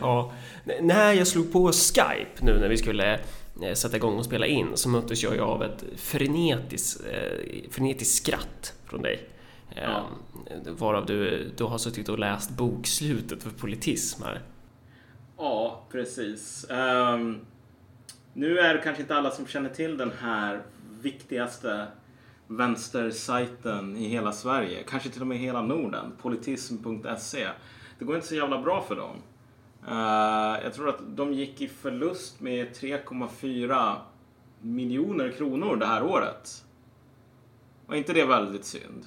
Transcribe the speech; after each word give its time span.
Ja, 0.00 0.32
när 0.80 1.12
jag 1.12 1.26
slog 1.26 1.52
på 1.52 1.72
Skype 1.72 2.44
nu 2.44 2.58
när 2.58 2.68
vi 2.68 2.76
skulle 2.76 3.20
eh, 3.62 3.74
sätta 3.74 3.96
igång 3.96 4.18
och 4.18 4.24
spela 4.24 4.46
in 4.46 4.68
så 4.74 4.88
möttes 4.88 5.22
jag 5.22 5.38
av 5.38 5.62
ett 5.62 5.84
frenetiskt, 5.96 7.04
eh, 7.06 7.70
frenetiskt 7.70 8.22
skratt 8.22 8.74
från 8.86 9.02
dig. 9.02 9.28
Ja. 9.74 10.06
Ehm, 10.50 10.76
varav 10.76 11.06
du, 11.06 11.50
du 11.56 11.64
har 11.64 11.78
suttit 11.78 12.08
och 12.08 12.18
läst 12.18 12.50
bokslutet 12.50 13.42
för 13.42 13.50
politism 13.50 14.22
här. 14.22 14.40
Ja, 15.36 15.82
precis. 15.90 16.66
Um, 16.70 17.40
nu 18.32 18.58
är 18.58 18.74
det 18.74 18.80
kanske 18.80 19.02
inte 19.02 19.16
alla 19.16 19.30
som 19.30 19.46
känner 19.46 19.70
till 19.70 19.98
den 19.98 20.12
här 20.20 20.62
viktigaste 21.02 21.86
vänstersajten 22.46 23.96
i 23.96 24.08
hela 24.08 24.32
Sverige, 24.32 24.82
kanske 24.88 25.08
till 25.08 25.20
och 25.20 25.26
med 25.26 25.38
hela 25.38 25.62
Norden, 25.62 26.12
politism.se. 26.22 27.48
Det 27.98 28.04
går 28.04 28.16
inte 28.16 28.28
så 28.28 28.34
jävla 28.34 28.62
bra 28.62 28.84
för 28.88 28.96
dem. 28.96 29.16
Uh, 29.88 30.64
jag 30.64 30.74
tror 30.74 30.88
att 30.88 31.16
de 31.16 31.32
gick 31.32 31.60
i 31.60 31.68
förlust 31.68 32.40
med 32.40 32.66
3,4 32.68 33.96
miljoner 34.60 35.30
kronor 35.30 35.76
det 35.76 35.86
här 35.86 36.02
året. 36.02 36.64
Och 37.86 37.96
inte 37.96 38.12
det 38.12 38.24
väldigt 38.24 38.64
synd? 38.64 39.06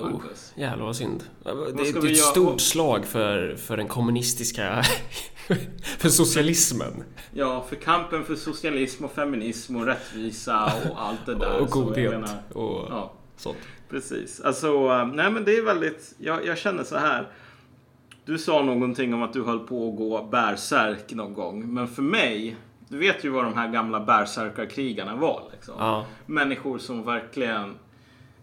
Oh, 0.00 0.20
jävlar 0.54 0.86
vad 0.86 0.96
synd. 0.96 1.24
Det, 1.44 1.72
det 1.72 1.88
är 1.88 2.10
ett 2.10 2.16
stort 2.16 2.60
slag 2.60 3.04
för, 3.04 3.56
för 3.56 3.76
den 3.76 3.88
kommunistiska... 3.88 4.82
för 5.98 6.08
socialismen. 6.08 7.04
Ja, 7.32 7.64
för 7.68 7.76
kampen 7.76 8.24
för 8.24 8.34
socialism 8.34 9.04
och 9.04 9.12
feminism 9.12 9.76
och 9.76 9.86
rättvisa 9.86 10.72
och 10.90 11.02
allt 11.02 11.26
det 11.26 11.34
där. 11.38 11.60
och 11.60 11.68
godhet 11.70 12.10
menar, 12.10 12.42
och 12.52 12.86
ja, 12.90 13.12
sånt. 13.36 13.58
Precis. 13.88 14.40
Alltså, 14.40 14.66
eh, 14.66 15.06
nej 15.06 15.30
men 15.30 15.44
det 15.44 15.56
är 15.56 15.62
väldigt... 15.62 16.14
Jag, 16.18 16.46
jag 16.46 16.58
känner 16.58 16.84
så 16.84 16.96
här. 16.96 17.28
Du 18.24 18.38
sa 18.38 18.62
någonting 18.62 19.14
om 19.14 19.22
att 19.22 19.32
du 19.32 19.42
höll 19.42 19.58
på 19.58 19.88
att 19.88 19.96
gå 19.96 20.28
bärsärk 20.30 21.12
någon 21.12 21.34
gång. 21.34 21.74
Men 21.74 21.88
för 21.88 22.02
mig, 22.02 22.56
du 22.88 22.98
vet 22.98 23.24
ju 23.24 23.28
vad 23.28 23.44
de 23.44 23.54
här 23.54 23.68
gamla 23.68 24.00
bärsärkarkrigarna 24.00 25.16
var. 25.16 25.42
Liksom. 25.52 25.74
Ja. 25.78 26.06
Människor 26.26 26.78
som 26.78 27.04
verkligen 27.04 27.74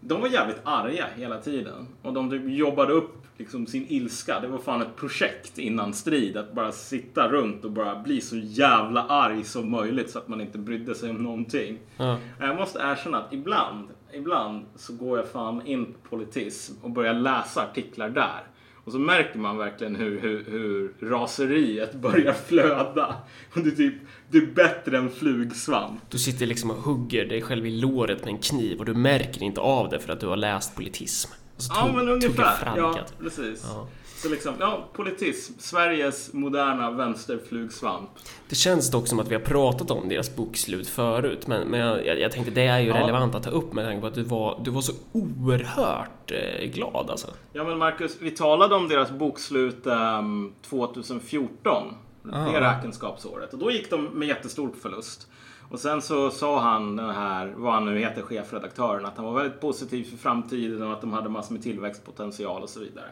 de 0.00 0.20
var 0.20 0.28
jävligt 0.28 0.60
arga 0.64 1.06
hela 1.16 1.38
tiden. 1.38 1.86
Och 2.02 2.12
de 2.12 2.30
typ 2.30 2.42
jobbade 2.44 2.92
upp 2.92 3.26
liksom 3.36 3.66
sin 3.66 3.86
ilska. 3.88 4.40
Det 4.40 4.48
var 4.48 4.58
fan 4.58 4.82
ett 4.82 4.96
projekt 4.96 5.58
innan 5.58 5.92
strid. 5.92 6.36
Att 6.36 6.52
bara 6.52 6.72
sitta 6.72 7.28
runt 7.28 7.64
och 7.64 7.70
bara 7.70 7.96
bli 7.96 8.20
så 8.20 8.36
jävla 8.36 9.02
arg 9.02 9.44
som 9.44 9.70
möjligt 9.70 10.10
så 10.10 10.18
att 10.18 10.28
man 10.28 10.40
inte 10.40 10.58
brydde 10.58 10.94
sig 10.94 11.10
om 11.10 11.16
någonting. 11.16 11.78
Ja. 11.96 12.18
Jag 12.40 12.56
måste 12.56 12.78
erkänna 12.78 13.18
att 13.18 13.32
ibland, 13.32 13.88
ibland 14.12 14.64
så 14.76 14.92
går 14.92 15.18
jag 15.18 15.28
fan 15.28 15.66
in 15.66 15.86
på 15.86 16.08
politism 16.08 16.74
och 16.82 16.90
börjar 16.90 17.14
läsa 17.14 17.62
artiklar 17.62 18.08
där. 18.08 18.42
Och 18.88 18.92
så 18.92 18.98
märker 18.98 19.38
man 19.38 19.56
verkligen 19.56 19.96
hur, 19.96 20.20
hur, 20.20 20.44
hur 20.50 21.08
raseriet 21.08 21.94
börjar 21.94 22.32
flöda. 22.32 23.16
Och 23.52 23.62
är 23.68 23.70
typ, 23.70 23.94
det 24.30 24.38
är 24.38 24.46
bättre 24.46 24.98
än 24.98 25.10
flugsvamp. 25.10 26.00
Du 26.10 26.18
sitter 26.18 26.46
liksom 26.46 26.70
och 26.70 26.76
hugger 26.76 27.24
dig 27.24 27.42
själv 27.42 27.66
i 27.66 27.70
låret 27.70 28.24
med 28.24 28.28
en 28.28 28.38
kniv 28.38 28.78
och 28.78 28.84
du 28.84 28.94
märker 28.94 29.42
inte 29.42 29.60
av 29.60 29.88
det 29.88 30.00
för 30.00 30.12
att 30.12 30.20
du 30.20 30.26
har 30.26 30.36
läst 30.36 30.76
politism. 30.76 31.30
ja, 31.68 31.92
men 31.94 32.08
ungefär. 32.08 32.72
Ja, 32.76 32.98
precis. 33.20 33.64
Ja. 33.64 33.88
Så 34.22 34.28
liksom, 34.28 34.54
ja, 34.60 34.88
politism. 34.92 35.52
Sveriges 35.58 36.32
moderna 36.32 36.90
vänsterflugsvamp. 36.90 38.10
Det 38.48 38.54
känns 38.54 38.90
dock 38.90 39.08
som 39.08 39.20
att 39.20 39.28
vi 39.28 39.34
har 39.34 39.42
pratat 39.42 39.90
om 39.90 40.08
deras 40.08 40.36
bokslut 40.36 40.88
förut, 40.88 41.46
men, 41.46 41.68
men 41.68 41.80
jag, 41.80 42.20
jag 42.20 42.32
tänkte 42.32 42.50
det 42.50 42.66
är 42.66 42.78
ju 42.78 42.88
ja. 42.88 43.00
relevant 43.00 43.34
att 43.34 43.42
ta 43.42 43.50
upp 43.50 43.72
med 43.72 43.84
tanke 43.84 44.00
på 44.00 44.06
att 44.06 44.14
du 44.14 44.22
var, 44.22 44.60
du 44.64 44.70
var 44.70 44.80
så 44.80 44.92
oerhört 45.12 46.30
eh, 46.30 46.70
glad 46.70 47.10
alltså. 47.10 47.28
Ja, 47.52 47.64
men 47.64 47.78
Marcus, 47.78 48.16
vi 48.20 48.30
talade 48.30 48.74
om 48.74 48.88
deras 48.88 49.10
bokslut 49.10 49.86
um, 49.86 50.52
2014. 50.62 51.94
Aha. 52.32 52.52
Det 52.52 52.60
räkenskapsåret. 52.60 53.52
Och 53.52 53.58
då 53.58 53.70
gick 53.70 53.90
de 53.90 54.04
med 54.04 54.28
jättestor 54.28 54.70
förlust. 54.82 55.28
Och 55.70 55.80
sen 55.80 56.02
så 56.02 56.30
sa 56.30 56.60
han 56.60 56.96
den 56.96 57.10
här, 57.10 57.54
vad 57.56 57.74
han 57.74 57.84
nu 57.84 57.98
heter, 57.98 58.22
chefredaktören, 58.22 59.06
att 59.06 59.16
han 59.16 59.26
var 59.26 59.34
väldigt 59.34 59.60
positiv 59.60 60.04
för 60.04 60.16
framtiden 60.16 60.82
och 60.82 60.92
att 60.92 61.00
de 61.00 61.12
hade 61.12 61.28
massor 61.28 61.52
med 61.52 61.62
tillväxtpotential 61.62 62.62
och 62.62 62.68
så 62.68 62.80
vidare. 62.80 63.06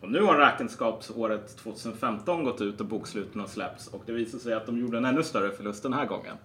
Och 0.00 0.10
nu 0.10 0.22
har 0.22 0.36
räkenskapsåret 0.36 1.56
2015 1.56 2.44
gått 2.44 2.60
ut 2.60 2.80
och 2.80 2.86
boksluten 2.86 3.40
har 3.40 3.48
släppts 3.48 3.86
och 3.86 4.02
det 4.06 4.12
visar 4.12 4.38
sig 4.38 4.54
att 4.54 4.66
de 4.66 4.78
gjorde 4.78 4.98
en 4.98 5.04
ännu 5.04 5.22
större 5.22 5.50
förlust 5.50 5.82
den 5.82 5.92
här 5.92 6.06
gången. 6.06 6.36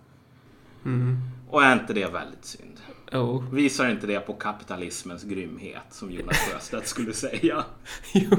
Mm. 0.85 1.17
Och 1.49 1.63
är 1.63 1.73
inte 1.73 1.93
det 1.93 2.13
väldigt 2.13 2.45
synd? 2.45 2.79
Oh. 3.11 3.53
Visar 3.53 3.89
inte 3.89 4.07
det 4.07 4.19
på 4.19 4.33
kapitalismens 4.33 5.23
grymhet 5.23 5.83
som 5.89 6.11
Jonas 6.11 6.37
Sjöstedt 6.37 6.87
skulle 6.87 7.13
säga? 7.13 7.65
jo, 8.13 8.37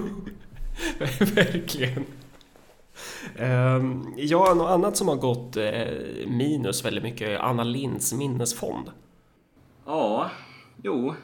verkligen. 1.35 2.05
Um, 3.39 4.15
ja, 4.17 4.55
något 4.55 4.71
annat 4.71 4.97
som 4.97 5.09
har 5.09 5.17
gått 5.17 5.57
eh, 5.57 6.27
minus 6.27 6.85
väldigt 6.85 7.03
mycket 7.03 7.29
är 7.29 7.39
Anna 7.39 7.65
Linds 7.65 8.13
minnesfond. 8.13 8.91
Ja, 9.87 10.31
jo. 10.83 11.15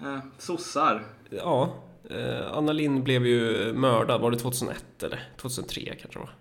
Eh, 0.00 0.18
sossar. 0.38 1.04
Ja, 1.30 1.74
Eh, 2.14 2.56
Anna 2.56 2.72
Lind 2.72 3.02
blev 3.02 3.26
ju 3.26 3.72
mördad, 3.72 4.20
var 4.20 4.30
det 4.30 4.38
2001 4.38 5.02
eller 5.02 5.20
2003 5.36 5.80
kanske 5.84 6.18
det 6.18 6.18
var? 6.18 6.34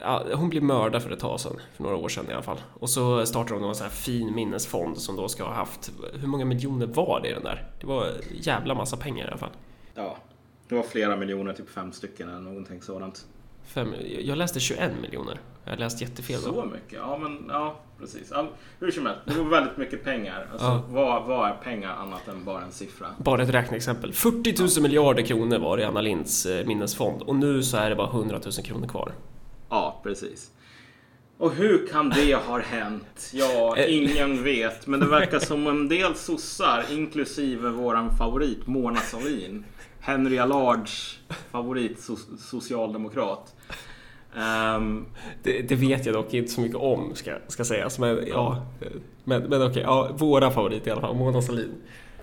Ja, 0.00 0.24
hon 0.34 0.50
blev 0.50 0.62
mördad 0.62 1.02
för 1.02 1.10
ett 1.10 1.20
tag 1.20 1.40
sedan, 1.40 1.60
för 1.76 1.82
några 1.82 1.96
år 1.96 2.08
sedan 2.08 2.26
i 2.30 2.32
alla 2.32 2.42
fall. 2.42 2.60
Och 2.80 2.90
så 2.90 3.26
startade 3.26 3.60
hon 3.60 3.68
en 3.68 3.74
sån 3.74 3.84
här 3.84 3.90
fin 3.94 4.34
minnesfond 4.34 4.98
som 4.98 5.16
då 5.16 5.28
ska 5.28 5.44
ha 5.44 5.52
haft, 5.52 5.92
hur 6.20 6.28
många 6.28 6.44
miljoner 6.44 6.86
var 6.86 7.20
det 7.22 7.28
i 7.28 7.32
den 7.32 7.42
där? 7.42 7.66
Det 7.80 7.86
var 7.86 8.10
jävla 8.32 8.74
massa 8.74 8.96
pengar 8.96 9.24
i 9.24 9.28
alla 9.28 9.38
fall. 9.38 9.50
Ja, 9.94 10.16
det 10.68 10.74
var 10.74 10.82
flera 10.82 11.16
miljoner, 11.16 11.52
typ 11.52 11.70
fem 11.70 11.92
stycken 11.92 12.28
eller 12.28 12.40
någonting 12.40 12.82
sådant. 12.82 13.26
Fem, 13.66 13.94
jag 14.20 14.38
läste 14.38 14.60
21 14.60 14.92
miljoner. 15.02 15.40
Jag 15.64 15.78
läste 15.78 16.04
jättefel 16.04 16.40
då. 16.44 16.54
Så 16.54 16.64
mycket? 16.64 16.92
Ja, 16.92 17.18
men 17.18 17.44
ja, 17.48 17.80
precis. 18.00 18.32
All, 18.32 18.46
hur 18.80 18.90
som 18.90 19.06
helst, 19.06 19.20
det 19.26 19.34
var 19.34 19.50
väldigt 19.50 19.76
mycket 19.76 20.04
pengar. 20.04 20.48
Alltså, 20.52 20.66
ja. 20.66 20.82
vad, 20.88 21.24
vad 21.24 21.48
är 21.48 21.54
pengar 21.54 21.90
annat 21.90 22.28
än 22.28 22.44
bara 22.44 22.62
en 22.62 22.72
siffra? 22.72 23.06
Bara 23.18 23.42
ett 23.42 23.48
räkneexempel. 23.48 24.12
40 24.12 24.54
000 24.58 24.68
ja. 24.76 24.82
miljarder 24.82 25.22
kronor 25.22 25.58
var 25.58 25.76
det 25.76 25.82
i 25.82 25.86
Anna 25.86 26.00
Linds 26.00 26.46
eh, 26.46 26.66
minnesfond 26.66 27.22
och 27.22 27.36
nu 27.36 27.62
så 27.62 27.76
är 27.76 27.90
det 27.90 27.96
bara 27.96 28.08
100 28.10 28.40
000 28.44 28.52
kronor 28.52 28.88
kvar. 28.88 29.12
Ja, 29.68 30.00
precis. 30.02 30.50
Och 31.38 31.52
hur 31.52 31.86
kan 31.86 32.10
det 32.10 32.34
ha 32.34 32.58
hänt? 32.58 33.30
Ja, 33.32 33.76
eh. 33.78 33.94
ingen 33.94 34.44
vet. 34.44 34.86
Men 34.86 35.00
det 35.00 35.06
verkar 35.06 35.38
som 35.38 35.66
en 35.66 35.88
del 35.88 36.14
sossar, 36.14 36.84
inklusive 36.92 37.68
våran 37.68 38.16
favorit 38.16 38.66
Mona 38.66 39.00
Sahlin, 39.00 39.64
Henry 40.04 40.38
Allards 40.38 41.18
favorit 41.50 42.08
socialdemokrat, 42.38 43.54
Um, 44.36 45.06
det, 45.42 45.62
det, 45.68 45.74
vet 45.74 46.06
jag 46.06 46.14
dock 46.14 46.34
inte 46.34 46.52
så 46.52 46.60
mycket 46.60 46.76
om, 46.76 47.14
ska, 47.14 47.30
ska 47.48 47.64
sägas. 47.64 47.98
Men, 47.98 48.26
ja, 48.26 48.66
men, 49.24 49.42
men 49.42 49.62
okej, 49.62 49.82
ja, 49.82 50.10
våra 50.18 50.50
favoriter 50.50 50.88
i 50.88 50.92
alla 50.92 51.00
fall, 51.00 51.16
Mona 51.16 51.42
Sahlin. 51.42 51.74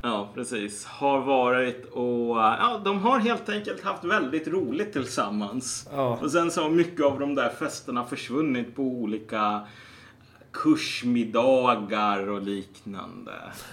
Ja, 0.01 0.29
precis. 0.33 0.85
Har 0.85 1.21
varit 1.21 1.85
och 1.85 2.37
ja, 2.37 2.81
de 2.85 2.99
har 2.99 3.19
helt 3.19 3.49
enkelt 3.49 3.83
haft 3.83 4.03
väldigt 4.03 4.47
roligt 4.47 4.93
tillsammans. 4.93 5.89
Ja. 5.91 6.19
Och 6.21 6.31
sen 6.31 6.51
så 6.51 6.61
har 6.61 6.69
mycket 6.69 7.05
av 7.05 7.19
de 7.19 7.35
där 7.35 7.49
festerna 7.49 8.05
försvunnit 8.05 8.75
på 8.75 8.81
olika 8.81 9.61
kursmiddagar 10.53 12.29
och 12.29 12.41
liknande. 12.41 13.31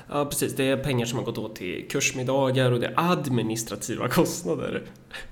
Ja, 0.09 0.25
precis. 0.25 0.57
Det 0.57 0.65
är 0.65 0.77
pengar 0.77 1.07
som 1.07 1.19
har 1.19 1.25
gått 1.25 1.39
åt 1.39 1.57
till 1.57 1.89
kursmiddagar 1.91 2.73
och 2.73 2.81
det 2.81 2.87
är 2.87 2.95
administrativa 2.97 4.09
kostnader. 4.09 4.83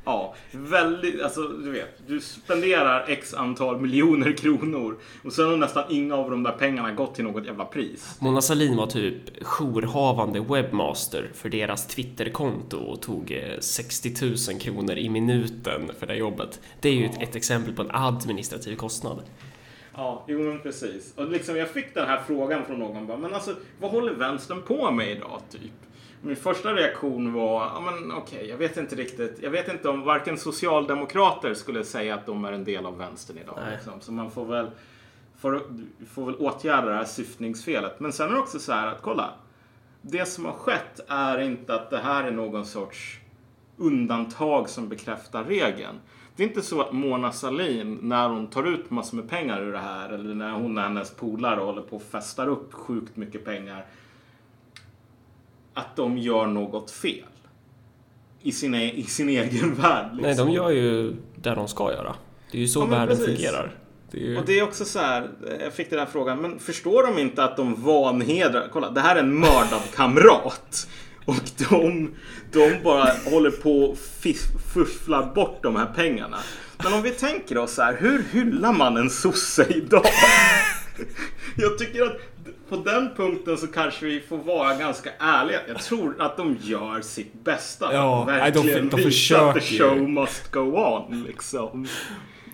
Ja, 0.05 0.35
väldigt, 0.53 1.23
alltså 1.23 1.43
du 1.43 1.71
vet, 1.71 2.07
du 2.07 2.21
spenderar 2.21 3.05
x 3.09 3.35
antal 3.35 3.81
miljoner 3.81 4.33
kronor 4.33 4.97
och 5.25 5.33
sen 5.33 5.47
har 5.47 5.57
nästan 5.57 5.85
inga 5.91 6.15
av 6.15 6.31
de 6.31 6.43
där 6.43 6.53
pengarna 6.53 6.93
gått 6.93 7.15
till 7.15 7.25
något 7.25 7.47
jävla 7.47 7.65
pris. 7.65 8.17
Mona 8.19 8.41
Sahlin 8.41 8.77
var 8.77 8.87
typ 8.87 9.23
jourhavande 9.43 10.41
webbmaster 10.41 11.31
för 11.35 11.49
deras 11.49 11.87
Twitterkonto 11.87 12.77
och 12.77 13.03
tog 13.03 13.43
60 13.61 14.09
eh, 14.09 14.31
000 14.49 14.61
kronor 14.61 14.97
i 14.97 15.09
minuten 15.09 15.91
för 15.99 16.07
det 16.07 16.17
jobbet. 16.17 16.61
Det 16.81 16.89
är 16.89 16.93
ju 16.93 17.05
ja. 17.05 17.11
ett, 17.11 17.23
ett 17.29 17.37
exempel 17.37 17.75
på 17.75 17.83
en 17.83 17.91
administrativ 17.91 18.77
kostnad. 18.77 19.23
Ja, 19.97 20.25
jo 20.27 20.39
men 20.39 20.61
precis. 20.61 21.15
Och 21.17 21.31
liksom 21.31 21.57
jag 21.57 21.69
fick 21.69 21.95
den 21.95 22.07
här 22.07 22.21
frågan 22.27 22.65
från 22.65 22.79
någon 22.79 23.07
bara, 23.07 23.19
men 23.19 23.35
alltså 23.35 23.55
vad 23.81 23.91
håller 23.91 24.15
vänstern 24.15 24.63
på 24.63 24.91
med 24.91 25.11
idag 25.11 25.41
typ? 25.51 25.73
Min 26.23 26.37
första 26.37 26.75
reaktion 26.75 27.33
var, 27.33 27.65
ja 27.65 27.81
men 27.81 28.13
okej, 28.13 28.37
okay, 28.37 28.49
jag 28.49 28.57
vet 28.57 28.77
inte 28.77 28.97
riktigt. 28.97 29.39
Jag 29.43 29.51
vet 29.51 29.69
inte 29.69 29.89
om 29.89 30.03
varken 30.03 30.39
socialdemokrater 30.39 31.55
skulle 31.55 31.85
säga 31.85 32.15
att 32.15 32.27
de 32.27 32.45
är 32.45 32.53
en 32.53 32.65
del 32.65 32.87
av 32.87 32.99
vänstern 32.99 33.39
idag. 33.39 33.59
Liksom. 33.73 34.01
Så 34.01 34.13
man 34.13 34.31
får 34.31 34.45
väl, 34.45 34.71
får, 35.39 35.63
får 36.11 36.27
väl 36.27 36.35
åtgärda 36.35 36.89
det 36.89 36.95
här 36.95 37.05
syftningsfelet. 37.05 38.01
Men 38.01 38.13
sen 38.13 38.29
är 38.29 38.33
det 38.33 38.39
också 38.39 38.59
så 38.59 38.73
här 38.73 38.87
att, 38.87 39.03
kolla. 39.03 39.31
Det 40.03 40.27
som 40.27 40.45
har 40.45 40.53
skett 40.53 41.01
är 41.09 41.39
inte 41.39 41.75
att 41.75 41.91
det 41.91 41.99
här 41.99 42.25
är 42.25 42.31
någon 42.31 42.67
sorts 42.67 43.21
undantag 43.77 44.69
som 44.69 44.89
bekräftar 44.89 45.45
regeln. 45.45 46.01
Det 46.37 46.43
är 46.43 46.49
inte 46.49 46.63
så 46.63 46.81
att 46.81 46.93
Mona 46.93 47.33
Sahlin, 47.33 47.99
när 48.03 48.29
hon 48.29 48.47
tar 48.47 48.65
ut 48.65 48.91
massor 48.91 49.17
med 49.17 49.29
pengar 49.29 49.63
ur 49.63 49.73
det 49.73 49.79
här, 49.79 50.09
eller 50.09 50.35
när 50.35 50.51
hon 50.53 50.79
och 50.79 50.85
hennes 50.85 51.11
polare 51.11 51.61
håller 51.61 51.83
på 51.83 51.97
och 51.97 52.03
festar 52.03 52.49
upp 52.49 52.73
sjukt 52.75 53.17
mycket 53.17 53.45
pengar, 53.45 53.87
att 55.75 55.97
de 55.97 56.19
gör 56.19 56.47
något 56.47 56.91
fel. 56.91 57.25
i 58.43 58.53
sin, 58.53 58.75
e- 58.75 58.93
i 58.97 59.03
sin 59.03 59.29
egen 59.29 59.75
värld. 59.75 60.07
Liksom. 60.13 60.23
Nej, 60.23 60.35
de 60.37 60.51
gör 60.51 60.71
ju 60.71 61.17
det 61.37 61.55
de 61.55 61.69
ska 61.69 61.93
göra. 61.93 62.15
Det 62.53 62.59
är 62.59 62.63
ju 62.63 62.69
så 62.69 62.81
Ja, 62.81 62.85
världen 62.87 63.09
precis. 63.17 63.25
fungerar. 63.37 63.75
Det 64.11 64.19
ju... 64.19 64.39
Och 64.39 64.45
det 64.47 64.59
är 64.59 64.63
också 64.63 64.85
så 64.85 64.99
här, 64.99 65.29
jag 65.61 65.73
fick 65.73 65.91
den 65.91 65.99
här 65.99 66.07
frågan, 66.07 66.39
men 66.43 66.59
förstår 66.59 67.07
de 67.07 67.19
inte 67.21 67.45
att 67.45 67.57
de 67.57 67.75
vanhedrar, 67.85 68.69
kolla 68.73 68.91
det 68.91 69.01
här 69.01 69.17
är 69.17 69.21
en 69.21 69.39
mördad 69.41 69.83
kamrat. 69.95 70.89
Och 71.27 71.37
de, 71.71 72.11
de 72.53 72.83
bara 72.85 73.11
håller 73.31 73.51
på 73.51 73.83
och 73.85 73.99
fufflar 74.75 75.35
bort 75.35 75.59
de 75.63 75.77
här 75.77 75.87
pengarna. 75.97 76.37
Men 76.85 76.93
om 76.95 77.03
vi 77.03 77.11
tänker 77.11 77.59
oss 77.59 77.73
så 77.75 77.83
här, 77.83 77.97
hur 78.01 78.23
hyllar 78.33 78.73
man 78.73 78.97
en 78.97 79.11
sosse 79.11 79.67
idag? 79.69 80.05
Jag 81.57 81.79
tycker 81.79 82.03
att 82.03 82.17
på 82.69 82.77
den 82.77 83.11
punkten 83.17 83.57
så 83.59 83.67
kanske 83.67 84.07
vi 84.07 84.21
får 84.21 84.39
vara 84.39 84.75
ganska 84.75 85.11
ärliga. 85.19 85.59
Jag 85.69 85.79
tror 85.83 86.17
att 86.19 86.37
de 86.37 86.57
gör 86.63 87.01
sitt 87.01 87.45
bästa. 87.45 87.93
Ja, 87.93 88.25
nej, 88.27 88.53
de- 88.53 88.59
verkligen 88.61 88.89
de 88.89 88.97
visa 88.97 89.41
att 89.49 89.55
the 89.55 89.79
show 89.79 90.09
must 90.09 90.51
go 90.53 90.61
on. 90.61 91.25
Liksom. 91.27 91.87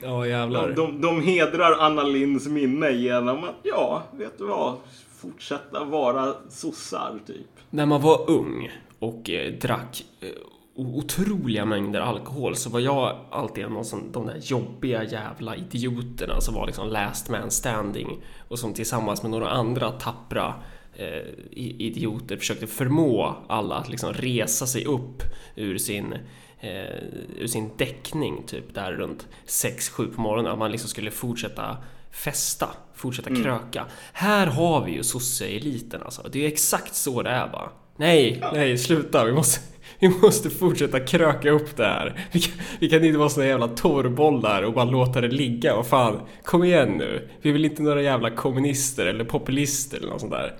Ja, 0.02 0.26
jävlar. 0.26 0.68
De, 0.68 0.74
de, 0.74 1.00
de 1.00 1.22
hedrar 1.22 1.72
Anna 1.80 2.02
Linds 2.02 2.46
minne 2.46 2.90
genom 2.90 3.44
att, 3.44 3.54
ja, 3.62 4.02
vet 4.18 4.38
du 4.38 4.44
vad? 4.46 4.76
Fortsätta 5.22 5.84
vara 5.84 6.34
sossar, 6.48 7.20
typ. 7.26 7.46
När 7.70 7.86
man 7.86 8.00
var 8.02 8.30
ung 8.30 8.70
och 8.98 9.30
eh, 9.30 9.52
drack 9.52 10.04
eh, 10.20 10.28
otroliga 10.74 11.64
mängder 11.64 12.00
alkohol 12.00 12.56
så 12.56 12.70
var 12.70 12.80
jag 12.80 13.18
alltid 13.30 13.64
en 13.64 13.76
av 13.76 13.84
de 14.12 14.26
där 14.26 14.38
jobbiga 14.42 15.04
jävla 15.04 15.56
idioterna 15.56 16.40
som 16.40 16.54
var 16.54 16.66
liksom 16.66 16.88
last 16.88 17.30
man 17.30 17.50
standing 17.50 18.22
och 18.48 18.58
som 18.58 18.74
tillsammans 18.74 19.22
med 19.22 19.30
några 19.30 19.50
andra 19.50 19.90
tappra 19.90 20.54
eh, 20.94 21.28
idioter 21.56 22.36
försökte 22.36 22.66
förmå 22.66 23.34
alla 23.48 23.74
att 23.74 23.88
liksom 23.88 24.12
resa 24.12 24.66
sig 24.66 24.84
upp 24.84 25.22
ur 25.56 25.78
sin 25.78 26.12
eh, 26.60 27.02
ur 27.38 27.46
sin 27.46 27.70
däckning 27.76 28.42
typ 28.46 28.74
där 28.74 28.92
runt 28.92 29.26
6-7 29.46 30.14
på 30.14 30.20
morgonen 30.20 30.52
att 30.52 30.58
man 30.58 30.72
liksom 30.72 30.88
skulle 30.88 31.10
fortsätta 31.10 31.76
festa, 32.12 32.68
fortsätta 32.94 33.30
kröka. 33.30 33.86
Här 34.12 34.46
har 34.46 34.84
vi 34.84 34.92
ju 34.92 35.02
sosse-eliten 35.02 36.02
alltså. 36.02 36.22
Det 36.32 36.44
är 36.44 36.48
exakt 36.48 36.94
så 36.94 37.22
det 37.22 37.30
är 37.30 37.46
va? 37.46 37.70
Nej, 37.96 38.42
nej, 38.52 38.78
sluta. 38.78 39.24
Vi 39.24 39.32
måste, 39.32 39.60
vi 39.98 40.08
måste 40.08 40.50
fortsätta 40.50 41.00
kröka 41.00 41.50
upp 41.50 41.76
det 41.76 41.84
här. 41.84 42.26
Vi 42.32 42.40
kan, 42.40 42.52
vi 42.80 42.88
kan 42.88 43.04
inte 43.04 43.18
vara 43.18 43.28
såna 43.28 43.46
jävla 43.46 43.68
torrbollar 43.68 44.62
och 44.62 44.72
bara 44.72 44.84
låta 44.84 45.20
det 45.20 45.28
ligga. 45.28 45.76
Vad 45.76 45.86
fan, 45.86 46.20
kom 46.44 46.64
igen 46.64 46.88
nu. 46.98 47.28
Vi 47.42 47.52
väl 47.52 47.64
inte 47.64 47.82
några 47.82 48.02
jävla 48.02 48.30
kommunister 48.30 49.06
eller 49.06 49.24
populister 49.24 49.96
eller 49.98 50.08
något 50.08 50.20
sånt 50.20 50.32
där. 50.32 50.54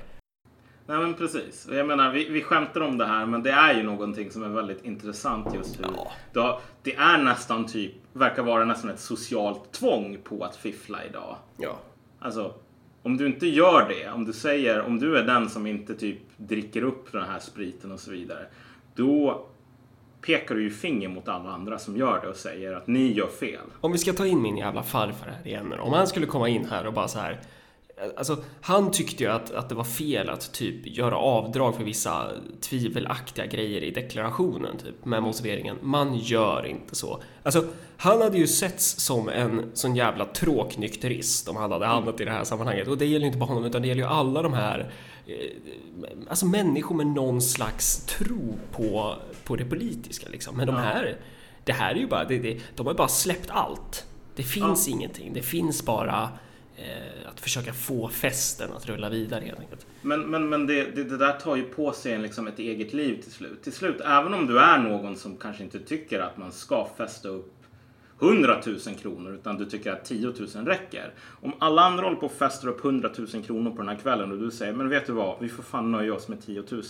Nej 0.87 0.99
men 0.99 1.15
precis. 1.15 1.69
Jag 1.73 1.87
menar, 1.87 2.13
vi, 2.13 2.29
vi 2.29 2.43
skämtar 2.43 2.81
om 2.81 2.99
det 2.99 3.07
här 3.07 3.27
men 3.27 3.43
det 3.43 3.51
är 3.51 3.75
ju 3.75 3.83
någonting 3.83 4.31
som 4.31 4.43
är 4.43 4.49
väldigt 4.49 4.85
intressant 4.85 5.55
just 5.55 5.81
hur 5.81 5.87
Ja. 6.35 6.61
det 6.83 6.95
är 6.95 7.19
nästan 7.19 7.67
typ, 7.67 7.93
verkar 8.13 8.43
vara 8.43 8.65
nästan 8.65 8.91
ett 8.91 9.01
socialt 9.01 9.73
tvång 9.73 10.19
på 10.25 10.45
att 10.45 10.57
fiffla 10.57 11.05
idag. 11.05 11.37
Ja. 11.57 11.79
Alltså, 12.19 12.55
om 13.03 13.17
du 13.17 13.27
inte 13.27 13.47
gör 13.47 13.89
det, 13.89 14.11
om 14.11 14.25
du 14.25 14.33
säger, 14.33 14.83
om 14.83 14.99
du 14.99 15.17
är 15.19 15.23
den 15.23 15.49
som 15.49 15.67
inte 15.67 15.95
typ 15.95 16.19
dricker 16.37 16.83
upp 16.83 17.13
den 17.13 17.25
här 17.25 17.39
spriten 17.39 17.93
och 17.93 18.01
så 18.01 18.11
vidare. 18.11 18.47
Då 18.95 19.47
pekar 20.27 20.55
du 20.55 20.63
ju 20.63 20.71
finger 20.71 21.09
mot 21.09 21.29
alla 21.29 21.51
andra 21.51 21.79
som 21.79 21.97
gör 21.97 22.21
det 22.23 22.29
och 22.29 22.37
säger 22.37 22.73
att 22.73 22.87
ni 22.87 23.13
gör 23.13 23.27
fel. 23.27 23.61
Om 23.81 23.93
vi 23.93 23.99
ska 23.99 24.13
ta 24.13 24.27
in 24.27 24.43
min 24.43 24.57
jävla 24.57 24.83
farfar 24.83 25.27
här 25.27 25.47
igen. 25.47 25.73
Om 25.73 25.93
han 25.93 26.07
skulle 26.07 26.27
komma 26.27 26.49
in 26.49 26.65
här 26.65 26.87
och 26.87 26.93
bara 26.93 27.09
så 27.09 27.19
här. 27.19 27.41
Alltså, 28.17 28.37
han 28.61 28.91
tyckte 28.91 29.25
ju 29.25 29.31
att, 29.31 29.51
att 29.51 29.69
det 29.69 29.75
var 29.75 29.85
fel 29.85 30.29
att 30.31 30.53
typ 30.53 30.97
göra 30.97 31.17
avdrag 31.17 31.75
för 31.77 31.85
vissa 31.85 32.31
tvivelaktiga 32.61 33.47
grejer 33.47 33.83
i 33.83 33.91
deklarationen 33.91 34.77
typ 34.77 35.05
med 35.05 35.23
motiveringen 35.23 35.77
man 35.83 36.17
gör 36.17 36.67
inte 36.67 36.95
så. 36.95 37.23
Alltså, 37.43 37.65
han 37.97 38.23
hade 38.23 38.39
ju 38.39 38.47
setts 38.47 39.01
som 39.01 39.29
en 39.29 39.71
sån 39.75 39.97
jävla 39.97 40.25
tråknykterist 40.25 41.49
om 41.49 41.57
han 41.57 41.73
hade 41.73 41.87
hamnat 41.87 42.21
i 42.21 42.25
det 42.25 42.31
här 42.31 42.45
sammanhanget. 42.45 42.89
Och 42.89 42.99
det 42.99 43.07
gäller 43.07 43.27
inte 43.27 43.39
bara 43.39 43.47
honom 43.47 43.65
utan 43.65 43.83
det 43.83 43.89
gäller 43.89 44.03
ju 44.03 44.09
alla 44.09 44.43
de 44.43 44.53
här 44.53 44.93
eh, 45.27 45.35
Alltså 46.29 46.47
människor 46.47 46.95
med 46.95 47.07
någon 47.07 47.43
slags 47.43 48.07
tro 48.07 48.59
på, 48.73 49.15
på 49.45 49.57
det 49.57 49.65
politiska 49.65 50.29
liksom. 50.31 50.57
Men 50.57 50.67
de 50.67 50.77
här 50.77 51.17
Det 51.65 51.73
här 51.73 51.95
är 51.95 51.99
ju 51.99 52.07
bara, 52.07 52.25
det, 52.25 52.39
det, 52.39 52.61
de 52.77 52.87
har 52.87 52.95
bara 52.95 53.09
släppt 53.09 53.51
allt. 53.51 54.07
Det 54.37 54.43
finns 54.43 54.89
ingenting. 54.89 55.33
Det 55.33 55.43
finns 55.43 55.85
bara 55.85 56.29
att 57.29 57.41
försöka 57.41 57.73
få 57.73 58.09
festen 58.09 58.73
att 58.73 58.87
rulla 58.87 59.09
vidare 59.09 59.45
helt 59.45 59.61
enkelt. 59.61 59.87
Men, 60.03 60.21
men, 60.21 60.49
men 60.49 60.67
det, 60.67 60.85
det, 60.85 61.05
det 61.05 61.17
där 61.17 61.33
tar 61.33 61.57
ju 61.57 61.63
på 61.63 61.93
sig 61.93 62.13
en, 62.13 62.23
liksom 62.23 62.47
ett 62.47 62.59
eget 62.59 62.93
liv 62.93 63.23
till 63.23 63.33
slut. 63.33 63.63
Till 63.63 63.73
slut, 63.73 64.01
även 64.01 64.35
om 64.35 64.47
du 64.47 64.59
är 64.59 64.79
någon 64.79 65.17
som 65.17 65.37
kanske 65.37 65.63
inte 65.63 65.79
tycker 65.79 66.21
att 66.21 66.37
man 66.37 66.53
ska 66.53 66.89
fästa 66.97 67.29
upp 67.29 67.53
100 68.23 68.61
000 68.67 68.79
kronor 69.03 69.35
utan 69.35 69.59
du 69.59 69.65
tycker 69.65 69.93
att 69.93 70.05
10 70.05 70.27
000 70.55 70.67
räcker. 70.67 71.15
Om 71.41 71.53
alla 71.59 71.83
andra 71.83 72.05
håller 72.05 72.17
på 72.17 72.27
och 72.27 72.33
fäster 72.33 72.69
upp 72.69 72.85
100 72.85 73.11
000 73.35 73.45
kronor 73.45 73.71
på 73.71 73.77
den 73.77 73.89
här 73.89 73.97
kvällen 73.97 74.33
och 74.33 74.39
du 74.39 74.51
säger 74.51 74.73
men 74.73 74.89
vet 74.89 75.07
du 75.07 75.13
vad, 75.13 75.37
vi 75.41 75.49
får 75.49 75.63
fan 75.63 75.93
nöja 75.93 76.15
oss 76.15 76.29
med 76.29 76.47
10 76.47 76.63
000. 76.71 76.83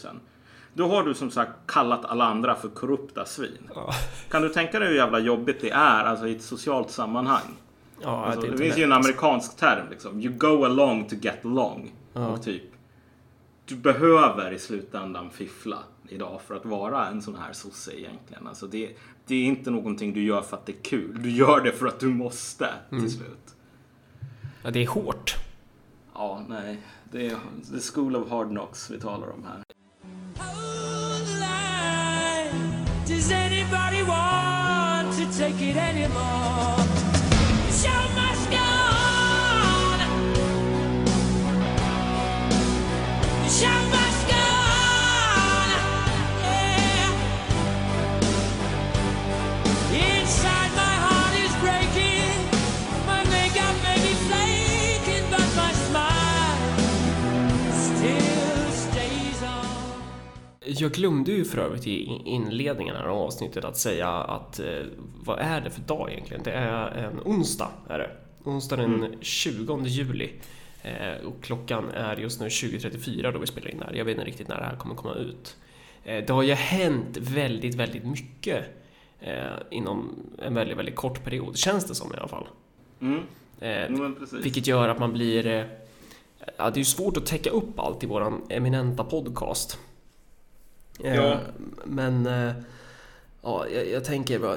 Då 0.75 0.87
har 0.89 1.03
du 1.03 1.15
som 1.15 1.31
sagt 1.31 1.53
kallat 1.67 2.05
alla 2.05 2.25
andra 2.25 2.55
för 2.55 2.69
korrupta 2.69 3.25
svin. 3.25 3.71
Ja, 3.75 3.91
Kan 4.31 4.43
du 4.43 4.49
tänka 4.49 4.79
dig 4.79 4.89
hur 4.89 4.97
jävla 4.97 5.19
jobbigt 5.19 5.61
det 5.61 5.71
är 5.71 6.05
alltså 6.05 6.27
i 6.27 6.37
ett 6.37 6.43
socialt 6.43 6.91
sammanhang? 6.91 7.57
Ja 8.03 8.25
Alltså, 8.25 8.51
det, 8.51 8.59
finns 8.59 8.79
ju 8.79 8.83
en 8.83 8.93
amerikansk 8.93 9.57
term 9.57 9.91
liksom. 9.91 10.21
You 10.21 10.35
go 10.35 10.65
along 10.65 11.09
to 11.09 11.15
get 11.15 11.45
along. 11.45 11.93
Och 12.13 12.43
typ. 12.43 12.63
Du 13.65 13.77
behöver 13.77 14.53
i 14.53 14.59
slutändan 14.59 15.31
fiffla 15.31 15.79
idag 16.09 16.41
för 16.47 16.55
att 16.55 16.65
vara 16.65 17.07
en 17.07 17.23
sån 17.23 17.37
här 17.37 17.53
sosse 17.53 17.99
egentligen. 18.01 18.47
Alltså 18.47 18.67
det, 18.67 18.91
det 19.27 19.35
är 19.35 19.45
inte 19.45 19.71
någonting 19.71 20.13
du 20.13 20.25
gör 20.25 20.43
för 20.43 20.57
att 20.57 20.67
det 20.67 20.73
är 20.73 20.83
kul. 20.83 21.23
Du 21.23 21.31
gör 21.31 21.61
det 21.61 21.73
för 21.73 21.87
att 21.87 22.01
du 22.01 22.07
måste 22.09 22.69
Mm. 22.91 23.05
till 23.05 23.13
slut. 23.13 23.55
Ja, 24.65 24.71
det 24.71 24.83
är 24.83 24.87
hårt. 24.87 25.37
Ja, 26.15 26.43
nej. 26.49 26.79
Det 27.13 27.27
är 27.27 27.37
the 27.73 27.81
school 27.95 28.17
of 28.17 28.31
hard 28.31 28.49
knocks 28.49 28.91
vi 28.91 29.01
talar 29.01 29.31
om 29.31 29.45
här. 29.45 29.63
Does 33.09 33.33
anybody 33.33 34.03
want 34.03 35.17
to 35.17 35.39
take 35.39 35.71
it 35.71 35.77
anymore? 35.77 36.82
Jag 60.67 60.93
glömde 60.93 61.33
ju 61.33 61.45
för 61.45 61.59
övrigt 61.59 61.87
i 61.87 62.21
inledningen 62.25 62.97
av 62.97 63.19
avsnittet 63.19 63.65
att 63.65 63.77
säga 63.77 64.09
att 64.09 64.61
eh, 64.61 64.83
vad 65.25 65.39
är 65.39 65.61
det 65.61 65.71
för 65.71 65.81
dag 65.81 66.11
egentligen? 66.13 66.43
Det 66.43 66.53
är 66.53 66.89
en 66.89 67.21
onsdag 67.25 67.71
är 67.89 67.99
det. 67.99 68.11
Onsdag 68.45 68.77
den 68.77 69.17
20 69.21 69.85
juli. 69.85 70.31
Eh, 70.83 71.27
och 71.27 71.43
klockan 71.43 71.91
är 71.91 72.17
just 72.17 72.41
nu 72.41 72.49
20.34 72.49 73.33
då 73.33 73.39
vi 73.39 73.47
spelar 73.47 73.71
in 73.71 73.79
det 73.79 73.85
här. 73.85 73.95
Jag 73.95 74.05
vet 74.05 74.15
inte 74.15 74.27
riktigt 74.27 74.49
när 74.49 74.57
det 74.57 74.65
här 74.65 74.77
kommer 74.77 74.95
komma 74.95 75.15
ut. 75.15 75.57
Eh, 76.05 76.25
det 76.27 76.33
har 76.33 76.43
ju 76.43 76.53
hänt 76.53 77.17
väldigt, 77.17 77.75
väldigt 77.75 78.05
mycket 78.05 78.65
inom 79.71 80.11
en 80.39 80.55
väldigt, 80.55 80.79
väldigt 80.79 80.97
kort 80.97 81.25
period. 81.25 81.57
Känns 81.57 81.85
det 81.85 81.95
som 81.95 82.15
i 82.15 82.17
alla 82.17 82.29
fall. 82.29 82.47
Mm. 83.01 83.23
Precis. 84.19 84.45
vilket 84.45 84.67
gör 84.67 84.89
att 84.89 84.99
man 84.99 85.13
blir... 85.13 85.69
Ja, 86.57 86.71
det 86.71 86.75
är 86.75 86.79
ju 86.79 86.85
svårt 86.85 87.17
att 87.17 87.27
täcka 87.27 87.51
upp 87.51 87.79
allt 87.79 88.05
i 88.05 88.07
våran 88.07 88.43
eminenta 88.49 89.05
podcast. 89.05 89.79
Eh, 91.05 91.15
Ja. 91.17 91.39
Men... 91.85 92.27
eh, 92.27 92.53
Ja, 93.45 93.67
jag, 93.75 93.89
jag 93.91 94.05
tänker 94.05 94.39
bara, 94.39 94.57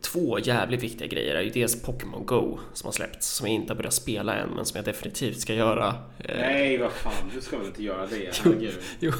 två 0.00 0.38
jävligt 0.38 0.82
viktiga 0.82 1.06
grejer 1.08 1.34
är 1.34 1.42
ju 1.42 1.50
dels 1.50 1.82
Pokémon 1.82 2.26
Go 2.26 2.58
som 2.72 2.86
har 2.86 2.92
släppts, 2.92 3.28
som 3.28 3.46
jag 3.46 3.54
inte 3.54 3.72
har 3.72 3.76
börjat 3.76 3.94
spela 3.94 4.34
än, 4.36 4.48
men 4.50 4.64
som 4.66 4.76
jag 4.76 4.84
definitivt 4.84 5.40
ska 5.40 5.54
göra. 5.54 5.88
Eh, 6.18 6.36
Nej, 6.38 6.78
vad 6.78 6.92
fan. 6.92 7.12
Du 7.34 7.40
ska 7.40 7.58
väl 7.58 7.66
inte 7.66 7.82
göra 7.82 8.06
det? 8.06 8.42
Jo, 9.00 9.12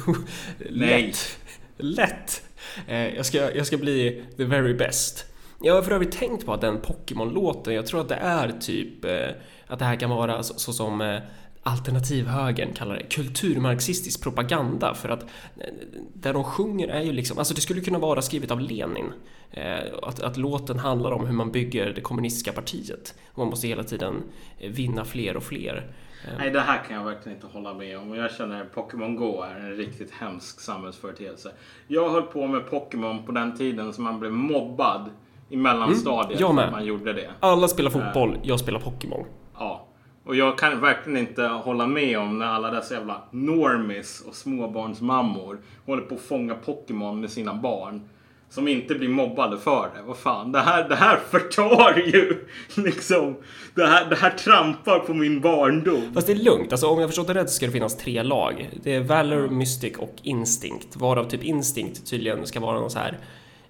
Nej. 0.71 1.03
lätt. 1.05 1.37
Lätt! 1.77 2.43
Eh, 2.87 3.15
jag, 3.15 3.25
ska, 3.25 3.55
jag 3.55 3.67
ska 3.67 3.77
bli 3.77 4.23
the 4.37 4.43
very 4.43 4.73
best. 4.73 5.25
Jag 5.61 5.73
har 5.75 5.81
för 5.81 5.91
övrigt 5.91 6.11
tänkt 6.11 6.45
på 6.45 6.53
att 6.53 6.61
den 6.61 6.81
Pokémon-låten, 6.81 7.73
jag 7.73 7.85
tror 7.87 8.01
att 8.01 8.09
det 8.09 8.15
är 8.15 8.51
typ 8.61 9.05
eh, 9.05 9.29
att 9.67 9.79
det 9.79 9.85
här 9.85 9.95
kan 9.95 10.09
vara 10.09 10.43
så, 10.43 10.53
så 10.59 10.73
som 10.73 11.01
eh, 11.01 11.19
alternativhögern 11.65 12.73
kallar 12.73 12.95
det 12.95 13.03
kulturmarxistisk 13.03 14.23
propaganda 14.23 14.93
för 14.93 15.09
att 15.09 15.23
eh, 15.23 15.73
där 16.13 16.33
de 16.33 16.43
sjunger 16.43 16.87
är 16.87 17.01
ju 17.01 17.11
liksom, 17.11 17.37
alltså 17.37 17.53
det 17.53 17.61
skulle 17.61 17.81
kunna 17.81 17.99
vara 17.99 18.21
skrivet 18.21 18.51
av 18.51 18.59
Lenin. 18.59 19.13
Eh, 19.51 19.79
att, 20.03 20.19
att 20.19 20.37
låten 20.37 20.79
handlar 20.79 21.11
om 21.11 21.25
hur 21.25 21.33
man 21.33 21.51
bygger 21.51 21.93
det 21.93 22.01
kommunistiska 22.01 22.51
partiet. 22.51 23.15
Och 23.31 23.37
man 23.37 23.47
måste 23.47 23.67
hela 23.67 23.83
tiden 23.83 24.23
eh, 24.59 24.71
vinna 24.71 25.05
fler 25.05 25.37
och 25.37 25.43
fler. 25.43 25.91
Nej, 26.37 26.51
det 26.51 26.59
här 26.59 26.83
kan 26.87 26.97
jag 26.97 27.03
verkligen 27.03 27.37
inte 27.37 27.47
hålla 27.47 27.73
med 27.73 27.99
om. 27.99 28.15
Jag 28.15 28.31
känner 28.31 28.61
att 28.61 28.75
Pokémon 28.75 29.15
Go 29.15 29.41
är 29.41 29.55
en 29.55 29.77
riktigt 29.77 30.11
hemsk 30.11 30.59
samhällsföreteelse. 30.59 31.51
Jag 31.87 32.09
höll 32.09 32.23
på 32.23 32.47
med 32.47 32.69
Pokémon 32.69 33.25
på 33.25 33.31
den 33.31 33.57
tiden 33.57 33.93
som 33.93 34.03
man 34.03 34.19
blev 34.19 34.31
mobbad 34.31 35.09
i 35.49 35.57
mellanstadiet. 35.57 36.39
jag 36.39 36.49
för 36.49 36.55
med. 36.55 36.71
Man 36.71 36.85
gjorde 36.85 37.13
det. 37.13 37.31
Alla 37.39 37.67
spelar 37.67 37.91
fotboll, 37.91 38.37
jag 38.43 38.59
spelar 38.59 38.79
Pokémon. 38.79 39.25
Ja. 39.53 39.87
Och 40.25 40.35
jag 40.35 40.57
kan 40.57 40.81
verkligen 40.81 41.17
inte 41.19 41.43
hålla 41.43 41.87
med 41.87 42.19
om 42.19 42.39
när 42.39 42.45
alla 42.45 42.71
dessa 42.71 42.93
jävla 42.93 43.21
normis 43.31 44.23
och 44.27 44.35
småbarnsmammor 44.35 45.59
håller 45.85 46.01
på 46.01 46.15
att 46.15 46.21
fånga 46.21 46.55
Pokémon 46.55 47.21
med 47.21 47.29
sina 47.29 47.53
barn. 47.53 48.01
Som 48.49 48.67
inte 48.67 48.95
blir 48.95 49.09
mobbade 49.09 49.57
för 49.57 49.89
det. 49.95 50.01
Vad 50.05 50.17
fan, 50.17 50.51
det 50.51 50.59
här, 50.59 50.89
det 50.89 50.95
här 50.95 51.17
förtar 51.31 51.93
ju 51.97 52.45
liksom. 52.75 53.35
Det 53.75 53.85
här, 53.87 54.09
det 54.09 54.15
här 54.15 54.29
trampar 54.29 54.99
på 54.99 55.13
min 55.13 55.41
barndom. 55.41 56.13
Fast 56.13 56.27
det 56.27 56.33
är 56.33 56.37
lugnt, 56.43 56.71
alltså 56.71 56.87
om 56.87 56.99
jag 56.99 57.09
förstått 57.09 57.27
det 57.27 57.33
rätt 57.33 57.49
så 57.49 57.55
ska 57.55 57.65
det 57.65 57.71
finnas 57.71 57.97
tre 57.97 58.23
lag. 58.23 58.69
Det 58.83 58.95
är 58.95 59.01
Valor, 59.01 59.47
Mystic 59.49 59.97
och 59.97 60.15
Instinct. 60.23 60.95
Varav 60.95 61.23
typ 61.23 61.43
Instinct 61.43 62.09
tydligen 62.09 62.45
ska 62.47 62.59
vara 62.59 62.79
någon 62.79 62.89
så 62.89 62.99
här 62.99 63.17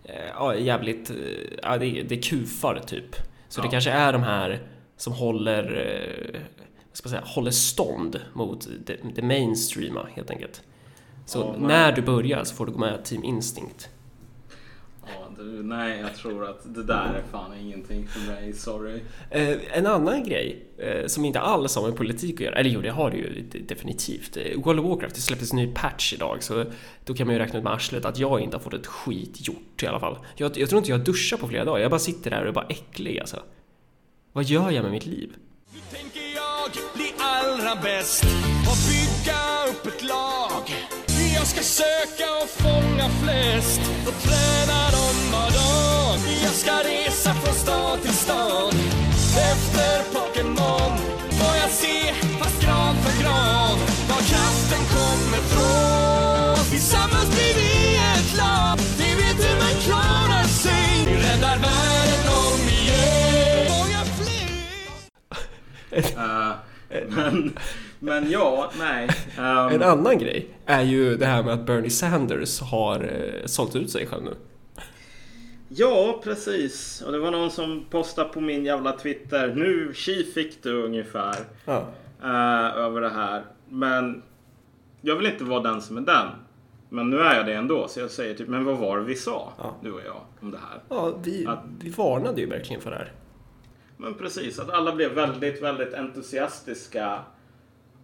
eh, 0.03 0.13
ja, 0.35 0.55
jävligt, 0.55 1.09
eh, 1.09 1.15
ja 1.63 1.77
det, 1.77 1.85
är- 1.85 2.03
det 2.03 2.17
kufar 2.17 2.81
typ. 2.87 3.15
Så 3.49 3.61
det 3.61 3.67
Ja. 3.67 3.71
kanske 3.71 3.91
är 3.91 4.13
de 4.13 4.23
här 4.23 4.59
som 4.97 5.13
håller, 5.13 5.63
eh, 6.33 6.39
vad 6.89 6.97
ska 6.97 7.05
jag 7.07 7.11
säga, 7.11 7.23
håller 7.25 7.51
stånd 7.51 8.21
mot 8.33 8.67
det, 8.85 8.97
det 9.15 9.21
mainstreama 9.21 10.07
helt 10.15 10.29
enkelt. 10.29 10.61
Så 11.25 11.39
Ja, 11.39 11.55
men- 11.59 11.67
när 11.67 11.91
du 11.91 12.01
börjar 12.01 12.43
så 12.43 12.55
får 12.55 12.65
du 12.65 12.71
gå 12.71 12.79
med 12.79 13.03
Team 13.05 13.23
Instinct. 13.23 13.89
Ja, 15.07 15.29
du, 15.37 15.63
nej, 15.63 15.99
jag 15.99 16.15
tror 16.15 16.49
att 16.49 16.75
det 16.75 16.83
där 16.83 17.13
är 17.13 17.23
fan 17.31 17.51
ingenting 17.59 18.07
för 18.07 18.31
mig. 18.31 18.53
Sorry. 18.53 18.99
Eh, 19.29 19.77
en 19.77 19.85
annan 19.87 20.23
grej 20.23 20.65
eh, 20.77 21.07
som 21.07 21.25
inte 21.25 21.39
alls 21.39 21.75
har 21.75 21.87
med 21.87 21.95
politik 21.97 22.33
att 22.35 22.39
göra, 22.39 22.55
eller 22.55 22.69
jo 22.69 22.81
det 22.81 22.89
har 22.89 23.11
det 23.11 23.17
ju 23.17 23.41
definitivt. 23.67 24.37
Eh, 24.37 24.61
World 24.61 24.79
of 24.79 24.85
Warcraft, 24.85 25.15
det 25.15 25.21
släpptes 25.21 25.51
en 25.51 25.57
ny 25.57 25.73
patch 25.73 26.13
idag 26.13 26.43
så 26.43 26.65
då 27.05 27.13
kan 27.13 27.27
man 27.27 27.35
ju 27.35 27.39
räkna 27.41 27.57
ut 27.59 27.63
med 27.63 27.73
arslet 27.73 28.05
att 28.05 28.17
jag 28.17 28.41
inte 28.41 28.57
har 28.57 28.61
fått 28.61 28.73
ett 28.73 28.87
skit 28.87 29.47
gjort 29.47 29.83
i 29.83 29.87
alla 29.87 29.99
fall. 29.99 30.17
Jag, 30.35 30.57
jag 30.57 30.69
tror 30.69 30.77
inte 30.79 30.91
jag 30.91 31.03
duschar 31.03 31.37
på 31.37 31.47
flera 31.47 31.65
dagar, 31.65 31.79
jag 31.81 31.91
bara 31.91 31.99
sitter 31.99 32.31
där 32.31 32.41
och 32.41 32.47
är 32.47 32.51
bara 32.51 32.67
äcklig 32.67 33.19
alltså. 33.19 33.37
Vad 34.35 34.45
gör 34.45 34.71
jag 34.71 34.83
med 34.83 34.91
mitt 34.91 35.05
liv? 35.05 35.29
Nu 35.73 35.79
tänker 35.97 36.21
jag 36.35 36.71
bli 36.95 37.13
allra 37.19 37.75
bäst 37.75 38.23
och 38.69 38.77
bygga 38.89 39.41
upp 39.69 39.85
ett 39.87 40.03
lag. 40.03 40.63
Jag 41.35 41.47
ska 41.47 41.61
söka 41.61 42.27
och 42.43 42.49
fånga 42.49 43.09
flest 43.21 43.81
och 44.07 44.17
träna 44.25 44.79
dem 44.97 45.17
var 45.31 45.51
dag. 45.59 46.19
Jag 46.43 46.51
ska 46.51 46.71
resa 46.71 47.33
från 47.33 47.55
stad 47.55 48.01
till 48.01 48.13
stad 48.13 48.73
efter 49.51 50.03
Pokémon. 50.13 50.97
Får 51.37 51.55
jag 51.61 51.71
se, 51.71 52.13
fast 52.39 52.61
gran 52.63 52.95
för 52.95 53.23
gran, 53.23 53.77
var 54.09 54.21
kraften 54.31 54.83
kommer 54.95 55.41
från. 55.51 56.65
Tillsammans 56.71 57.29
blir 57.35 57.53
vi 57.55 57.74
Eh, 65.95 66.51
men, 67.09 67.53
men 67.99 68.31
ja, 68.31 68.71
nej. 68.79 69.09
Ehm, 69.37 69.67
En 69.67 69.83
annan 69.83 70.17
grej 70.17 70.47
är 70.65 70.81
ju 70.81 71.17
det 71.17 71.25
här 71.25 71.43
med 71.43 71.53
att 71.53 71.65
Bernie 71.65 71.89
Sanders 71.89 72.61
har 72.61 72.99
eh, 73.03 73.45
sålt 73.45 73.75
ut 73.75 73.89
sig 73.91 74.05
själv 74.07 74.23
nu. 74.23 74.33
Ja, 75.69 76.21
precis. 76.23 77.01
Och 77.05 77.11
det 77.11 77.19
var 77.19 77.31
någon 77.31 77.51
som 77.51 77.85
postade 77.89 78.29
på 78.29 78.41
min 78.41 78.65
jävla 78.65 78.91
Twitter. 78.91 79.53
Nu, 79.55 79.91
tji 79.93 80.23
fick 80.33 80.63
du 80.63 80.83
ungefär. 80.83 81.35
Ja. 81.65 81.85
eh, 82.23 82.77
över 82.77 83.01
det 83.01 83.09
här. 83.09 83.43
Men 83.69 84.21
jag 85.01 85.15
vill 85.15 85.25
inte 85.25 85.43
vara 85.43 85.59
den 85.61 85.81
som 85.81 85.97
är 85.97 86.01
den. 86.01 86.27
Men 86.89 87.09
nu 87.09 87.19
är 87.19 87.35
jag 87.35 87.45
det 87.45 87.53
ändå. 87.53 87.87
Så 87.87 87.99
jag 87.99 88.11
säger 88.11 88.33
typ, 88.35 88.47
men 88.47 88.65
vad 88.65 88.77
var 88.77 88.97
det 88.97 89.03
vi 89.03 89.15
sa? 89.15 89.53
Ja. 89.57 89.75
Du 89.83 89.91
och 89.91 90.01
jag 90.05 90.21
om 90.41 90.51
det 90.51 90.57
här. 90.57 90.79
Ja, 90.89 91.13
vi, 91.23 91.45
Att- 91.47 91.63
vi 91.79 91.89
varnade 91.89 92.41
ju 92.41 92.47
verkligen 92.47 92.81
för 92.81 92.89
det 92.91 92.97
här. 92.97 93.11
Men 93.97 94.13
precis, 94.13 94.59
att 94.59 94.69
alla 94.69 94.95
blev 94.95 95.11
väldigt, 95.11 95.61
väldigt 95.63 95.93
entusiastiska. 95.93 97.19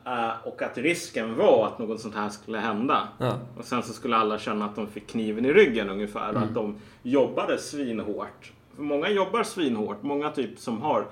eh, 0.05 0.47
och 0.47 0.61
att 0.61 0.77
risken 0.77 1.35
var 1.35 1.67
att 1.67 1.79
något 1.79 2.01
sånt 2.01 2.15
här 2.15 2.29
skulle 2.29 2.57
hända. 2.57 3.07
Ja. 3.17 3.39
Och 3.57 3.65
sen 3.65 3.83
så 3.83 3.93
skulle 3.93 4.15
alla 4.15 4.39
känna 4.39 4.65
att 4.65 4.75
de 4.75 4.87
fick 4.87 5.07
kniven 5.07 5.45
i 5.45 5.53
ryggen 5.53 5.89
ungefär. 5.89 6.29
Mm. 6.29 6.43
Att 6.43 6.53
de 6.53 6.75
jobbade 7.03 7.57
svinhårt. 7.57 8.51
För 8.75 8.83
många 8.83 9.09
jobbar 9.09 9.43
svinhårt. 9.43 10.03
Många 10.03 10.29
typ 10.31 10.59
som 10.59 10.81
har 10.81 11.05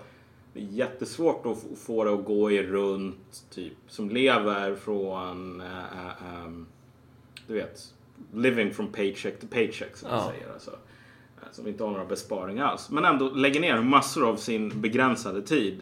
jättesvårt 0.54 1.46
att 1.46 1.80
få 1.80 2.04
det 2.04 2.14
att 2.14 2.26
gå 2.26 2.52
i 2.52 2.64
runt. 2.64 3.44
Typ 3.50 3.74
som 3.88 4.10
lever 4.10 4.76
från, 4.76 5.62
eh, 5.62 6.44
ehm, 6.44 6.66
du 7.48 7.54
vet, 7.54 7.94
living 8.34 8.74
from 8.74 8.92
paycheck 8.92 9.40
to 9.40 9.48
paycheck 9.52 9.96
som 9.98 10.10
man 10.10 10.18
Ja. 10.20 10.32
säger. 10.32 10.54
Alltså. 10.54 10.72
Eh, 11.42 11.48
Som 11.52 11.68
inte 11.68 11.84
har 11.84 11.92
några 11.92 12.06
besparingar 12.06 12.66
alls. 12.66 12.90
Men 12.90 13.06
ändå 13.06 13.30
lägger 13.30 13.60
ner 13.62 13.82
massor 13.82 14.30
av 14.30 14.36
sin 14.36 14.82
begränsade 14.82 15.42
tid 15.42 15.80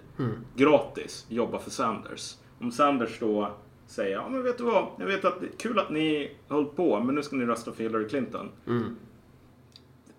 gratis. 0.55 1.25
Jobba 1.29 1.59
för 1.59 1.71
Sanders. 1.71 2.35
Om 2.61 2.71
Sanders 2.71 3.19
då 3.19 3.51
säger 3.87 4.15
ja 4.15 4.29
men 4.29 4.43
vet 4.43 4.57
du 4.57 4.63
vad, 4.63 4.87
jag 4.99 5.05
vet 5.05 5.25
att 5.25 5.39
det 5.39 5.45
är 5.45 5.57
kul 5.57 5.79
att 5.79 5.89
ni 5.89 6.31
höll 6.47 6.65
på 6.65 6.99
men 6.99 7.15
nu 7.15 7.23
ska 7.23 7.35
ni 7.35 7.45
rösta 7.45 7.71
för 7.71 7.83
Hillary 7.83 8.07
Clinton. 8.09 8.49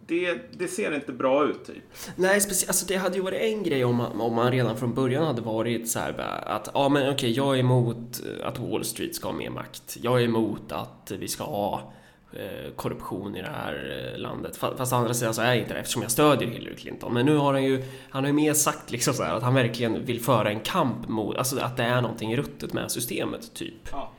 Det, 0.06 0.40
det 0.58 0.68
ser 0.68 0.94
inte 0.94 1.12
bra 1.12 1.44
ut 1.48 1.64
typ. 1.64 1.76
Nej, 2.16 2.34
alltså 2.34 2.86
det 2.86 2.96
hade 2.96 3.16
ju 3.16 3.22
varit 3.22 3.40
en 3.40 3.62
grej 3.62 3.84
om 3.84 3.96
man, 3.96 4.20
om 4.20 4.34
man 4.34 4.52
redan 4.52 4.76
från 4.76 4.94
början 4.94 5.24
hade 5.26 5.42
varit 5.42 5.88
så 5.88 5.98
här 5.98 6.18
att 6.46 6.70
ja 6.74 6.88
men 6.88 7.12
okej, 7.14 7.30
jag 7.30 7.54
är 7.54 7.60
emot 7.60 8.22
att 8.44 8.58
Wall 8.58 8.84
Street 8.84 9.14
ska 9.14 9.28
ha 9.28 9.34
mer 9.34 9.50
makt. 9.50 9.96
Jag 10.02 10.20
är 10.20 10.24
emot 10.24 10.72
att 10.72 11.12
vi 11.18 11.28
ska 11.28 11.44
ha 11.44 11.74
eh, 11.74 11.80
korruption 12.76 13.36
i 13.36 13.42
det 13.42 13.48
här 13.50 14.10
eh, 14.14 14.18
landet. 14.20 14.58
Fa- 14.58 14.76
Fast 14.76 14.92
å 14.92 14.96
andra 14.96 15.14
sidan 15.14 15.34
så 15.34 15.42
är 15.42 15.46
jag 15.46 15.58
inte 15.58 15.74
det 15.74 15.80
eftersom 15.80 16.02
jag 16.02 16.10
stödjer 16.10 16.48
Hillary 16.48 16.76
Clinton. 16.76 17.14
Men 17.14 17.26
nu 17.26 17.36
har 17.36 17.52
han 17.52 17.64
ju, 17.64 17.84
han 18.10 18.22
har 18.24 18.28
ju 18.28 18.32
mer 18.34 18.54
sagt 18.54 18.90
liksom 18.90 19.14
så 19.14 19.22
här 19.22 19.34
att 19.34 19.42
han 19.42 19.54
verkligen 19.54 20.04
vill 20.04 20.20
föra 20.20 20.50
en 20.50 20.60
kamp 20.60 21.08
mot, 21.08 21.36
alltså 21.36 21.58
att 21.60 21.76
det 21.76 21.82
är 21.82 22.00
någonting 22.00 22.36
ruttet 22.36 22.72
med 22.72 22.90
systemet 22.90 23.54
typ. 23.54 23.88
Ja. 23.92 24.10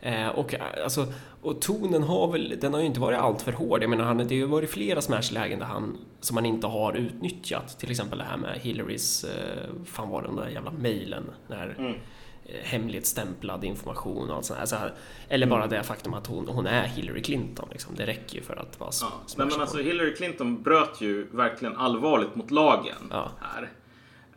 Eh, 0.00 0.28
och, 0.28 0.54
eh, 0.54 0.60
alltså, 0.84 1.06
och 1.42 1.60
tonen 1.60 2.02
har 2.02 2.32
väl, 2.32 2.56
den 2.60 2.72
har 2.74 2.80
ju 2.80 2.86
inte 2.86 3.00
varit 3.00 3.18
alltför 3.18 3.52
hård. 3.52 3.82
Jag 3.82 3.90
menar, 3.90 4.04
han, 4.04 4.16
det 4.18 4.24
har 4.24 4.32
ju 4.32 4.46
varit 4.46 4.70
flera 4.70 5.00
smashlägen 5.00 5.58
där 5.58 5.66
han, 5.66 5.98
som 6.20 6.36
han 6.36 6.46
inte 6.46 6.66
har 6.66 6.92
utnyttjat. 6.92 7.78
Till 7.78 7.90
exempel 7.90 8.18
det 8.18 8.24
här 8.24 8.36
med 8.36 8.58
Hillarys, 8.60 9.24
eh, 9.24 9.70
fan 9.84 10.08
var 10.08 10.22
den 10.22 10.36
där 10.36 10.48
jävla 10.48 10.70
mailen? 10.70 11.30
Där, 11.48 11.74
Mm. 11.78 11.94
Eh, 12.46 12.54
hemligstämplad 12.64 13.64
information 13.64 14.30
och 14.30 14.36
allt 14.36 14.44
sånt 14.44 14.56
där. 14.56 14.60
alltså, 14.60 14.90
Eller 15.28 15.46
bara 15.46 15.66
det 15.66 15.82
faktum 15.82 16.14
att 16.14 16.26
hon, 16.26 16.48
hon 16.48 16.66
är 16.66 16.86
Hillary 16.86 17.22
Clinton. 17.22 17.68
Liksom. 17.72 17.94
Det 17.94 18.06
räcker 18.06 18.36
ju 18.36 18.42
för 18.42 18.56
att 18.56 18.80
vara 18.80 18.90
Ja. 19.00 19.12
Nej, 19.36 19.46
men 19.46 19.60
alltså 19.60 19.78
Hillary 19.78 20.14
Clinton 20.14 20.62
bröt 20.62 21.00
ju 21.00 21.26
verkligen 21.30 21.76
allvarligt 21.76 22.34
mot 22.34 22.50
lagen 22.50 22.96
Ja. 23.10 23.30
här. 23.40 23.70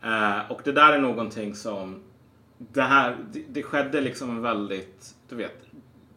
Eh, 0.02 0.50
och 0.50 0.60
det 0.64 0.72
där 0.72 0.92
är 0.92 0.98
någonting 0.98 1.54
som 1.54 2.02
det 2.58 2.82
här, 2.82 3.16
det, 3.32 3.44
det 3.48 3.62
skedde 3.62 4.00
liksom 4.00 4.30
en 4.30 4.42
väldigt, 4.42 5.14
du 5.28 5.36
vet, 5.36 5.62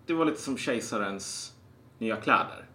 det 0.05 0.13
var 0.13 0.25
lite 0.25 0.41
som 0.41 0.57
kejsarens 0.57 1.53
nya 1.97 2.15
kläder. 2.15 2.65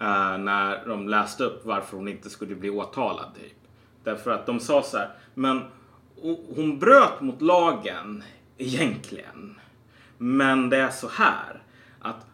Eh, 0.00 0.38
när 0.38 0.86
de 0.86 1.08
läste 1.08 1.44
upp 1.44 1.64
varför 1.64 1.96
hon 1.96 2.08
inte 2.08 2.30
skulle 2.30 2.54
bli 2.54 2.70
åtalad 2.70 3.34
typ. 3.34 3.56
Därför 4.04 4.30
att 4.30 4.46
de 4.46 4.60
sa 4.60 4.82
så 4.82 4.96
här, 4.98 5.10
men 5.34 5.62
hon- 6.56 6.78
bröt 6.78 7.20
mot 7.20 7.42
lagen 7.42 8.24
egentligen. 8.58 9.60
Men 10.18 10.70
det 10.70 10.76
är 10.76 10.90
så 10.90 11.08
här 11.08 11.62
att 12.00 12.26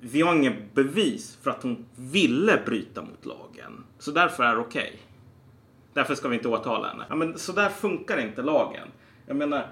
vi 0.00 0.22
har 0.22 0.34
inget 0.34 0.74
bevis 0.74 1.38
för 1.42 1.50
att 1.50 1.62
hon 1.62 1.84
ville 1.96 2.62
bryta 2.66 3.02
mot 3.02 3.26
lagen. 3.26 3.84
Så 3.98 4.10
därför 4.10 4.44
är 4.44 4.54
det 4.54 4.60
okej. 4.60 4.98
Därför 5.92 6.14
ska 6.14 6.28
vi 6.28 6.36
inte 6.36 6.48
åtala 6.48 6.88
henne. 6.88 7.04
Ja, 7.08 7.14
men 7.14 7.38
så 7.38 7.52
där 7.52 7.68
funkar 7.68 8.18
inte 8.20 8.42
lagen. 8.42 8.88
Jag 9.26 9.36
menar, 9.36 9.66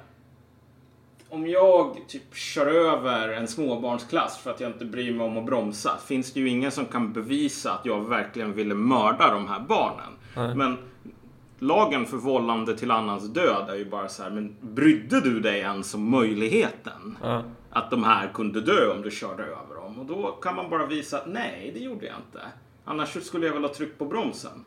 om 1.29 1.47
jag 1.47 1.97
typ 2.09 2.35
kör 2.35 2.67
över 2.67 3.29
en 3.29 3.49
småbarnsklass 3.49 4.39
för 4.39 4.51
att 4.51 4.61
jag 4.61 4.71
inte 4.71 4.85
bryr 4.85 5.13
mig 5.15 5.27
om 5.27 5.39
att 5.39 5.47
bromsa 5.47 5.97
finns 6.07 6.33
det 6.33 6.41
ju 6.41 6.49
ingen 6.49 6.71
som 6.71 6.87
kan 6.87 7.13
bevisa 7.13 7.73
att 7.73 7.87
jag 7.87 8.09
verkligen 8.09 8.53
ville 8.53 8.75
mörda 8.75 9.31
de 9.33 9.49
här 9.49 9.61
barnen. 9.61 10.13
Men 10.59 10.77
lagen 11.59 12.07
för 12.07 12.17
vållande 12.17 12.77
till 12.79 12.91
annans 12.91 13.29
död 13.29 13.71
är 13.71 13.75
ju 13.75 13.85
bara 13.91 14.09
så 14.09 14.23
här, 14.23 14.31
men 14.31 14.57
brydde 14.61 15.21
du 15.21 15.41
dig 15.41 15.59
ens 15.61 15.95
om 15.95 16.11
möjligheten? 16.11 17.19
Ja. 17.23 17.43
Att 17.71 17.91
de 17.91 18.05
här 18.05 18.31
kunde 18.35 18.61
dö 18.61 18.93
om 18.97 19.03
du 19.03 19.11
körde 19.11 19.43
över 19.43 19.75
dem. 19.83 19.99
Och 19.99 20.07
då 20.07 20.27
kan 20.43 20.57
man 20.57 20.71
bara 20.71 20.87
visa 20.87 21.17
att 21.19 21.27
nej, 21.29 21.71
det 21.75 21.81
gjorde 21.81 22.07
jag 22.07 22.15
inte. 22.17 22.47
Annars 22.85 23.23
skulle 23.25 23.47
jag 23.47 23.53
väl 23.55 23.63
ha 23.63 23.75
tryckt 23.75 23.99
på 23.99 24.05
bromsen. 24.05 24.65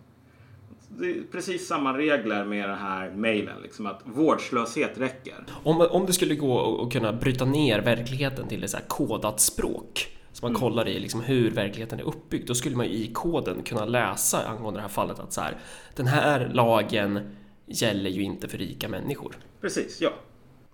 det 0.89 1.05
är 1.11 1.23
precis 1.31 1.67
samma 1.67 1.97
regler 1.97 2.45
med 2.45 2.69
den 2.69 2.77
här 2.77 3.09
mejlen. 3.11 3.55
Liksom 3.63 3.85
att 3.85 4.01
vårdslöshet 4.03 4.97
räcker. 4.97 5.35
Om, 5.63 5.87
om 5.91 6.05
det 6.05 6.13
skulle 6.13 6.35
gå 6.35 6.81
att- 6.85 6.93
kunna 6.93 7.13
bryta 7.13 7.45
ner 7.45 7.79
verkligheten 7.81 8.47
till 8.47 8.63
ett 8.63 8.69
så 8.69 8.77
kodat 8.87 9.39
språk 9.39 10.17
så 10.33 10.45
man 10.45 10.55
kollar 10.55 10.87
i 10.87 10.99
liksom 10.99 11.21
hur 11.21 11.51
verkligheten 11.51 11.99
är 11.99 12.03
uppbyggd 12.03 12.47
då 12.47 12.55
skulle 12.55 12.75
man 12.75 12.85
ju 12.87 12.93
i 12.93 13.07
koden 13.13 13.63
kunna 13.63 13.85
läsa 13.85 14.47
angående 14.47 14.77
det 14.77 14.81
här 14.81 14.89
fallet 14.89 15.19
att 15.19 15.33
så 15.33 15.41
här, 15.41 15.57
den 15.95 16.07
här 16.07 16.51
lagen 16.53 17.35
gäller 17.65 18.09
ju 18.09 18.21
inte 18.23 18.47
för 18.47 18.57
rika 18.57 18.89
människor. 18.89 19.37
Precis, 19.61 20.01
ja. 20.01 20.09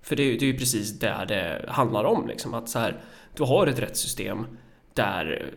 För 0.02 0.16
det, 0.16 0.24
är 0.24 0.32
ju- 0.32 0.38
det 0.38 0.46
är 0.46 0.52
ju 0.52 0.58
precis 0.58 1.00
där 1.00 1.26
det 1.26 1.66
handlar 1.68 2.04
om 2.04 2.28
liksom 2.28 2.54
att 2.54 2.70
så 2.70 2.80
här, 2.80 3.02
du 3.36 3.44
har 3.44 3.68
ett 3.68 3.80
rättssystem 3.80 4.46
där 4.94 5.54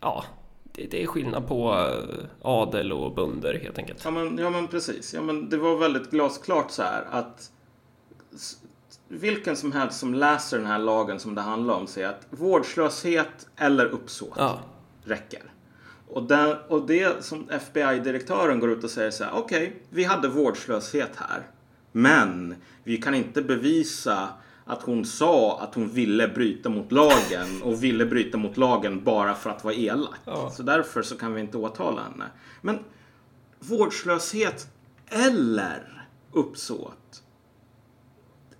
ja, 0.00 0.24
det, 0.72 0.86
det 0.90 1.02
är 1.02 1.06
skillnad 1.06 1.48
på 1.48 1.72
eh, 1.72 2.24
adel 2.42 2.92
och 2.92 3.14
bönder 3.14 3.60
helt 3.62 3.78
enkelt. 3.78 4.00
Ja 4.04 4.10
men, 4.10 4.38
ja 4.38 4.50
men 4.50 4.68
precis. 4.68 5.14
Ja, 5.14 5.22
men 5.22 5.48
det 5.48 5.56
var 5.56 5.76
väldigt 5.76 6.10
glasklart 6.10 6.70
så 6.70 6.82
här 6.82 7.04
att 7.10 7.50
vilken 9.12 9.56
som 9.56 9.72
helst 9.72 9.98
som 9.98 10.14
läser 10.14 10.58
den 10.58 10.66
här 10.66 10.78
lagen 10.78 11.20
som 11.20 11.34
det 11.34 11.40
handlar 11.40 11.74
om 11.74 11.86
säger 11.86 12.08
att 12.08 12.26
vårdslöshet 12.30 13.48
eller 13.56 13.86
uppsåt 13.86 14.34
Ja, 14.36 14.60
räcker. 15.04 15.42
Och, 16.08 16.22
där, 16.22 16.72
och 16.72 16.86
det 16.86 17.24
som 17.24 17.48
FBI-direktören 17.50 18.60
går 18.60 18.70
ut 18.70 18.84
och 18.84 18.90
säger 18.90 19.10
så 19.10 19.24
här, 19.24 19.32
okej, 19.34 19.82
vi 19.90 20.04
hade 20.04 20.28
vårdslöshet 20.28 21.10
här. 21.16 21.42
Men 21.92 22.54
vi 22.84 22.96
kan 22.96 23.14
inte 23.14 23.42
bevisa 23.42 24.28
att 24.64 24.82
hon 24.82 25.04
sa 25.04 25.60
att 25.60 25.74
hon 25.74 25.88
ville 25.88 26.28
bryta 26.28 26.68
mot 26.68 26.92
lagen 26.92 27.62
och 27.62 27.84
ville 27.84 28.06
bryta 28.06 28.38
mot 28.38 28.56
lagen 28.56 29.04
bara 29.04 29.34
för 29.34 29.50
att 29.50 29.64
vara 29.64 29.74
elak. 29.74 30.18
Ja. 30.24 30.50
Så 30.50 30.62
därför 30.62 31.02
så 31.02 31.16
kan 31.16 31.34
vi 31.34 31.40
inte 31.40 31.58
åtala 31.58 32.02
henne. 32.02 32.24
Men 32.60 32.78
vårdslöshet 33.58 34.68
eller 35.06 36.06
uppsåt. 36.32 37.22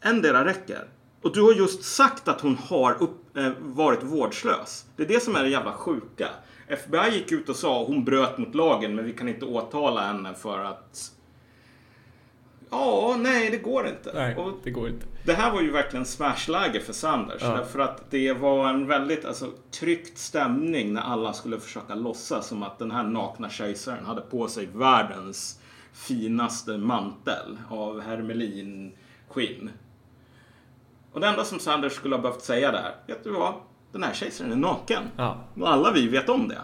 Endera 0.00 0.44
räcker. 0.44 0.84
Och 1.22 1.34
du 1.34 1.42
har 1.42 1.52
just 1.52 1.82
sagt 1.82 2.28
att 2.28 2.40
hon 2.40 2.56
har 2.56 3.02
upp, 3.02 3.36
eh, 3.36 3.52
varit 3.60 4.02
vårdslös. 4.02 4.86
Det 4.96 5.02
är 5.02 5.08
det 5.08 5.22
som 5.22 5.36
är 5.36 5.42
det 5.42 5.48
jävla 5.48 5.72
sjuka. 5.72 6.28
FBI 6.68 7.14
gick 7.14 7.32
ut 7.32 7.48
och 7.48 7.56
sa 7.56 7.82
att 7.82 7.86
hon 7.86 8.04
bröt 8.04 8.38
mot 8.38 8.54
lagen 8.54 8.94
men 8.94 9.04
vi 9.04 9.12
kan 9.12 9.28
inte 9.28 9.44
åtala 9.44 10.00
henne 10.00 10.34
för 10.34 10.64
att... 10.64 11.12
Ja, 12.70 13.16
nej 13.18 13.50
det 13.50 13.56
går 13.56 13.88
inte. 13.88 14.12
nej, 14.14 14.36
Och 14.36 14.52
det 14.62 14.70
går 14.70 14.88
inte. 14.88 15.06
det 15.24 15.32
här 15.32 15.52
var 15.52 15.60
ju 15.60 15.70
verkligen 15.70 16.04
smashläge 16.06 16.80
för 16.80 16.92
Sanders. 16.92 17.42
Ja. 17.42 17.56
Därför 17.56 17.78
att 17.78 18.10
det 18.10 18.32
var 18.32 18.68
en 18.68 18.86
väldigt 18.86 19.24
alltså, 19.24 19.46
tryckt 19.70 20.18
stämning 20.18 20.92
när 20.92 21.02
alla 21.02 21.32
skulle 21.32 21.60
försöka 21.60 21.94
låtsas 21.94 22.46
som 22.46 22.62
att 22.62 22.78
den 22.78 22.90
här 22.90 23.04
nakna 23.04 23.50
kejsaren 23.50 24.04
hade 24.06 24.20
på 24.20 24.48
sig 24.48 24.68
världens 24.74 25.60
finaste 25.92 26.78
mantel 26.78 27.58
av 27.68 28.00
hermelinskinn. 28.00 29.70
Och 31.12 31.20
det 31.20 31.26
enda 31.26 31.44
som 31.44 31.58
Sanders 31.58 31.92
skulle 31.92 32.14
ha 32.14 32.22
behövt 32.22 32.42
säga 32.42 32.72
där, 32.72 32.94
vet 33.06 33.24
du 33.24 33.30
vad? 33.30 33.54
Den 33.92 34.02
här 34.02 34.14
kejsaren 34.14 34.52
är 34.52 34.56
naken. 34.56 35.02
Ja. 35.16 35.44
Och 35.54 35.72
alla 35.72 35.92
vi 35.92 36.08
vet 36.08 36.28
om 36.28 36.48
det. 36.48 36.58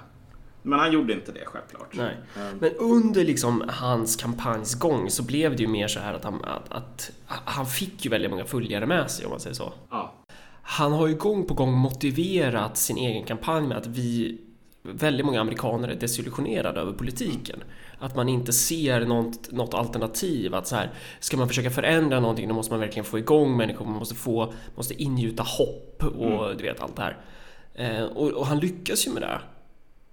Men 0.62 0.78
han 0.78 0.92
gjorde 0.92 1.12
inte 1.12 1.32
det 1.32 1.44
självklart. 1.46 1.88
Nej. 1.92 2.16
Mm. 2.36 2.58
Men 2.58 2.72
under 2.78 3.24
liksom 3.24 3.64
hans 3.68 4.16
kampanjs 4.16 4.74
gång 4.74 5.10
så 5.10 5.22
blev 5.22 5.56
det 5.56 5.62
ju 5.62 5.68
mer 5.68 5.88
så 5.88 6.00
här 6.00 6.14
att 6.14 6.24
han, 6.24 6.44
att, 6.44 6.72
att 6.72 7.10
han 7.26 7.66
fick 7.66 8.04
ju 8.04 8.10
väldigt 8.10 8.30
många 8.30 8.44
följare 8.44 8.86
med 8.86 9.10
sig 9.10 9.24
om 9.24 9.30
man 9.30 9.40
säger 9.40 9.54
så. 9.54 9.72
Ja. 9.90 10.14
Han 10.62 10.92
har 10.92 11.06
ju 11.06 11.14
gång 11.14 11.46
på 11.46 11.54
gång 11.54 11.72
motiverat 11.72 12.76
sin 12.76 12.96
egen 12.96 13.24
kampanj 13.24 13.66
med 13.66 13.76
att 13.76 13.86
vi 13.86 14.40
väldigt 14.82 15.26
många 15.26 15.40
amerikaner 15.40 15.88
är 15.88 15.94
desillusionerade 15.94 16.80
över 16.80 16.92
politiken. 16.92 17.62
Att 17.98 18.16
man 18.16 18.28
inte 18.28 18.52
ser 18.52 19.00
något, 19.06 19.52
något 19.52 19.74
alternativ. 19.74 20.54
Att 20.54 20.66
så 20.66 20.76
här, 20.76 20.90
ska 21.20 21.36
man 21.36 21.48
försöka 21.48 21.70
förändra 21.70 22.20
någonting 22.20 22.48
då 22.48 22.54
måste 22.54 22.72
man 22.72 22.80
verkligen 22.80 23.04
få 23.04 23.18
igång 23.18 23.56
människor. 23.56 23.84
Man 23.84 23.94
måste, 23.94 24.14
få, 24.14 24.52
måste 24.76 25.02
ingjuta 25.02 25.42
hopp 25.42 26.02
och 26.18 26.56
du 26.56 26.62
vet 26.64 26.80
allt 26.80 26.96
det 26.96 27.02
här. 27.02 27.18
Eh, 27.74 28.04
och, 28.04 28.30
och 28.30 28.46
han 28.46 28.58
lyckas 28.58 29.06
ju 29.06 29.10
med 29.12 29.22
det. 29.22 29.40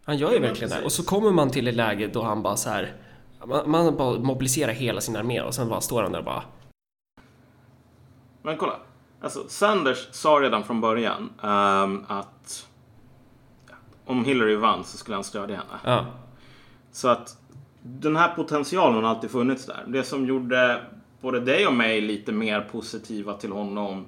Han 0.06 0.18
gör 0.18 0.30
ju 0.30 0.36
Ja, 0.36 0.42
verkligen 0.42 0.70
det. 0.70 0.76
precis. 0.76 0.86
Och 0.86 0.92
så 0.92 1.04
kommer 1.04 1.32
man 1.32 1.50
till 1.50 1.68
ett 1.68 1.76
läge 1.76 2.08
då 2.08 2.22
han 2.24 2.42
bara 2.44 2.56
så 2.56 2.70
här 2.70 2.96
man, 3.46 3.70
man 3.72 3.98
bara 3.98 4.20
mobiliserar 4.20 4.72
hela 4.72 5.02
sin 5.02 5.16
armé 5.16 5.42
och 5.42 5.54
sen 5.56 5.70
bara 5.70 5.82
står 5.82 6.04
han 6.04 6.12
där 6.12 6.20
och 6.20 6.26
bara 6.26 6.44
Men 8.42 8.58
kolla. 8.58 8.76
Alltså, 9.22 9.44
Sanders 9.48 10.08
sa 10.12 10.30
redan 10.30 10.64
från 10.64 10.82
början 10.82 11.34
ehm, 11.44 12.06
att 12.08 12.68
om 14.06 14.26
Hillary 14.26 14.56
vann 14.56 14.84
så 14.84 14.98
skulle 14.98 15.16
han 15.16 15.24
stödja 15.24 15.56
henne. 15.56 15.80
ja, 15.84 16.06
Så 16.92 17.08
att 17.08 17.38
den 17.84 18.16
här 18.16 18.36
potentialen 18.36 19.04
har 19.04 19.10
alltid 19.10 19.32
funnits 19.32 19.66
där. 19.66 19.84
Det 19.88 20.04
som 20.04 20.26
gjorde 20.26 20.82
både 21.22 21.40
dig 21.40 21.68
och 21.68 21.74
mig 21.74 22.02
lite 22.02 22.32
mer 22.32 22.62
positiva 22.62 23.34
till 23.34 23.52
honom 23.52 24.08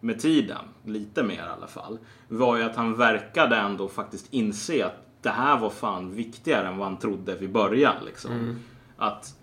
med 0.00 0.20
tiden, 0.20 0.58
lite 0.84 1.22
mer 1.22 1.34
i 1.34 1.52
alla 1.56 1.66
fall, 1.66 1.98
var 2.28 2.56
ju 2.56 2.62
att 2.62 2.76
han 2.76 2.96
verkade 2.96 3.56
ändå 3.56 3.88
faktiskt 3.88 4.32
inse 4.32 4.86
att 4.86 4.96
det 5.22 5.30
här 5.30 5.58
var 5.58 5.70
fan 5.70 6.14
viktigare 6.14 6.68
än 6.68 6.78
vad 6.78 6.88
han 6.88 6.96
trodde 6.96 7.34
vid 7.34 7.52
början. 7.52 8.04
Liksom. 8.04 8.58
Att 8.96 9.34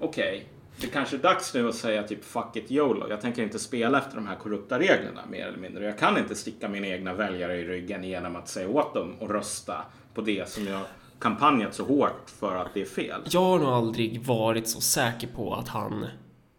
okej, 0.00 0.48
det 0.80 0.86
kanske 0.86 1.16
är 1.16 1.20
dags 1.20 1.54
nu 1.54 1.68
att 1.68 1.74
säga 1.74 2.02
typ 2.02 2.24
fuck 2.24 2.56
it 2.56 2.70
YOLO. 2.70 3.08
Jag 3.08 3.20
tänker 3.20 3.42
inte 3.42 3.58
spela 3.58 3.98
efter 3.98 4.16
de 4.16 4.26
här 4.26 4.36
korrupta 4.36 4.78
reglerna 4.78 5.20
mer 5.30 5.46
eller 5.46 5.58
mindre. 5.58 5.84
Jag 5.84 5.98
kan 5.98 6.18
inte 6.18 6.34
sticka 6.34 6.68
mina 6.68 6.86
egna 6.86 7.14
väljare 7.14 7.56
i 7.56 7.64
ryggen 7.64 8.04
genom 8.04 8.36
att 8.36 8.48
säga 8.48 8.68
åt 8.68 8.94
dem 8.94 9.14
att 9.20 9.30
rösta 9.30 9.84
på 10.14 10.20
det 10.20 10.48
som 10.48 10.66
jag 10.66 10.80
kampanjat 11.18 11.74
så 11.74 11.84
hårt 11.84 12.30
för 12.40 12.56
att 12.56 12.74
det 12.74 12.80
är 12.80 12.86
fel. 12.86 13.20
Jag 13.30 13.40
har 13.40 13.58
nog 13.58 13.68
aldrig 13.68 14.22
varit 14.22 14.68
så 14.68 14.80
säker 14.80 15.28
på 15.28 15.54
att 15.54 15.68
han 15.68 16.06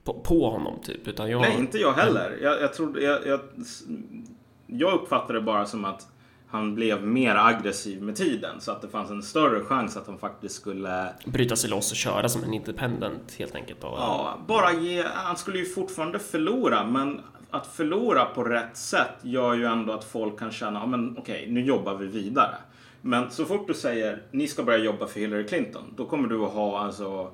på, 0.04 0.14
på 0.14 0.50
honom 0.50 0.80
typ 0.84 1.08
utan 1.08 1.30
jag 1.30 1.42
Nej, 1.42 1.56
inte 1.60 1.78
jag 1.78 1.94
heller. 1.94 2.38
Jag, 2.42 2.62
jag, 2.62 2.74
trodde, 2.74 3.02
jag, 3.02 3.28
jag, 3.28 3.40
jag 4.68 4.94
uppfattade 4.94 5.40
det 5.40 5.46
bara 5.46 5.66
som 5.66 5.86
att 5.86 6.08
han 6.50 6.76
blev 6.76 7.08
mer 7.08 7.36
aggressiv 7.36 8.02
med 8.02 8.16
tiden. 8.16 8.62
Så 8.62 8.72
att 8.72 8.82
det 8.82 8.88
fanns 8.88 9.10
en 9.10 9.24
större 9.24 9.64
chans 9.64 9.98
att 9.98 10.08
han 10.08 10.18
faktiskt 10.18 10.56
skulle 10.56 11.10
bryta 11.26 11.56
sig 11.56 11.70
loss 11.70 11.92
och 11.92 11.98
köra 11.98 12.30
som 12.30 12.44
en 12.44 12.54
independent 12.54 13.36
helt 13.40 13.56
enkelt. 13.56 13.84
Och, 13.84 13.90
Ja, 13.90 14.38
bara 14.48 14.72
ge... 14.74 15.04
Han 15.14 15.38
skulle 15.38 15.58
ju 15.58 15.66
fortfarande 15.66 16.20
förlora, 16.20 16.86
men 16.86 17.22
att 17.52 17.68
förlora 17.68 18.26
på 18.26 18.44
rätt 18.44 18.78
sätt 18.78 19.16
gör 19.22 19.54
ju 19.54 19.66
ändå 19.66 19.94
att 19.94 20.04
folk 20.04 20.40
kan 20.40 20.52
känna, 20.52 20.80
ja 20.80 20.86
men 20.86 21.18
okej, 21.18 21.48
nu 21.50 21.62
jobbar 21.62 21.96
vi 21.96 22.08
vidare. 22.08 22.56
Men 23.08 23.32
så 23.32 23.46
fort 23.46 23.68
du 23.68 23.74
säger, 23.74 24.22
ni 24.32 24.48
ska 24.48 24.64
börja 24.64 24.78
jobba 24.80 25.08
för 25.08 25.20
Hillary 25.20 25.48
Clinton, 25.48 25.94
då 25.98 26.06
kommer 26.06 26.28
du 26.28 26.46
att 26.46 26.52
ha 26.52 26.80
alltså... 26.80 27.32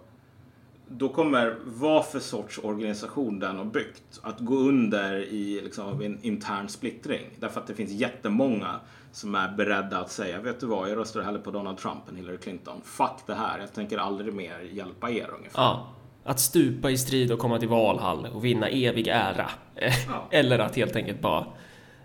Då 0.87 1.09
kommer 1.09 1.55
vad 1.65 2.05
för 2.05 2.19
sorts 2.19 2.59
organisation 2.63 3.39
den 3.39 3.57
har 3.57 3.65
byggt 3.65 4.19
att 4.21 4.39
gå 4.39 4.55
under 4.55 5.15
i 5.17 5.61
liksom, 5.63 6.01
en 6.01 6.19
intern 6.21 6.67
splittring. 6.69 7.21
Därför 7.39 7.59
att 7.61 7.67
det 7.67 7.73
finns 7.73 7.91
jättemånga 7.91 8.79
som 9.11 9.35
är 9.35 9.51
beredda 9.57 9.99
att 9.99 10.11
säga, 10.11 10.41
vet 10.41 10.59
du 10.59 10.65
vad, 10.65 10.89
jag 10.89 10.97
röstar 10.97 11.21
hellre 11.21 11.39
på 11.41 11.51
Donald 11.51 11.77
Trump 11.77 12.09
än 12.09 12.15
Hillary 12.15 12.37
Clinton. 12.37 12.81
Fuck 12.83 13.17
det 13.25 13.35
här, 13.35 13.59
jag 13.59 13.73
tänker 13.73 13.97
aldrig 13.97 14.33
mer 14.33 14.59
hjälpa 14.71 15.11
er 15.11 15.29
ungefär. 15.37 15.61
Ja, 15.61 15.87
att 16.23 16.39
stupa 16.39 16.91
i 16.91 16.97
strid 16.97 17.31
och 17.31 17.39
komma 17.39 17.59
till 17.59 17.69
Valhall 17.69 18.27
och 18.33 18.45
vinna 18.45 18.67
evig 18.67 19.07
ära. 19.07 19.49
Ja. 19.75 20.27
Eller 20.31 20.59
att 20.59 20.75
helt 20.75 20.95
enkelt 20.95 21.21
bara 21.21 21.45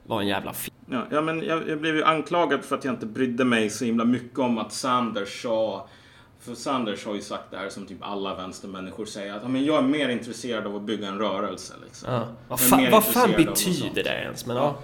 vara 0.06 0.22
en 0.22 0.28
jävla 0.28 0.50
f- 0.50 0.70
Ja, 0.90 1.06
ja 1.10 1.20
men 1.20 1.42
jag, 1.42 1.68
jag 1.68 1.80
blev 1.80 1.96
ju 1.96 2.04
anklagad 2.04 2.64
för 2.64 2.76
att 2.76 2.84
jag 2.84 2.94
inte 2.94 3.06
brydde 3.06 3.44
mig 3.44 3.70
så 3.70 3.84
himla 3.84 4.04
mycket 4.04 4.38
om 4.38 4.58
att 4.58 4.72
Sanders 4.72 5.42
sa 5.42 5.88
för 6.40 6.54
Sanders 6.54 7.06
har 7.06 7.14
ju 7.14 7.22
sagt 7.22 7.50
det 7.50 7.56
här 7.56 7.68
som 7.68 7.86
typ 7.86 7.98
alla 8.00 8.34
vänstermänniskor 8.34 9.04
säger 9.04 9.34
att 9.34 9.50
men 9.50 9.64
jag 9.64 9.78
är 9.78 9.82
mer 9.82 10.08
intresserad 10.08 10.66
av 10.66 10.76
att 10.76 10.82
bygga 10.82 11.08
en 11.08 11.18
rörelse. 11.18 11.74
Liksom. 11.84 12.12
Ja. 12.12 12.28
Vad, 12.48 12.80
mer 12.80 12.90
vad 12.90 13.04
fan 13.04 13.32
betyder 13.32 14.04
det 14.04 14.22
ens? 14.22 14.46
Men 14.46 14.56
ja. 14.56 14.78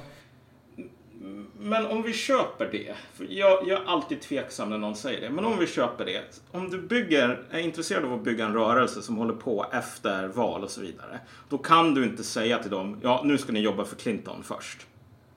Men 1.58 1.86
om 1.86 2.02
vi 2.02 2.12
köper 2.12 2.68
det, 2.72 2.94
för 3.14 3.26
jag, 3.30 3.68
jag 3.68 3.82
är 3.82 3.86
alltid 3.86 4.20
tveksam 4.20 4.70
när 4.70 4.78
någon 4.78 4.96
säger 4.96 5.20
det, 5.20 5.30
men 5.30 5.44
om 5.44 5.58
vi 5.58 5.66
köper 5.66 6.04
det. 6.04 6.40
Om 6.50 6.70
du 6.70 6.78
bygger, 6.82 7.42
är 7.50 7.58
intresserad 7.58 8.04
av 8.04 8.12
att 8.12 8.24
bygga 8.24 8.44
en 8.44 8.54
rörelse 8.54 9.02
som 9.02 9.16
håller 9.16 9.34
på 9.34 9.66
efter 9.72 10.28
val 10.28 10.64
och 10.64 10.70
så 10.70 10.80
vidare. 10.80 11.20
Då 11.48 11.58
kan 11.58 11.94
du 11.94 12.04
inte 12.04 12.24
säga 12.24 12.58
till 12.58 12.70
dem, 12.70 13.00
ja 13.02 13.22
nu 13.24 13.38
ska 13.38 13.52
ni 13.52 13.60
jobba 13.60 13.84
för 13.84 13.96
Clinton 13.96 14.42
först. 14.42 14.86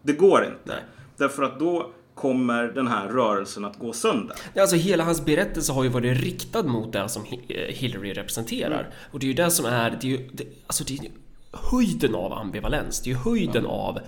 Det 0.07 0.13
går 0.13 0.45
inte. 0.45 0.57
Nej. 0.63 0.83
Därför 1.17 1.43
att 1.43 1.59
då 1.59 1.91
kommer 2.15 2.63
den 2.63 2.87
här 2.87 3.07
rörelsen 3.07 3.65
att 3.65 3.79
gå 3.79 3.93
sönder. 3.93 4.35
Alltså 4.55 4.75
hela 4.75 5.03
hans 5.03 5.25
berättelse 5.25 5.71
har 5.71 5.83
ju 5.83 5.89
varit 5.89 6.17
riktad 6.17 6.63
mot 6.63 6.93
det 6.93 7.09
som 7.09 7.23
eh, 7.23 7.57
Hillary 7.57 8.13
representerar. 8.13 8.79
Mm. 8.79 8.91
Och 9.11 9.19
det 9.19 9.25
är 9.25 9.27
ju 9.27 9.33
det 9.33 9.51
som 9.51 9.65
är, 9.65 9.97
det 10.01 10.07
är 10.07 10.11
ju, 10.11 10.29
det, 10.33 10.43
alltså 10.67 10.83
det 10.83 10.93
är 10.93 11.11
höjden 11.51 12.15
av 12.15 12.33
ambivalens. 12.33 13.01
Det 13.01 13.09
är 13.09 13.11
ju 13.11 13.19
höjden 13.19 13.65
av 13.65 13.99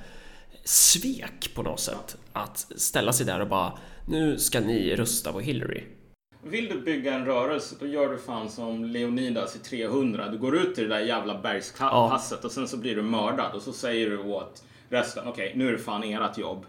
svek 0.63 1.51
på 1.55 1.63
något 1.63 1.79
sätt. 1.79 2.17
Att 2.33 2.67
ställa 2.75 3.13
sig 3.13 3.25
där 3.25 3.39
och 3.39 3.47
bara, 3.47 3.73
nu 4.05 4.37
ska 4.37 4.59
ni 4.59 4.95
rösta 4.95 5.31
på 5.31 5.39
Hillary. 5.39 5.83
Vill 6.43 6.67
du 6.67 6.81
bygga 6.81 7.13
en 7.13 7.25
rörelse, 7.25 7.75
då 7.79 7.87
gör 7.87 8.09
du 8.09 8.17
fan 8.17 8.49
som 8.49 8.85
Leonidas 8.85 9.55
i 9.55 9.59
300. 9.59 10.29
Du 10.29 10.37
går 10.37 10.55
ut 10.55 10.75
till 10.75 10.89
det 10.89 10.95
där 10.95 11.05
jävla 11.05 11.41
bergspasset 11.41 12.45
och 12.45 12.51
sen 12.51 12.67
så 12.67 12.77
blir 12.77 12.95
du 12.95 13.01
mördad 13.01 13.55
och 13.55 13.61
så 13.61 13.73
säger 13.73 14.09
du 14.09 14.17
åt 14.17 14.63
resten, 14.89 15.27
okej, 15.27 15.53
nu 15.55 15.67
är 15.67 15.71
det 15.71 15.77
fan 15.77 16.03
ert 16.03 16.37
jobb. 16.37 16.65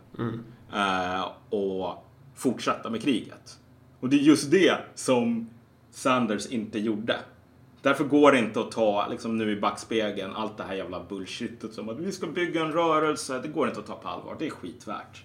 Eh, 0.75 1.29
och 1.51 2.07
fortsätta 2.35 2.91
med 2.91 3.03
kriget. 3.03 3.59
Och 4.01 4.09
det 4.09 4.17
är 4.17 4.21
just 4.21 4.51
det 4.51 4.77
som 4.95 5.51
Sanders 5.91 6.47
inte 6.47 6.79
gjorde. 6.79 7.17
Därför 7.83 8.05
går 8.05 8.33
det 8.33 8.39
inte 8.39 8.61
att 8.61 8.71
ta, 8.71 9.09
liksom 9.11 9.39
nu 9.39 9.53
i 9.53 9.61
backspegeln, 9.61 10.33
allt 10.33 10.57
det 10.57 10.63
här 10.63 10.75
jävla 10.75 11.05
bullshitet 11.05 11.73
som 11.75 11.89
att 11.89 11.99
vi 11.99 12.13
ska 12.13 12.27
bygga 12.27 12.61
en 12.61 12.73
rörelse. 12.73 13.41
Det 13.43 13.49
går 13.49 13.69
inte 13.69 13.81
att 13.81 13.87
ta 13.87 13.95
på 13.95 14.09
allvar. 14.09 14.37
Det 14.39 14.47
är 14.47 14.51
skitvärt. 14.51 15.25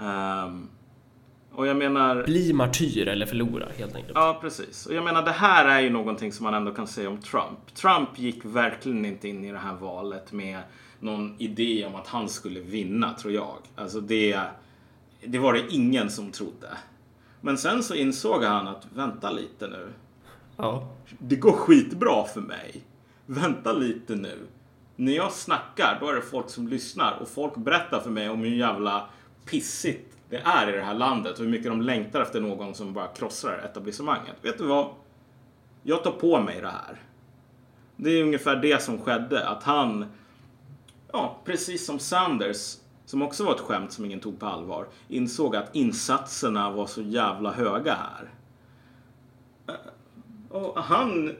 Ehm, 0.00 0.68
och 1.52 1.66
jag 1.66 1.76
menar... 1.76 2.24
Bli 2.24 2.52
martyr 2.52 3.08
eller 3.08 3.26
förlora 3.26 3.68
helt 3.76 3.94
enkelt. 3.94 4.12
Ja, 4.14 4.38
precis. 4.40 4.86
Och 4.86 4.94
jag 4.94 5.04
menar, 5.04 5.22
det 5.22 5.30
här 5.30 5.64
är 5.64 5.80
ju 5.80 5.90
någonting 5.90 6.32
som 6.32 6.44
man 6.44 6.54
ändå 6.54 6.74
kan 6.74 6.86
säga 6.86 7.08
om 7.08 7.20
Trump. 7.20 7.74
Trump 7.74 8.18
gick 8.18 8.44
verkligen 8.44 9.04
inte 9.04 9.28
in 9.28 9.44
i 9.44 9.52
det 9.52 9.58
här 9.58 9.74
valet 9.74 10.32
med 10.32 10.60
någon 11.04 11.36
idé 11.38 11.86
om 11.86 11.94
att 11.94 12.06
han 12.06 12.28
skulle 12.28 12.60
vinna, 12.60 13.12
tror 13.12 13.32
jag. 13.32 13.58
Alltså 13.76 14.00
det, 14.00 14.40
det 15.24 15.38
var 15.38 15.52
det 15.52 15.64
ingen 15.70 16.10
som 16.10 16.30
trodde. 16.30 16.68
Men 17.40 17.58
sen 17.58 17.82
så 17.82 17.94
insåg 17.94 18.42
han 18.42 18.68
att, 18.68 18.86
vänta 18.94 19.30
lite 19.30 19.66
nu. 19.66 19.92
Ja. 20.56 20.88
Det 21.18 21.36
går 21.36 21.52
skitbra 21.52 22.24
för 22.24 22.40
mig. 22.40 22.82
Vänta 23.26 23.72
lite 23.72 24.14
nu. 24.14 24.46
När 24.96 25.12
jag 25.12 25.32
snackar, 25.32 25.98
då 26.00 26.08
är 26.08 26.14
det 26.14 26.22
folk 26.22 26.50
som 26.50 26.68
lyssnar 26.68 27.18
och 27.20 27.28
folk 27.28 27.56
berättar 27.56 28.00
för 28.00 28.10
mig 28.10 28.28
om 28.28 28.40
hur 28.40 28.56
jävla 28.56 29.08
pissigt 29.50 30.16
det 30.28 30.36
är 30.36 30.68
i 30.68 30.76
det 30.76 30.82
här 30.82 30.94
landet 30.94 31.32
och 31.32 31.44
hur 31.44 31.50
mycket 31.50 31.66
de 31.66 31.82
längtar 31.82 32.20
efter 32.20 32.40
någon 32.40 32.74
som 32.74 32.92
bara 32.92 33.06
krossar 33.06 33.58
etablissemanget. 33.64 34.36
Vet 34.42 34.58
du 34.58 34.64
vad? 34.66 34.88
Jag 35.82 36.04
tar 36.04 36.10
på 36.10 36.40
mig 36.40 36.60
det 36.60 36.68
här. 36.68 37.02
Det 37.96 38.10
är 38.10 38.22
ungefär 38.22 38.56
det 38.56 38.82
som 38.82 38.98
skedde. 38.98 39.48
Att 39.48 39.62
han, 39.62 40.06
ja, 41.14 41.40
precis 41.44 41.86
som 41.86 41.98
Sanders, 41.98 42.76
som 43.06 43.22
också 43.22 43.44
var 43.44 43.54
ett 43.54 43.60
skämt 43.60 43.92
som 43.92 44.04
ingen 44.04 44.20
tog 44.20 44.40
på 44.40 44.46
allvar, 44.46 44.86
insåg 45.08 45.56
att 45.56 45.74
insatserna 45.76 46.70
var 46.70 46.86
så 46.86 47.02
jävla 47.02 47.52
höga 47.52 47.94
här. 47.94 48.30
Och 50.48 50.82
han 50.82 51.36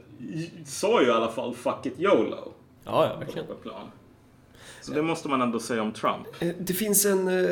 sa 0.66 1.02
ju 1.02 1.08
i 1.08 1.10
alla 1.10 1.28
fall 1.30 1.54
fuck 1.54 1.86
it 1.86 2.00
YOLO 2.00 2.52
Ja, 2.84 3.06
ja, 3.06 3.12
på 3.14 3.18
verkligen. 3.20 3.46
plan. 3.62 3.90
Så 4.80 4.92
det 4.92 5.02
måste 5.02 5.28
man 5.28 5.42
ändå 5.42 5.60
säga 5.60 5.82
om 5.82 5.92
Trump. 5.92 6.26
Eh, 6.42 6.48
Det 6.60 6.72
finns 6.72 7.04
en... 7.06 7.28
eh, 7.28 7.44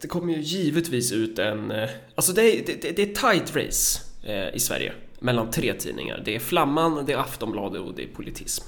Det 0.00 0.08
kommer 0.08 0.32
ju 0.34 0.40
givetvis 0.40 1.12
ut 1.12 1.38
en... 1.38 1.70
eh, 1.70 1.88
Alltså 2.14 2.32
det 2.32 2.42
är, 2.42 2.66
det, 2.66 2.96
det 2.96 3.02
är 3.02 3.32
tight 3.32 3.56
race 3.56 4.00
eh, 4.24 4.54
i 4.54 4.60
Sverige 4.60 4.92
mellan 5.20 5.50
tre 5.50 5.74
tidningar. 5.74 6.22
Det 6.24 6.34
är 6.36 6.38
Flamman, 6.40 7.04
det 7.06 7.12
är 7.12 7.16
Aftonbladet 7.18 7.80
och 7.80 7.94
det 7.94 8.02
är 8.02 8.08
Politism. 8.08 8.64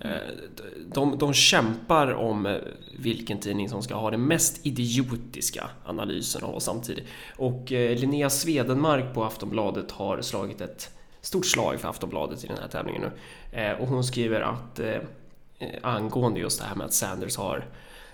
Eh, 0.00 0.10
de, 0.86 1.18
de 1.18 1.32
kämpar 1.32 2.14
om 2.14 2.46
eh, 2.46 2.56
vilken 2.98 3.40
tidning 3.40 3.68
som 3.68 3.82
ska 3.82 3.94
ha 3.94 4.10
den 4.10 4.26
mest 4.26 4.66
idiotiska 4.66 5.70
analysen 5.84 6.44
av 6.44 6.54
oss 6.54 6.64
samtidigt. 6.64 7.04
Och 7.36 7.72
eh, 7.72 7.98
Linnea 7.98 8.30
Svedenmark 8.30 9.14
på 9.14 9.24
Aftonbladet 9.24 9.90
har 9.90 10.22
slagit 10.22 10.60
ett 10.60 10.90
stort 11.20 11.46
slag 11.46 11.80
för 11.80 11.88
Aftonbladet 11.88 12.44
i 12.44 12.46
den 12.46 12.58
här 12.58 12.68
tävlingen 12.68 13.02
nu. 13.02 13.10
Och 13.80 13.88
hon 13.88 14.04
skriver 14.04 14.40
att 14.40 14.80
angående 15.82 16.40
just 16.40 16.60
det 16.60 16.66
här 16.66 16.74
med 16.74 16.86
att 16.86 16.92
Sanders 16.92 17.36
har 17.36 17.64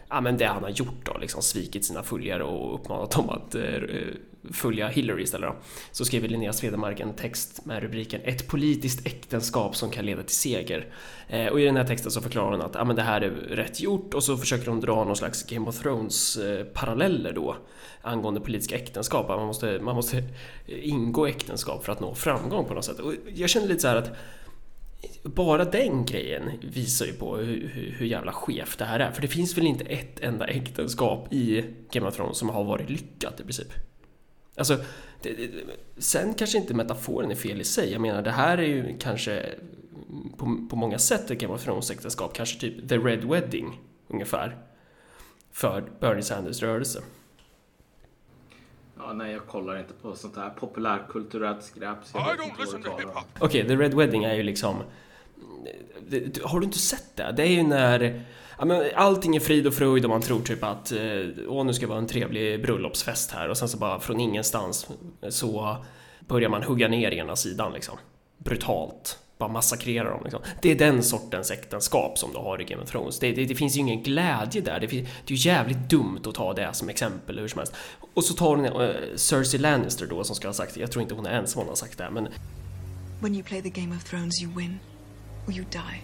ja, 0.09 0.21
men 0.21 0.37
det 0.37 0.47
han 0.47 0.63
har 0.63 0.71
gjort 0.71 1.05
då, 1.05 1.19
liksom 1.19 1.43
svikit 1.43 1.85
sina 1.85 2.03
följare 2.03 2.43
och 2.45 2.75
uppmanat 2.75 3.11
dem 3.11 3.31
att 3.31 3.55
eh, 3.55 3.75
eh 3.75 4.15
följa 4.53 4.89
Hillary 4.89 5.23
istället 5.23 5.51
då. 5.51 5.57
Så 5.93 6.05
skriver 6.05 6.29
Linnea 6.29 6.53
Svedemark 6.53 7.01
en 7.01 7.13
text 7.13 7.65
med 7.65 7.83
rubriken 7.83 8.21
Ett 8.25 8.49
politiskt 8.49 9.07
äktenskap 9.07 9.77
som 9.77 9.91
kan 9.91 10.07
leda 10.07 10.23
till 10.23 10.37
seger. 10.37 10.87
Eh, 11.29 11.47
och 11.47 11.61
i 11.61 11.65
den 11.65 11.77
här 11.77 11.85
texten 11.85 12.11
så 12.11 12.21
förklarar 12.21 12.51
hon 12.51 12.63
att 12.63 12.75
ja, 12.75 12.85
men 12.85 12.97
det 12.97 13.03
här 13.03 13.21
är 13.21 13.31
rätt 13.31 13.81
gjort 13.81 14.15
och 14.15 14.23
så 14.23 14.37
försöker 14.37 14.67
hon 14.67 14.81
dra 14.81 15.05
någon 15.05 15.17
slags 15.17 15.43
Game 15.47 15.69
of 15.69 15.79
Thrones 15.79 16.37
eh, 16.37 16.65
paralleller 16.65 17.33
då 17.33 17.57
angående 18.03 18.41
politiska 18.41 18.77
äktenskap. 18.77 19.29
Man 19.29 19.47
måste, 19.47 19.79
man 19.83 19.95
måste 19.95 20.23
ingå 20.67 21.27
äktenskap 21.27 21.85
för 21.85 21.93
att 21.93 22.01
nå 22.01 22.15
framgång 22.15 22.65
på 22.65 22.75
något 22.75 22.85
sätt. 22.85 23.01
Och 23.01 23.13
jag 23.35 23.51
känner 23.51 23.69
lite 23.69 23.81
så 23.81 23.89
här 23.89 23.97
att 23.97 24.11
bara 25.23 25.65
den 25.65 26.05
grejen 26.05 26.51
visar 26.63 27.07
ju 27.07 27.13
på 27.13 27.37
hur, 27.37 27.69
hur, 27.69 27.91
hur 27.91 28.07
jävla 28.07 28.33
skevt 28.33 28.79
det 28.79 28.85
här 28.85 29.01
är. 29.01 29.11
För 29.11 29.23
det 29.23 29.29
finns 29.29 29.59
väl 29.59 29.67
inte 29.67 29.85
ett 29.85 30.21
enda 30.21 30.47
äktenskap 30.47 31.33
i 31.33 31.65
Game 31.91 32.09
of 32.09 32.17
Thrones 32.17 32.39
som 32.39 32.49
har 32.49 32.65
varit 32.65 32.91
lyckat 32.91 33.41
i 33.41 33.43
princip. 33.43 33.69
Alltså, 34.57 34.77
det, 35.23 35.33
det, 35.33 35.51
sen 35.99 36.35
kanske 36.35 36.59
inte 36.59 36.75
metaforen 36.75 37.31
är 37.31 37.35
fel 37.35 37.61
i 37.61 37.65
sig. 37.65 37.93
Jag 37.93 38.01
menar, 38.01 38.23
det 38.23 38.31
här 38.31 38.59
är 38.59 38.67
ju 38.67 38.99
kanske 38.99 39.47
på, 40.37 40.67
på 40.71 40.77
många 40.77 40.99
sätt 40.99 41.31
ett 41.31 41.39
Game 41.39 41.55
of 41.55 41.65
Thrones 41.65 41.91
äktenskap. 41.91 42.35
Kanske 42.35 42.61
typ 42.61 42.89
The 42.89 42.99
Red 42.99 43.25
Wedding, 43.25 43.81
ungefär. 44.09 44.57
För 45.53 45.85
Bernie 46.01 46.23
Sanders 46.23 46.63
rörelse. 46.63 47.03
Ja, 48.99 49.13
nej, 49.13 49.33
jag 49.33 49.47
kollar 49.47 49.79
inte 49.79 49.93
på 50.03 50.15
sånt 50.17 50.37
här 50.37 50.51
populärkulturellt 50.51 51.63
skräp. 51.63 51.97
så 52.05 52.19
jag 52.19 52.27
I 52.29 52.31
vet 52.31 52.41
don't 52.41 52.45
inte 52.45 52.55
vad 52.59 52.67
listen 52.67 52.81
du 52.83 52.89
to 52.89 52.91
talar 52.97 53.05
om. 53.05 53.11
hip-hop. 53.11 53.25
Okej, 53.41 53.69
The 53.69 53.77
Red 53.77 53.95
Wedding 53.95 54.25
är 54.25 54.35
ju 54.35 54.43
liksom... 54.43 54.77
det- 56.09 56.43
Har 56.45 56.61
du 56.61 56.67
inte 56.67 56.79
sett 56.79 57.17
det? 57.17 57.33
Det 57.37 57.43
är 57.43 57.47
ju 57.51 57.63
när... 57.63 58.23
Ja, 58.59 58.65
men 58.65 58.83
allting 58.95 59.37
är 59.37 59.41
frid 59.41 59.67
och 59.67 59.75
fröjd 59.75 60.05
och 60.05 60.11
man 60.11 60.21
tror 60.23 60.41
typ 60.41 60.65
att 60.65 60.93
eh, 60.93 60.99
åh, 61.49 61.65
nu 61.65 61.73
ska 61.75 61.87
det 61.87 61.91
vara 61.91 61.99
en 61.99 62.07
trevlig 62.07 62.63
bröllopsfest 62.63 63.31
här 63.31 63.49
och 63.49 63.57
sen 63.59 63.69
så 63.69 63.79
bara 63.79 64.01
från 64.01 64.21
ingenstans 64.21 64.89
så 65.29 65.77
börjar 66.21 66.49
man 66.49 66.63
hugga 66.63 66.89
ner 66.89 67.11
ena 67.11 67.37
sidan 67.37 67.73
liksom. 67.73 67.99
Brutalt. 68.39 69.19
Bara 69.39 69.49
massakrera 69.53 70.11
dem 70.11 70.21
liksom. 70.23 70.43
Det 70.63 70.71
är 70.71 70.75
den 70.79 71.03
sortens 71.03 71.51
äktenskap 71.51 72.19
som 72.19 72.33
du 72.33 72.39
har 72.39 72.61
i 72.61 72.65
Game 72.65 72.83
of 72.83 72.91
Thrones. 72.91 73.19
Det, 73.19 73.33
det, 73.33 73.45
det 73.45 73.55
finns 73.55 73.77
ju 73.77 73.81
ingen 73.81 74.03
glädje 74.03 74.61
där. 74.61 74.81
Det, 74.81 74.89
fin- 74.89 75.05
det 75.27 75.35
är 75.35 75.39
ju 75.39 75.49
jävligt 75.51 75.91
dumt 75.91 76.21
att 76.27 76.35
ta 76.35 76.55
det 76.55 76.71
som 76.73 76.89
exempel 76.89 77.39
hur 77.39 77.49
som 77.49 77.59
helst. 77.59 77.73
Och 78.15 78.25
så 78.25 78.35
tar 78.35 78.57
hon 78.57 78.65
eh, 78.65 78.91
Cersei 79.17 79.61
Lannister 79.61 80.07
då 80.07 80.25
som 80.25 80.37
ska 80.37 80.49
ha 80.49 80.53
sagt 80.53 80.75
det. 80.75 80.81
Jag 80.81 80.91
tror 80.93 81.03
inte 81.03 81.15
hon 81.15 81.27
är 81.27 81.31
ensam 81.31 81.61
om 81.61 81.65
att 81.67 81.69
ha 81.71 81.77
sagt 81.77 81.99
det, 81.99 82.11
men 82.11 82.29
When 83.21 83.35
you 83.35 83.45
play 83.45 83.63
the 83.63 83.71
Game 83.81 83.97
of 83.97 84.05
Thrones, 84.05 84.43
you 84.43 84.53
win 84.57 84.79
or 85.47 85.53
you 85.53 85.65
die. 85.73 86.03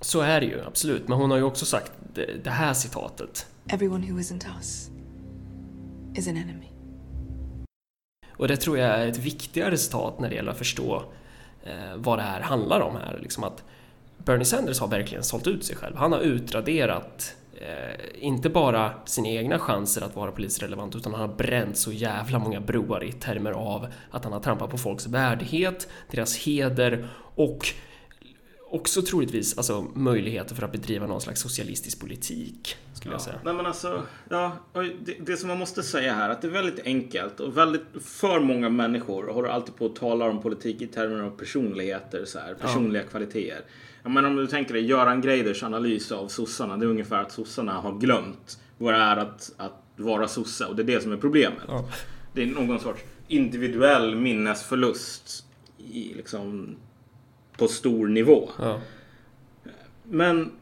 Så 0.00 0.20
är 0.20 0.40
det 0.40 0.46
ju, 0.46 0.64
absolut. 0.64 1.08
Men 1.08 1.18
hon 1.18 1.30
har 1.30 1.38
ju 1.38 1.44
också 1.44 1.66
sagt 1.66 1.92
det, 2.14 2.44
det 2.44 2.50
här 2.50 2.74
citatet. 2.74 3.46
Everyone 3.68 4.06
who 4.12 4.18
isn't 4.18 4.44
us 4.56 4.90
is 6.14 6.28
an 6.28 6.36
enemy. 6.36 6.66
Och 8.38 8.48
det 8.48 8.56
tror 8.56 8.78
jag 8.78 8.88
är 8.88 9.06
ett 9.06 9.18
viktigare 9.18 9.70
resultat 9.70 10.20
när 10.20 10.28
det 10.28 10.34
gäller 10.34 10.50
att 10.50 10.58
förstå 10.58 11.02
eh, 11.64 11.96
vad 11.96 12.18
det 12.18 12.22
här 12.22 12.40
handlar 12.40 12.80
om 12.80 12.96
här. 12.96 13.18
Liksom 13.22 13.44
att 13.44 13.64
Bernie 14.18 14.44
Sanders 14.44 14.80
har 14.80 14.88
verkligen 14.88 15.24
sålt 15.24 15.46
ut 15.46 15.64
sig 15.64 15.76
själv. 15.76 15.96
Han 15.96 16.12
har 16.12 16.20
utraderat 16.20 17.34
eh, 17.54 18.24
inte 18.24 18.48
bara 18.50 18.92
sina 19.04 19.28
egna 19.28 19.58
chanser 19.58 20.02
att 20.02 20.16
vara 20.16 20.32
politiskt 20.32 20.62
relevant 20.62 20.96
utan 20.96 21.12
han 21.12 21.20
har 21.20 21.36
bränt 21.36 21.78
så 21.78 21.92
jävla 21.92 22.38
många 22.38 22.60
broar 22.60 23.04
i 23.04 23.12
termer 23.12 23.52
av 23.52 23.86
att 24.10 24.24
han 24.24 24.32
har 24.32 24.40
trampat 24.40 24.70
på 24.70 24.78
folks 24.78 25.06
värdighet, 25.06 25.88
deras 26.10 26.36
heder 26.36 27.08
och 27.34 27.68
också 28.70 29.02
troligtvis 29.02 29.58
alltså, 29.58 29.86
möjligheter 29.94 30.54
för 30.54 30.62
att 30.62 30.72
bedriva 30.72 31.06
någon 31.06 31.20
slags 31.20 31.40
socialistisk 31.40 32.00
politik, 32.00 32.76
skulle 32.92 33.14
jag 33.14 33.20
säga. 33.20 33.38
Nej 33.44 33.54
men 33.54 33.66
alltså, 33.66 34.02
ja, 34.28 34.56
det, 35.04 35.14
det 35.20 35.36
som 35.36 35.48
man 35.48 35.58
måste 35.58 35.82
säga 35.82 36.14
här 36.14 36.30
att 36.30 36.42
det 36.42 36.48
är 36.48 36.52
väldigt 36.52 36.86
enkelt 36.86 37.40
och 37.40 37.56
väldigt 37.56 37.82
för 38.00 38.40
många 38.40 38.68
människor 38.68 39.32
håller 39.32 39.48
alltid 39.48 39.76
på 39.76 39.86
att 39.86 39.96
tala 39.96 40.24
om 40.24 40.42
politik 40.42 40.82
i 40.82 40.86
termer 40.86 41.20
av 41.20 41.30
personligheter, 41.30 42.24
så 42.24 42.38
här, 42.38 42.54
personliga 42.54 43.02
kvaliteter. 43.02 43.64
Jag 44.02 44.12
menar 44.12 44.28
om 44.28 44.36
du 44.36 44.46
tänker 44.46 44.74
dig 44.74 44.84
Göran 44.86 45.20
Greiders 45.20 45.62
analys 45.62 46.12
av 46.12 46.28
sossarna, 46.28 46.76
det 46.76 46.86
är 46.86 46.90
ungefär 46.90 47.22
att 47.22 47.32
sossarna 47.32 47.72
har 47.72 47.98
glömt 47.98 48.60
vad 48.78 48.94
det 48.94 49.00
är 49.00 49.16
att, 49.16 49.52
att 49.56 49.84
vara 49.96 50.28
sosse 50.28 50.64
och 50.64 50.76
det 50.76 50.82
är 50.82 50.86
det 50.86 51.02
som 51.02 51.12
är 51.12 51.16
problemet. 51.16 51.62
Ja. 51.68 51.88
Det 52.32 52.42
är 52.42 52.46
någon 52.46 52.80
sorts 52.80 53.02
individuell 53.28 54.14
minnesförlust 54.14 55.44
i, 55.78 56.14
liksom, 56.14 56.76
på 57.58 57.68
stor 57.68 58.08
nivå. 58.08 58.50
Ja. 58.58 58.80
Men 60.02 60.52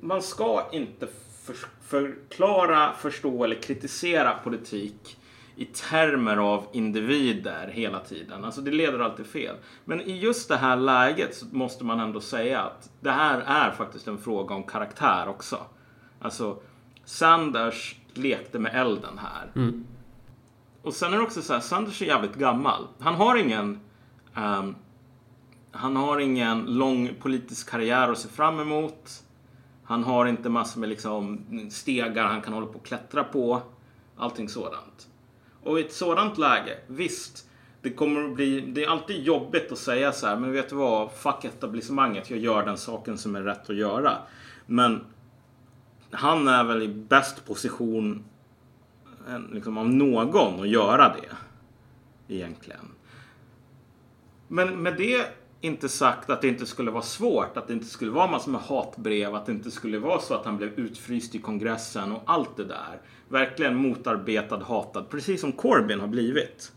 man 0.00 0.22
ska 0.22 0.66
inte 0.72 1.08
för, 1.44 1.56
förklara, 1.82 2.92
förstå 2.92 3.44
eller 3.44 3.56
kritisera 3.56 4.34
politik 4.44 5.16
i 5.56 5.64
termer 5.64 6.36
av 6.36 6.66
individer 6.72 7.70
hela 7.72 8.00
tiden. 8.00 8.44
Alltså 8.44 8.60
det 8.60 8.70
leder 8.70 8.98
alltid 8.98 9.26
fel. 9.26 9.56
Men 9.84 10.00
i 10.00 10.18
just 10.18 10.48
det 10.48 10.56
här 10.56 10.76
läget 10.76 11.36
så 11.36 11.46
måste 11.52 11.84
man 11.84 12.00
ändå 12.00 12.20
säga 12.20 12.60
att 12.60 12.90
det 13.00 13.10
här 13.10 13.40
är 13.46 13.70
faktiskt 13.70 14.08
en 14.08 14.18
fråga 14.18 14.54
om 14.54 14.62
karaktär 14.62 15.28
också. 15.28 15.58
Alltså 16.20 16.56
Sanders 17.04 17.96
lekte 18.14 18.58
med 18.58 18.74
elden 18.74 19.18
här. 19.18 19.50
Och 20.82 20.94
sen 20.94 21.12
är 21.12 21.16
det 21.16 21.22
också 21.22 21.42
så 21.42 21.52
här, 21.52 21.60
Sanders 21.60 22.02
är 22.02 22.06
jävligt 22.06 22.34
gammal. 22.34 22.86
Han 22.98 23.14
har 23.14 23.36
ingen 23.36 23.80
ehm, 24.34 24.74
han 25.72 25.96
har 25.96 26.18
ingen 26.18 26.64
lång 26.64 27.14
politisk 27.20 27.70
karriär 27.70 28.08
att 28.08 28.18
se 28.18 28.28
fram 28.28 28.60
emot. 28.60 29.22
Han 29.84 30.04
har 30.04 30.26
inte 30.26 30.48
massor 30.48 30.80
med 30.80 30.88
liksom 30.88 31.44
stegar 31.70 32.24
han 32.24 32.42
kan 32.42 32.52
hålla 32.52 32.66
på 32.66 32.78
och 32.78 32.86
klättra 32.86 33.24
på. 33.24 33.62
Allting 34.16 34.48
sådant. 34.48 35.08
Och 35.62 35.78
i 35.78 35.84
ett 35.84 35.92
sådant 35.92 36.38
läge, 36.38 36.78
visst. 36.86 37.46
Det 37.82 37.90
kommer 37.90 38.24
att 38.24 38.34
bli, 38.34 38.60
det 38.60 38.84
är 38.84 38.88
alltid 38.88 39.22
jobbigt 39.22 39.72
att 39.72 39.78
säga 39.78 40.12
så 40.12 40.26
här, 40.26 40.36
men 40.36 40.52
vet 40.52 40.68
du 40.68 40.76
vad? 40.76 41.12
Fuck 41.12 41.44
etablissemanget, 41.44 42.30
jag 42.30 42.38
gör 42.38 42.66
den 42.66 42.76
saken 42.76 43.18
som 43.18 43.36
är 43.36 43.42
rätt 43.42 43.70
att 43.70 43.76
göra. 43.76 44.16
Men 44.66 45.04
han 46.10 46.48
är 46.48 46.64
väl 46.64 46.82
i 46.82 46.88
bäst 46.88 47.46
position 47.46 48.24
liksom, 49.52 49.78
av 49.78 49.88
någon 49.88 50.60
att 50.60 50.68
göra 50.68 51.08
det. 51.08 51.36
egentligen. 52.34 52.88
Men 54.48 54.82
med 54.82 54.96
det 54.96 55.39
inte 55.60 55.88
sagt 55.88 56.30
att 56.30 56.42
det 56.42 56.48
inte 56.48 56.66
skulle 56.66 56.90
vara 56.90 57.02
svårt, 57.02 57.56
att 57.56 57.66
det 57.66 57.72
inte 57.72 57.86
skulle 57.86 58.10
vara 58.10 58.30
massor 58.30 58.52
med 58.52 58.60
hatbrev, 58.60 59.34
att 59.34 59.46
det 59.46 59.52
inte 59.52 59.70
skulle 59.70 59.98
vara 59.98 60.20
så 60.20 60.34
att 60.34 60.44
han 60.44 60.56
blev 60.56 60.78
utfryst 60.78 61.34
i 61.34 61.38
kongressen 61.38 62.12
och 62.12 62.22
allt 62.26 62.56
det 62.56 62.64
där. 62.64 63.00
Verkligen 63.28 63.76
motarbetad, 63.76 64.64
hatad, 64.64 65.08
precis 65.08 65.40
som 65.40 65.52
Corbyn 65.52 66.00
har 66.00 66.08
blivit. 66.08 66.72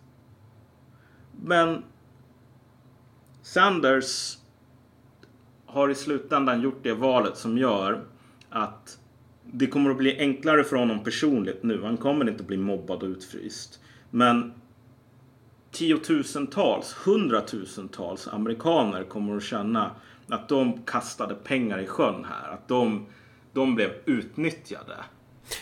Men 1.42 1.84
Sanders 3.42 4.38
har 5.66 5.90
i 5.90 5.96
slutändan 5.96 6.62
gjort 6.62 6.84
det 6.84 6.94
valet 6.94 7.38
som 7.38 7.58
gör 7.58 8.06
att 8.50 9.00
det 9.46 9.68
kommer 9.68 9.92
att 9.92 9.98
bli 9.98 10.20
enklare 10.20 10.64
för 10.64 10.76
honom 10.76 11.04
personligt 11.04 11.64
nu. 11.64 11.84
Han 11.84 11.98
kommer 11.98 12.30
inte 12.30 12.42
att 12.42 12.48
bli 12.48 12.58
mobbad 12.58 13.04
och 13.04 13.10
utfryst. 13.10 13.80
Men 14.10 14.54
tiotusentals, 15.74 16.96
hundratusentals 17.06 18.28
amerikaner 18.28 19.04
kommer 19.04 19.38
att 19.38 19.44
känna 19.44 19.92
att 20.28 20.50
de 20.50 20.82
kastade 20.86 21.36
pengar 21.36 21.80
i 21.80 21.88
sjön 21.88 22.26
här. 22.30 22.54
Att 22.54 22.68
de, 22.68 23.06
de 23.54 23.76
blev 23.76 23.92
utnyttjade. 24.06 24.96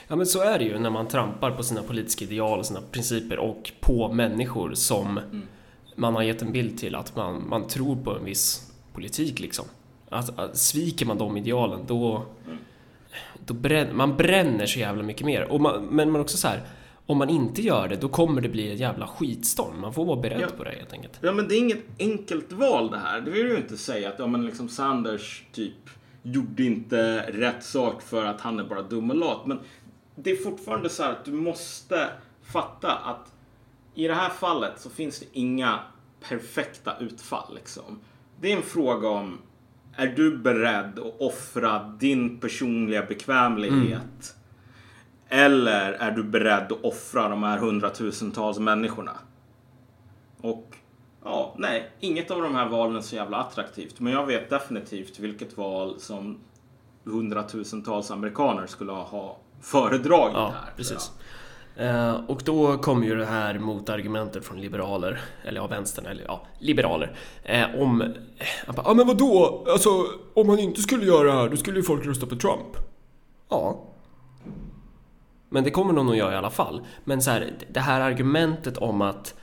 Ja 0.08 0.16
men 0.16 0.26
så 0.26 0.42
är 0.42 0.60
det 0.60 0.66
ju 0.66 0.80
när 0.80 0.90
man 0.90 1.08
trampar 1.08 1.52
på 1.52 1.64
sina 1.64 1.84
politiska 1.84 2.26
ideal 2.26 2.60
och 2.60 2.66
sina 2.66 2.82
principer 2.92 3.40
och 3.40 3.72
på 3.80 4.14
människor 4.14 4.74
som 4.74 5.20
man 5.96 6.16
har 6.16 6.24
gett 6.24 6.42
en 6.42 6.52
bild 6.52 6.78
till 6.78 6.96
att 6.96 7.16
man, 7.16 7.50
man 7.50 7.68
tror 7.68 7.96
på 7.96 8.16
en 8.18 8.26
viss 8.26 8.72
politik 8.94 9.40
liksom. 9.40 9.66
Att, 10.10 10.40
att 10.40 10.58
sviker 10.58 11.06
man 11.06 11.18
de 11.18 11.38
idealen 11.38 11.80
då, 11.88 12.26
då 13.46 13.54
bränner, 13.54 13.94
man 13.94 14.18
bränner 14.18 14.66
så 14.66 14.80
jävla 14.80 15.04
mycket 15.04 15.26
mer. 15.26 15.52
Och 15.52 15.62
man, 15.62 15.86
men 15.86 16.12
man 16.12 16.22
också 16.22 16.38
så 16.38 16.48
här, 16.48 16.62
om 17.12 17.18
man 17.18 17.30
inte 17.30 17.62
gör 17.62 17.88
det 17.88 17.96
då 17.96 18.10
kommer 18.10 18.42
det 18.42 18.50
bli 18.50 18.72
en 18.72 18.78
jävla 18.78 19.08
skitstorm. 19.08 19.82
Man 19.82 19.94
får 19.94 20.06
vara 20.06 20.20
beredd 20.22 20.42
Ja. 20.42 20.48
på 20.58 20.64
det 20.64 20.70
helt 20.72 20.94
enkelt. 20.94 21.20
Ja 21.22 21.32
men 21.32 21.48
det 21.48 21.56
är 21.56 21.60
inget 21.60 21.84
enkelt 22.00 22.52
val 22.52 22.92
det 22.92 22.98
här. 22.98 23.22
Det 23.22 23.32
vill 23.32 23.48
ju 23.48 23.58
inte 23.58 23.78
säga 23.78 24.10
att 24.10 24.20
ja, 24.20 24.28
men 24.28 24.46
liksom 24.46 24.70
Sanders 24.70 25.44
typ 25.52 25.90
gjorde 26.24 26.64
inte 26.64 27.20
rätt 27.32 27.64
sak 27.64 28.02
för 28.02 28.26
att 28.26 28.42
han 28.42 28.60
är 28.60 28.64
bara 28.64 28.82
dum 28.82 29.10
och 29.10 29.16
lat. 29.18 29.46
Men 29.46 29.60
det 30.16 30.32
är 30.32 30.36
fortfarande 30.36 30.90
så 30.90 31.04
här 31.04 31.12
att 31.12 31.26
du 31.26 31.32
måste 31.32 32.08
fatta 32.44 32.92
att 32.96 33.34
i 33.96 34.08
det 34.08 34.14
här 34.14 34.30
fallet 34.30 34.74
så 34.80 34.90
finns 34.90 35.20
det 35.20 35.26
inga 35.32 35.80
perfekta 36.30 36.98
utfall. 37.00 37.56
Liksom. 37.56 38.00
Det 38.42 38.52
är 38.52 38.58
en 38.58 38.64
fråga 38.64 39.08
om 39.10 39.38
är 39.96 40.08
du 40.08 40.38
beredd 40.38 41.00
att 41.00 41.16
offra 41.22 41.96
din 42.00 42.40
personliga 42.40 43.06
bekvämlighet? 43.06 44.36
Eller 45.34 45.92
är 45.92 46.12
du 46.12 46.24
beredd 46.24 46.72
att 46.72 46.84
offra 46.84 47.30
de 47.30 47.44
här 47.44 47.58
hundratusentals 47.58 48.60
människorna? 48.60 49.12
Och 50.42 50.76
ja, 51.24 51.54
nej, 51.58 51.92
inget 52.00 52.32
av 52.32 52.42
de 52.42 52.56
här 52.56 52.70
valen 52.70 52.96
är 52.96 53.02
så 53.02 53.16
jävla 53.16 53.38
attraktivt. 53.38 54.00
Men 54.00 54.14
jag 54.14 54.26
vet 54.26 54.50
definitivt 54.50 55.20
vilket 55.20 55.58
val 55.58 56.00
som 56.00 56.40
hundratusentals 57.04 58.12
amerikaner 58.12 58.68
skulle 58.68 58.92
ha 58.92 59.38
föredragit 59.62 60.36
Ja, 60.36 60.54
här. 60.66 60.74
precis. 60.78 61.12
Eh, 61.76 62.16
och 62.28 62.42
då 62.46 62.78
kommer 62.78 63.08
ju 63.08 63.16
det 63.16 63.26
här 63.26 63.60
motargumentet 63.60 64.46
från 64.46 64.62
liberaler, 64.62 65.22
eller 65.44 65.62
ja, 65.62 65.68
vänstern, 65.68 66.06
eller 66.06 66.24
ja, 66.24 66.48
liberaler, 66.60 67.18
eh, 67.44 67.82
om... 67.82 68.14
Ja, 68.68 68.74
ah, 68.78 68.94
men 68.94 69.08
vadå? 69.08 69.66
Alltså, 69.68 69.90
om 70.34 70.48
man 70.48 70.60
inte 70.60 70.82
skulle 70.82 71.06
göra 71.06 71.24
det 71.24 71.34
här, 71.34 71.50
då 71.50 71.58
skulle 71.58 71.78
ju 71.78 71.84
folk 71.84 72.06
rösta 72.06 72.26
på 72.26 72.36
Trump. 72.36 72.78
Ja. 73.50 73.88
Men 75.54 75.64
det 75.64 75.72
kommer 75.72 75.94
någon 75.94 76.10
att 76.10 76.18
göra 76.18 76.34
i 76.34 76.38
alla 76.38 76.50
fall. 76.50 76.82
Men 77.04 77.22
så 77.22 77.32
här, 77.32 77.52
det 77.72 77.80
här 77.80 78.02
argumentet 78.02 78.78
om 78.78 79.02
att 79.02 79.34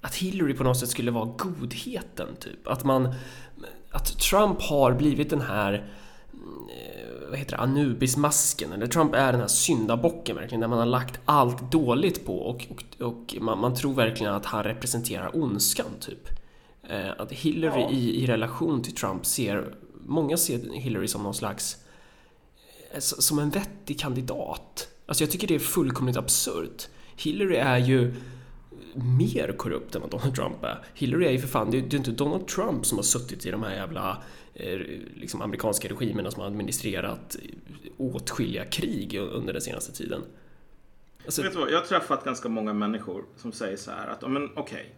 att 0.00 0.14
Hillary 0.14 0.54
på 0.54 0.64
något 0.64 0.78
sätt 0.78 0.88
skulle 0.88 1.10
vara 1.10 1.24
godheten, 1.24 2.28
typ. 2.40 2.66
Att 2.66 2.84
man... 2.84 3.14
Att 3.90 4.18
Trump 4.18 4.62
har 4.62 4.92
blivit 4.92 5.30
den 5.30 5.40
här 5.40 5.74
eh, 5.74 7.28
vad 7.30 7.38
heter 7.38 7.56
det, 7.56 7.62
Anubis-masken, 7.62 8.72
eller 8.72 8.86
Trump 8.86 9.14
är 9.14 9.32
den 9.32 9.40
här 9.40 9.48
syndabocken 9.48 10.36
verkligen, 10.36 10.60
där 10.60 10.68
man 10.68 10.78
har 10.78 10.86
lagt 10.86 11.20
allt 11.24 11.72
dåligt 11.72 12.26
på 12.26 12.38
och, 12.38 12.66
och, 13.00 13.06
och 13.06 13.36
man, 13.40 13.58
man 13.58 13.74
tror 13.74 13.94
verkligen 13.94 14.34
att 14.34 14.46
han 14.46 14.64
representerar 14.64 15.36
ondskan, 15.36 15.86
typ. 16.00 16.28
Eh, 16.88 17.10
Att 17.18 17.32
Hillary 17.32 17.80
Ja. 17.80 17.90
i, 17.90 18.22
i 18.22 18.26
relation 18.26 18.82
till 18.82 18.94
Trump 18.94 19.26
ser, 19.26 19.74
många 20.06 20.36
ser 20.36 20.72
Hillary 20.72 21.08
som 21.08 21.22
någon 21.22 21.34
slags, 21.34 21.76
som 22.98 23.38
en 23.38 23.50
vettig 23.50 24.00
kandidat. 24.00 24.88
Alltså 25.06 25.24
jag 25.24 25.30
tycker 25.30 25.46
det 25.46 25.54
är 25.54 25.58
fullkomligt 25.58 26.16
absurt. 26.16 26.88
Hillary 27.16 27.56
är 27.56 27.78
ju 27.78 28.14
mer 28.94 29.54
korrupt 29.56 29.94
än 29.94 30.00
vad 30.00 30.10
Donald 30.10 30.34
Trump 30.34 30.64
är. 30.64 30.82
Hillary 30.94 31.26
är 31.26 31.30
ju 31.30 31.38
för 31.38 31.48
fan, 31.48 31.70
det 31.70 31.76
är 31.76 31.80
ju 31.80 31.96
inte 31.96 32.10
Donald 32.10 32.48
Trump 32.48 32.86
som 32.86 32.98
har 32.98 33.02
suttit 33.02 33.46
i 33.46 33.50
de 33.50 33.62
här 33.62 33.74
jävla 33.74 34.22
eh, 34.54 34.78
liksom 35.14 35.42
amerikanska 35.42 35.88
regimerna 35.88 36.30
som 36.30 36.40
har 36.40 36.46
administrerat 36.46 37.36
åtskilliga 37.96 38.64
krig 38.64 39.14
under 39.14 39.52
den 39.52 39.62
senaste 39.62 39.92
tiden. 39.92 40.22
Alltså, 41.24 41.42
Vet 41.42 41.52
du 41.52 41.58
vad, 41.58 41.70
jag 41.70 41.78
har 41.78 41.86
träffat 41.86 42.24
ganska 42.24 42.48
många 42.48 42.72
människor 42.72 43.24
som 43.36 43.52
säger 43.52 43.76
så 43.76 43.90
här 43.90 44.08
att, 44.08 44.18
ja, 44.22 44.28
men 44.28 44.50
okej. 44.56 44.94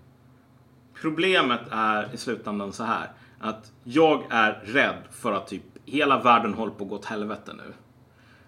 Problemet 1.00 1.60
är 1.70 2.14
i 2.14 2.16
slutändan 2.16 2.72
så 2.72 2.84
här 2.84 3.12
att 3.40 3.72
jag 3.84 4.24
är 4.30 4.52
rädd 4.64 5.02
för 5.10 5.32
att 5.32 5.46
typ 5.48 5.62
hela 5.90 6.22
världen 6.22 6.54
håller 6.54 6.72
på 6.72 6.84
att 6.84 6.90
gå 6.90 6.96
åt 6.96 7.04
helvete 7.04 7.52
nu. 7.56 7.72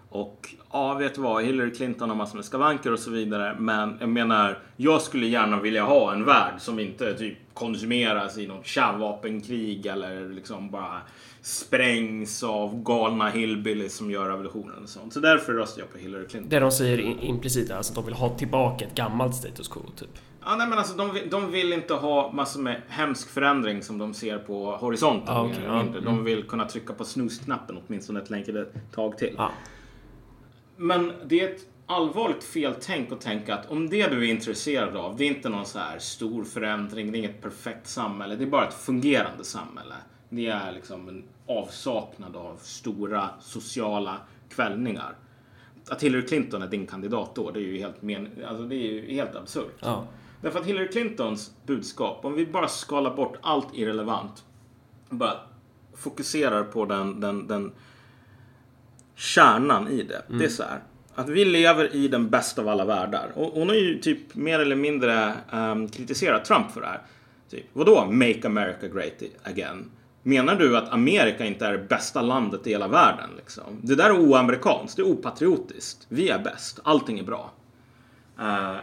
Och 0.09 0.55
ja, 0.71 0.93
vet 0.93 1.15
du 1.15 1.21
vad, 1.21 1.43
Hillary 1.43 1.73
Clinton 1.73 2.09
har 2.09 2.15
massor 2.15 2.35
med 2.35 2.45
skavanker 2.45 2.93
och 2.93 2.99
så 2.99 3.11
vidare. 3.11 3.55
Men 3.59 3.97
jag 3.99 4.09
menar, 4.09 4.59
jag 4.77 5.01
skulle 5.01 5.27
gärna 5.27 5.59
vilja 5.59 5.83
ha 5.83 6.13
en 6.13 6.25
värld 6.25 6.53
som 6.59 6.79
inte 6.79 7.13
typ 7.13 7.37
konsumeras 7.53 8.37
i 8.37 8.47
något 8.47 8.65
kärnvapenkrig 8.65 9.85
eller 9.85 10.29
liksom 10.29 10.71
bara 10.71 11.01
sprängs 11.41 12.43
av 12.43 12.83
galna 12.83 13.29
hillbillies 13.29 13.95
som 13.95 14.11
gör 14.11 14.29
revolutionen 14.29 14.83
och 14.83 14.89
sånt. 14.89 15.13
Så 15.13 15.19
därför 15.19 15.53
röstar 15.53 15.81
jag 15.81 15.91
på 15.91 15.97
Hillary 15.97 16.27
Clinton. 16.27 16.49
det 16.49 16.59
de 16.59 16.71
säger 16.71 16.99
implicit 17.23 17.69
är 17.69 17.75
alltså 17.75 17.91
att 17.91 17.95
de 17.95 18.05
vill 18.05 18.13
ha 18.13 18.37
tillbaka 18.37 18.85
ett 18.85 18.95
gammalt 18.95 19.35
status 19.35 19.67
quo, 19.67 19.81
typ. 19.95 20.09
Ja, 20.45 20.55
nej, 20.55 20.67
men 20.67 20.77
alltså, 20.77 20.97
de, 20.97 21.13
vill, 21.13 21.29
de 21.29 21.51
vill 21.51 21.73
inte 21.73 21.93
ha 21.93 22.31
massor 22.31 22.61
med 22.61 22.81
hemsk 22.87 23.29
förändring 23.29 23.83
som 23.83 23.97
de 23.97 24.13
ser 24.13 24.37
på 24.37 24.75
horisonten. 24.75 25.35
Ah, 25.35 25.43
okej, 25.43 25.57
eller 25.65 25.95
ja. 25.95 26.01
De 26.03 26.23
vill 26.23 26.43
kunna 26.43 26.65
trycka 26.65 26.93
på 26.93 27.03
snooze-knappen 27.03 27.79
åtminstone 27.87 28.21
ett 28.21 28.29
längre 28.29 28.65
tag 28.91 29.17
till. 29.17 29.35
Ja. 29.37 29.51
Men 30.77 31.11
det 31.25 31.41
är 31.41 31.49
ett 31.49 31.67
allvarligt 31.85 32.43
feltänk 32.43 33.11
att 33.11 33.21
tänka 33.21 33.55
att 33.55 33.71
om 33.71 33.89
det 33.89 34.07
du 34.07 34.27
är 34.27 34.31
intresserad 34.31 34.95
av, 34.95 35.17
det 35.17 35.23
är 35.23 35.27
inte 35.27 35.49
någon 35.49 35.65
så 35.65 35.79
här 35.79 35.99
stor 35.99 36.43
förändring, 36.43 37.11
det 37.11 37.17
är 37.17 37.19
inget 37.19 37.41
perfekt 37.41 37.87
samhälle, 37.87 38.35
det 38.35 38.43
är 38.43 38.47
bara 38.47 38.67
ett 38.67 38.73
fungerande 38.73 39.43
samhälle. 39.43 39.95
Det 40.29 40.47
är 40.47 40.71
liksom 40.71 41.09
en 41.09 41.23
avsaknad 41.47 42.35
av 42.35 42.57
stora 42.61 43.29
sociala 43.39 44.17
kvällningar. 44.49 45.15
Att 45.89 46.03
Hillary 46.03 46.27
Clinton 46.27 46.61
är 46.61 46.67
din 46.67 46.87
kandidat 46.87 47.35
då, 47.35 47.51
det 47.51 47.59
är 47.59 47.63
ju 47.63 47.77
helt, 47.77 48.01
men, 48.01 48.29
alltså, 48.47 48.63
det 48.63 48.75
är 48.75 48.91
ju 48.91 49.13
helt 49.13 49.35
absurt. 49.35 49.75
Ja. 49.79 50.07
Därför 50.41 50.59
att 50.59 50.65
Hillary 50.65 50.87
Clintons 50.87 51.51
budskap, 51.65 52.25
om 52.25 52.33
vi 52.33 52.45
bara 52.45 52.67
skalar 52.67 53.15
bort 53.15 53.37
allt 53.41 53.67
irrelevant, 53.73 54.43
bara 55.09 55.33
fokuserar 55.95 56.63
på 56.63 56.85
den, 56.85 57.19
den, 57.19 57.47
den 57.47 57.71
kärnan 59.15 59.87
i 59.87 60.03
det. 60.03 60.21
Det 60.27 60.45
är 60.45 60.49
så 60.49 60.63
här. 60.63 60.79
Att 61.15 61.29
vi 61.29 61.45
lever 61.45 61.95
i 61.95 62.07
den 62.07 62.29
bästa 62.29 62.61
av 62.61 62.67
alla 62.67 62.85
världar. 62.85 63.31
Och 63.35 63.51
hon 63.53 63.69
har 63.69 63.75
ju 63.75 63.99
typ 63.99 64.35
mer 64.35 64.59
eller 64.59 64.75
mindre 64.75 65.33
um, 65.53 65.89
kritiserat 65.89 66.45
Trump 66.45 66.71
för 66.71 66.81
det 66.81 66.87
här. 66.87 67.01
Typ, 67.49 67.65
vadå 67.73 68.05
Make 68.05 68.41
America 68.45 68.87
Great 68.87 69.23
Again? 69.43 69.91
Menar 70.23 70.55
du 70.55 70.77
att 70.77 70.89
Amerika 70.89 71.45
inte 71.45 71.65
är 71.65 71.71
det 71.71 71.87
bästa 71.89 72.21
landet 72.21 72.67
i 72.67 72.69
hela 72.69 72.87
världen? 72.87 73.29
Liksom? 73.37 73.63
Det 73.81 73.95
där 73.95 74.09
är 74.09 74.19
oamerikanskt, 74.19 74.97
det 74.97 75.01
är 75.01 75.07
opatriotiskt. 75.07 76.05
Vi 76.09 76.29
är 76.29 76.39
bäst, 76.39 76.79
allting 76.83 77.19
är 77.19 77.23
bra. 77.23 77.51
Uh, 78.39 78.77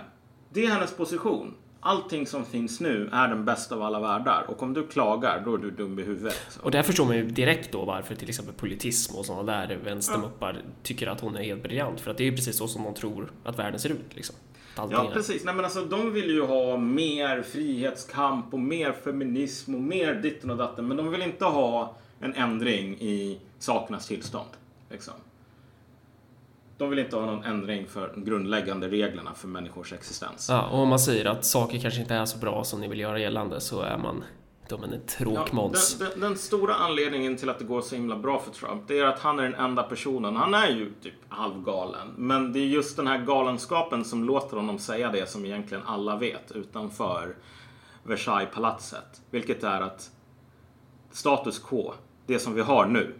det 0.52 0.64
är 0.64 0.68
hennes 0.68 0.96
position. 0.96 1.54
Allting 1.80 2.26
som 2.26 2.44
finns 2.44 2.80
nu 2.80 3.08
är 3.12 3.28
den 3.28 3.44
bästa 3.44 3.74
av 3.74 3.82
alla 3.82 4.00
världar. 4.00 4.44
Och 4.48 4.62
om 4.62 4.74
du 4.74 4.86
klagar, 4.86 5.42
då 5.44 5.54
är 5.54 5.58
du 5.58 5.70
dum 5.70 5.98
i 5.98 6.02
huvudet. 6.02 6.58
Och 6.62 6.70
där 6.70 6.82
förstår 6.82 7.04
man 7.04 7.16
ju 7.16 7.24
direkt 7.24 7.72
då 7.72 7.84
varför 7.84 8.14
till 8.14 8.28
exempel 8.28 8.54
politism 8.54 9.16
och 9.16 9.26
sådana 9.26 9.42
där 9.66 9.76
vänstermuppar 9.84 10.62
tycker 10.82 11.06
att 11.06 11.20
hon 11.20 11.36
är 11.36 11.42
helt 11.42 11.62
briljant. 11.62 12.00
För 12.00 12.10
att 12.10 12.16
det 12.16 12.22
är 12.24 12.30
ju 12.30 12.36
precis 12.36 12.56
så 12.56 12.68
som 12.68 12.84
de 12.84 12.94
tror 12.94 13.32
att 13.44 13.58
världen 13.58 13.80
ser 13.80 13.90
ut 13.90 14.14
liksom. 14.14 14.36
Ja, 14.76 15.08
är- 15.08 15.12
precis. 15.12 15.44
Nej, 15.44 15.54
men 15.54 15.64
alltså, 15.64 15.84
de 15.84 16.12
vill 16.12 16.30
ju 16.30 16.42
ha 16.42 16.76
mer 16.76 17.42
frihetskamp 17.42 18.54
och 18.54 18.60
mer 18.60 18.92
feminism 18.92 19.74
och 19.74 19.80
mer 19.80 20.14
ditten 20.14 20.50
och 20.50 20.56
datten. 20.56 20.88
Men 20.88 20.96
de 20.96 21.10
vill 21.10 21.22
inte 21.22 21.44
ha 21.44 21.96
en 22.20 22.34
ändring 22.34 22.94
i 23.00 23.38
sakernas 23.58 24.06
tillstånd. 24.06 24.48
Liksom. 24.90 25.14
De 26.78 26.90
vill 26.90 26.98
inte 26.98 27.16
ha 27.16 27.26
någon 27.26 27.44
ändring 27.44 27.86
för 27.86 28.10
de 28.14 28.24
grundläggande 28.24 28.88
reglerna 28.88 29.34
för 29.34 29.48
människors 29.48 29.92
existens. 29.92 30.46
Ja, 30.50 30.66
och 30.68 30.78
om 30.78 30.88
man 30.88 30.98
säger 30.98 31.24
att 31.24 31.44
saker 31.44 31.78
kanske 31.78 32.00
inte 32.00 32.14
är 32.14 32.24
så 32.24 32.38
bra 32.38 32.64
som 32.64 32.80
ni 32.80 32.88
vill 32.88 33.00
göra 33.00 33.18
gällande 33.18 33.60
så 33.60 33.80
är 33.80 33.98
man 33.98 34.24
De 34.68 34.82
är 34.82 34.86
en 34.86 34.92
Ja, 34.92 34.98
tråkmåns. 35.18 35.98
den, 35.98 36.08
den, 36.10 36.20
den 36.20 36.36
stora 36.36 36.74
anledningen 36.74 37.36
till 37.36 37.48
att 37.50 37.58
det 37.58 37.64
går 37.64 37.80
så 37.80 37.94
himla 37.94 38.16
bra 38.16 38.38
för 38.38 38.50
Trump, 38.50 38.82
det 38.88 38.98
är 38.98 39.04
att 39.04 39.18
han 39.18 39.38
är 39.38 39.42
den 39.42 39.54
enda 39.54 39.82
personen. 39.82 40.36
Han 40.36 40.54
är 40.54 40.68
ju 40.68 40.92
typ 41.02 41.14
halvgalen. 41.28 42.08
Men 42.16 42.52
det 42.52 42.58
är 42.58 42.66
just 42.66 42.96
den 42.96 43.06
här 43.06 43.18
galenskapen 43.18 44.04
som 44.04 44.24
låter 44.24 44.56
honom 44.56 44.78
säga 44.78 45.12
det 45.12 45.28
som 45.30 45.44
egentligen 45.44 45.82
alla 45.86 46.16
vet 46.16 46.52
utanför 46.52 47.36
Versailles-palatset. 48.04 49.20
Vilket 49.30 49.64
är 49.64 49.80
att 49.80 50.10
status 51.12 51.58
quo, 51.58 51.94
det 52.26 52.38
som 52.38 52.54
vi 52.54 52.60
har 52.60 52.86
nu, 52.86 53.14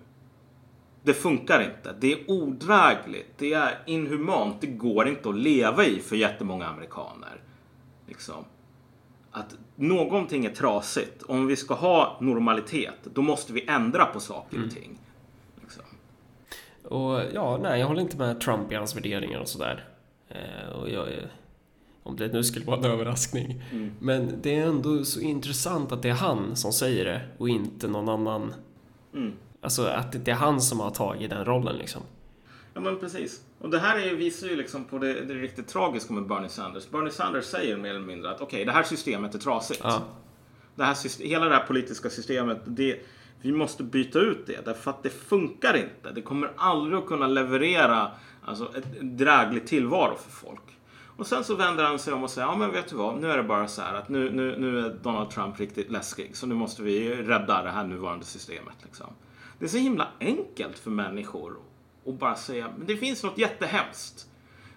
det 1.09 1.15
funkar 1.15 1.61
inte. 1.61 1.95
Det 2.01 2.13
är 2.13 2.31
odrägligt. 2.31 3.39
Det 3.39 3.53
är 3.53 3.79
inhumant. 3.87 4.61
Det 4.61 4.67
går 4.67 5.09
inte 5.09 5.29
att 5.29 5.37
leva 5.37 5.85
i 5.85 5.99
för 5.99 6.17
jättemånga 6.17 6.67
amerikaner. 6.67 7.41
Liksom. 8.07 8.45
Att 9.31 9.55
någonting 9.77 10.45
är 10.45 10.51
trasigt. 10.51 11.23
Om 11.23 11.47
vi 11.47 11.57
ska 11.57 11.75
ha 11.75 12.19
normalitet, 12.21 12.95
då 13.15 13.23
måste 13.23 13.53
vi 13.53 13.65
ändra 13.69 14.05
på 14.05 14.21
saker 14.21 14.65
och 14.65 14.71
ting. 14.71 14.99
Liksom. 15.61 15.83
Och 16.83 17.23
ja, 17.35 17.59
nej, 17.63 17.81
jag 17.81 17.87
håller 17.87 18.01
inte 18.01 18.17
med 18.17 18.41
Trump 18.41 18.73
i 18.73 18.75
hans 18.75 18.97
värderingar 18.97 19.41
och 19.41 19.49
sådär. 19.49 19.85
Eh, 20.29 20.69
och 20.73 20.91
jag, 20.91 21.09
om 22.03 22.17
det 22.17 22.33
nu 22.33 22.45
skulle 22.45 22.67
vara 22.67 22.79
en 22.79 22.85
överraskning. 22.85 23.63
Men 24.01 24.33
det 24.43 24.55
är 24.55 24.67
ändå 24.67 25.05
så 25.05 25.21
intressant 25.21 25.93
att 25.93 26.03
det 26.03 26.09
är 26.09 26.15
han 26.15 26.57
som 26.57 26.73
säger 26.73 27.05
det 27.05 27.21
och 27.39 27.49
inte 27.49 27.89
någon 27.89 28.09
annan. 28.09 28.55
Mm. 29.15 29.33
Alltså 29.61 29.87
att 29.87 30.25
det 30.25 30.31
är 30.31 30.35
han 30.35 30.61
som 30.61 30.81
har 30.81 30.91
tagit 30.91 31.31
den 31.31 31.45
rollen 31.45 31.77
liksom. 31.77 32.03
Ja 32.75 32.81
men 32.81 32.99
precis. 32.99 33.43
Och 33.59 33.71
det 33.71 33.79
här 33.79 33.99
är, 33.99 34.15
visar 34.15 34.47
ju 34.47 34.57
liksom 34.57 34.85
på 34.85 34.99
det, 34.99 35.25
det 35.25 35.35
riktigt 35.35 35.69
tragiska 35.69 36.13
med 36.13 36.27
Bernie 36.27 36.49
Sanders. 36.49 36.91
Bernie 36.91 37.11
Sanders 37.11 37.45
säger 37.45 37.77
mer 37.77 37.91
eller 37.91 38.07
mindre 38.07 38.31
att 38.31 38.41
okej, 38.41 38.65
det 38.65 38.73
här 38.73 38.83
systemet 38.83 39.35
är 39.35 39.39
trasigt. 39.39 39.81
Ja. 39.85 40.03
Det 40.75 40.85
här, 40.85 41.25
hela 41.25 41.45
det 41.45 41.55
här 41.55 41.67
politiska 41.67 42.11
systemet, 42.11 42.59
det, 42.65 43.01
vi 43.41 43.53
måste 43.53 43.83
byta 43.83 44.19
ut 44.19 44.47
det. 44.47 44.65
Därför 44.65 44.91
att 44.91 45.03
det 45.03 45.11
funkar 45.11 45.77
inte. 45.77 46.11
Det 46.15 46.23
kommer 46.23 46.53
aldrig 46.57 46.99
att 46.99 47.07
kunna 47.07 47.27
leverera 47.27 48.11
alltså, 48.45 48.77
ett 48.77 49.01
dräglig 49.01 49.67
tillvaro 49.67 50.17
för 50.17 50.31
folk. 50.31 50.63
Och 51.17 51.27
sen 51.27 51.45
så 51.45 51.55
vänder 51.55 51.85
han 51.85 51.99
sig 51.99 52.13
om 52.13 52.25
och 52.25 52.31
säger, 52.31 52.49
ja 52.49 52.57
men 52.57 52.73
vet 52.73 52.89
du 52.89 52.97
vad, 52.97 53.21
nu 53.21 53.31
är 53.31 53.37
det 53.37 53.43
bara 53.43 53.69
så 53.69 53.83
här 53.83 53.95
att 53.95 54.09
nu, 54.09 54.31
nu, 54.31 54.57
nu 54.59 54.79
är 54.79 54.91
Donald 55.03 55.31
Trump 55.31 55.61
riktigt 55.61 55.91
läskig. 55.91 56.37
Så 56.37 56.47
nu 56.47 56.55
måste 56.55 56.83
vi 56.83 57.15
rädda 57.15 57.63
det 57.63 57.71
här 57.71 57.85
nuvarande 57.85 58.25
systemet. 58.25 58.75
Liksom. 58.83 59.07
Det 59.59 59.65
är 59.65 59.69
så 59.69 59.79
himla 59.79 60.09
enkelt 60.21 60.79
för 60.79 60.91
människor 60.91 61.57
att 62.07 62.15
bara 62.15 62.35
säga, 62.35 62.69
men 62.79 62.87
det 62.87 62.97
finns 62.97 63.23
något 63.23 63.39
jättehemskt. 63.39 64.27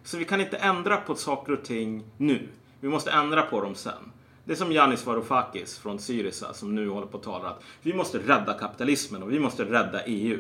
Så 0.03 0.17
vi 0.17 0.25
kan 0.25 0.41
inte 0.41 0.57
ändra 0.57 0.97
på 0.97 1.15
saker 1.15 1.53
och 1.53 1.63
ting 1.63 2.03
nu. 2.17 2.47
Vi 2.79 2.89
måste 2.89 3.11
ändra 3.11 3.41
på 3.41 3.61
dem 3.61 3.75
sen. 3.75 4.11
Det 4.43 4.51
är 4.51 4.57
som 4.57 4.71
Yanis 4.71 5.05
Varoufakis 5.05 5.77
från 5.79 5.99
Syriza 5.99 6.53
som 6.53 6.75
nu 6.75 6.89
håller 6.89 7.07
på 7.07 7.17
att 7.17 7.23
tala 7.23 7.49
att 7.49 7.63
vi 7.81 7.93
måste 7.93 8.17
rädda 8.17 8.53
kapitalismen 8.53 9.23
och 9.23 9.31
vi 9.31 9.39
måste 9.39 9.63
rädda 9.63 10.03
EU. 10.03 10.39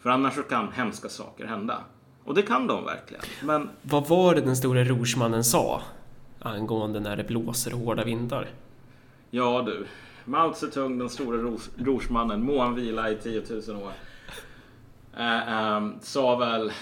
För 0.00 0.10
annars 0.10 0.34
så 0.34 0.42
kan 0.42 0.72
hemska 0.72 1.08
saker 1.08 1.46
hända. 1.46 1.78
Och 2.24 2.34
det 2.34 2.42
kan 2.42 2.66
de 2.66 2.84
verkligen. 2.84 3.22
Men 3.42 3.68
Vad 3.82 4.08
var 4.08 4.34
det 4.34 4.40
den 4.40 4.56
stora 4.56 4.84
rorsmannen 4.84 5.44
sa? 5.44 5.82
Angående 6.40 7.00
när 7.00 7.16
det 7.16 7.24
blåser 7.24 7.70
hårda 7.70 8.04
vindar. 8.04 8.48
ja 9.30 9.62
du, 9.66 9.86
Mao 10.28 10.54
Zedong, 10.54 10.98
den 10.98 11.08
stora 11.08 11.56
rorsmannen, 11.76 12.44
må 12.44 12.60
han 12.60 12.74
vila 12.74 13.10
i 13.10 13.16
10 13.16 13.42
000 13.68 13.82
år. 13.82 13.92
Eh, 15.16 15.52
ehm, 15.52 15.94
sa 16.00 16.36
väl 16.36 16.72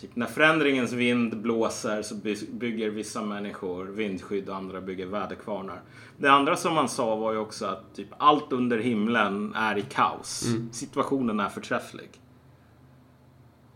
typ 0.00 0.16
när 0.16 0.26
förändringens 0.26 0.92
vind 0.92 1.36
blåser 1.42 2.02
så 2.02 2.14
by- 2.14 2.48
bygger 2.52 2.90
vissa 2.90 3.22
människor 3.22 3.84
vindskydd 3.84 4.48
och 4.48 4.56
andra 4.56 4.80
bygger 4.80 5.06
väderkvarnar. 5.06 5.80
Det 6.16 6.28
andra 6.28 6.56
som 6.56 6.76
han 6.76 6.88
sa 6.88 7.16
var 7.16 7.32
ju 7.32 7.38
också 7.38 7.66
att 7.66 7.94
typ 7.94 8.08
allt 8.18 8.52
under 8.52 8.78
himlen 8.78 9.54
är 9.54 9.78
i 9.78 9.82
kaos. 9.82 10.44
Situationen 10.72 11.40
är 11.40 11.48
förträfflig. 11.48 12.10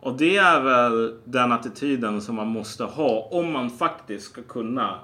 Och 0.00 0.16
det 0.16 0.36
är 0.36 0.60
väl 0.60 1.18
den 1.24 1.52
attityden 1.52 2.20
som 2.20 2.34
man 2.36 2.48
måste 2.48 2.84
ha 2.84 3.28
om 3.30 3.52
man 3.52 3.70
faktiskt 3.70 4.24
ska 4.24 4.42
kunna 4.42 4.98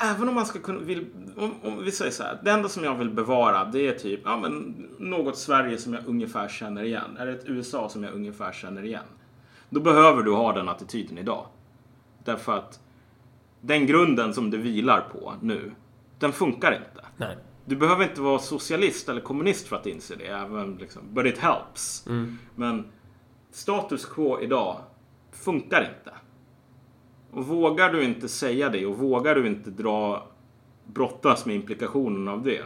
Även 0.00 0.28
om 0.28 0.34
man 0.34 0.46
ska 0.46 0.58
kunna, 0.58 0.80
vill, 0.80 1.06
om, 1.36 1.54
om 1.62 1.84
vi 1.84 1.92
säger 1.92 2.10
så 2.10 2.22
här, 2.22 2.40
det 2.44 2.50
enda 2.50 2.68
som 2.68 2.84
jag 2.84 2.94
vill 2.94 3.10
bevara 3.10 3.64
det 3.64 3.88
är 3.88 3.92
typ, 3.92 4.20
ja 4.24 4.36
men 4.36 4.86
något 4.98 5.38
Sverige 5.38 5.78
som 5.78 5.94
jag 5.94 6.06
ungefär 6.06 6.48
känner 6.48 6.82
igen. 6.82 7.16
Eller 7.18 7.32
ett 7.32 7.44
USA 7.46 7.88
som 7.88 8.04
jag 8.04 8.14
ungefär 8.14 8.52
känner 8.52 8.84
igen. 8.84 9.04
Då 9.70 9.80
behöver 9.80 10.22
du 10.22 10.32
ha 10.32 10.52
den 10.52 10.68
attityden 10.68 11.18
idag. 11.18 11.46
Därför 12.24 12.58
att 12.58 12.80
den 13.60 13.86
grunden 13.86 14.34
som 14.34 14.50
du 14.50 14.58
vilar 14.58 15.00
på 15.00 15.34
nu, 15.42 15.72
den 16.18 16.32
funkar 16.32 16.72
inte. 16.72 17.06
Nej. 17.16 17.36
Du 17.64 17.76
behöver 17.76 18.04
inte 18.04 18.20
vara 18.20 18.38
socialist 18.38 19.08
eller 19.08 19.20
kommunist 19.20 19.68
för 19.68 19.76
att 19.76 19.86
inse 19.86 20.16
det. 20.16 20.26
Även 20.26 20.76
liksom, 20.76 21.02
but 21.14 21.26
it 21.26 21.38
helps. 21.38 22.04
Men 22.54 22.84
status 23.50 24.06
quo 24.06 24.40
idag 24.40 24.80
funkar 25.32 25.80
inte. 25.80 26.16
Och 27.30 27.46
vågar 27.46 27.92
du 27.92 28.04
inte 28.04 28.28
säga 28.28 28.68
det 28.68 28.86
och 28.86 28.98
vågar 28.98 29.34
du 29.34 29.46
inte 29.46 29.70
dra 29.70 30.26
brottas 30.84 31.46
med 31.46 31.56
implikationen 31.56 32.28
av 32.28 32.42
det. 32.42 32.62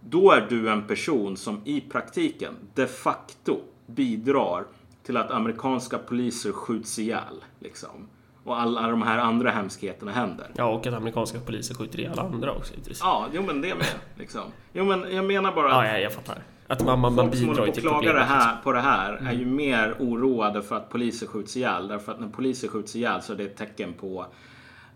Då 0.00 0.32
är 0.32 0.46
du 0.48 0.68
en 0.68 0.86
person 0.86 1.36
som 1.36 1.60
i 1.64 1.80
praktiken 1.80 2.54
de 2.74 2.86
facto 2.86 3.60
bidrar 3.86 4.64
till 5.02 5.16
att 5.16 5.30
amerikanska 5.30 5.98
poliser 5.98 6.52
skjuts 6.52 6.98
ihjäl. 6.98 7.44
Liksom. 7.58 8.08
Och 8.44 8.60
alla 8.60 8.90
de 8.90 9.02
här 9.02 9.18
andra 9.18 9.50
hemskheterna 9.50 10.12
händer. 10.12 10.50
Ja, 10.56 10.64
och 10.64 10.86
att 10.86 10.94
amerikanska 10.94 11.40
poliser 11.40 11.74
skjuter 11.74 12.00
ihjäl 12.00 12.18
andra 12.18 12.52
också 12.52 12.72
givetvis. 12.72 13.00
Ja, 13.02 13.26
jo 13.32 13.42
men 13.42 13.60
det 13.60 13.74
med. 13.74 13.86
Liksom. 14.14 14.42
Jo 14.72 14.84
men 14.84 15.14
jag 15.14 15.24
menar 15.24 15.52
bara 15.52 15.66
att 15.66 15.86
Ja, 15.86 15.92
ja, 15.92 15.98
jag 15.98 16.12
fattar. 16.12 16.42
Att 16.68 16.84
man, 16.84 16.98
man, 17.00 17.14
man 17.14 17.24
Folk 17.30 17.36
som 17.38 17.48
bidrar 17.48 17.64
till 17.64 17.72
att 17.72 17.78
klaga 17.78 18.00
det 18.00 18.06
problemet. 18.06 18.28
här, 18.28 18.56
på 18.62 18.72
det 18.72 18.80
här 18.80 19.12
är 19.12 19.32
ju 19.32 19.46
mer 19.46 19.96
oroade 19.98 20.62
för 20.62 20.76
att 20.76 20.88
poliser 20.90 21.26
skjuts 21.26 21.56
ihjäl. 21.56 21.88
Därför 21.88 22.12
att 22.12 22.20
när 22.20 22.28
poliser 22.28 22.68
skjuts 22.68 22.96
ihjäl 22.96 23.22
så 23.22 23.32
är 23.32 23.36
det 23.36 23.44
ett 23.44 23.56
tecken 23.56 23.92
på 23.92 24.26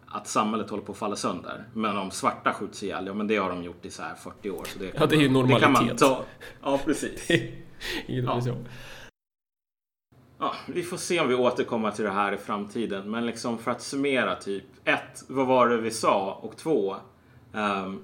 att 0.06 0.26
samhället 0.28 0.70
håller 0.70 0.82
på 0.84 0.92
att 0.92 0.98
falla 0.98 1.16
sönder. 1.16 1.64
Men 1.74 1.96
om 1.96 2.10
svarta 2.10 2.52
skjuts 2.52 2.82
ihjäl, 2.82 3.06
ja 3.06 3.14
men 3.14 3.26
det 3.26 3.36
har 3.36 3.50
de 3.50 3.62
gjort 3.62 3.84
i 3.84 3.90
så 3.90 4.02
här 4.02 4.14
40 4.14 4.50
år. 4.50 4.64
Så 4.64 4.78
det, 4.78 4.92
Ja, 4.98 5.06
det 5.06 5.16
är 5.16 5.20
ju 5.20 5.28
Det 5.28 5.34
kan 5.34 5.42
man 5.42 5.50
normalitet. 5.72 5.98
ta. 5.98 6.22
Ja, 6.62 6.80
precis. 6.84 7.28
Ja. 8.06 8.40
ja. 8.46 8.54
Ja, 10.38 10.54
vi 10.66 10.82
får 10.82 10.96
se 10.96 11.20
om 11.20 11.28
vi 11.28 11.34
återkommer 11.34 11.90
till 11.90 12.04
det 12.04 12.10
här 12.10 12.32
i 12.32 12.36
framtiden. 12.36 13.10
Men 13.10 13.26
liksom 13.26 13.58
för 13.58 13.70
att 13.70 13.82
summera 13.82 14.34
typ. 14.36 14.64
ett, 14.84 15.24
Vad 15.28 15.46
var 15.46 15.68
det 15.68 15.76
vi 15.76 15.90
sa? 15.90 16.38
Och 16.42 16.56
två, 16.56 16.96
ehm, 17.54 18.00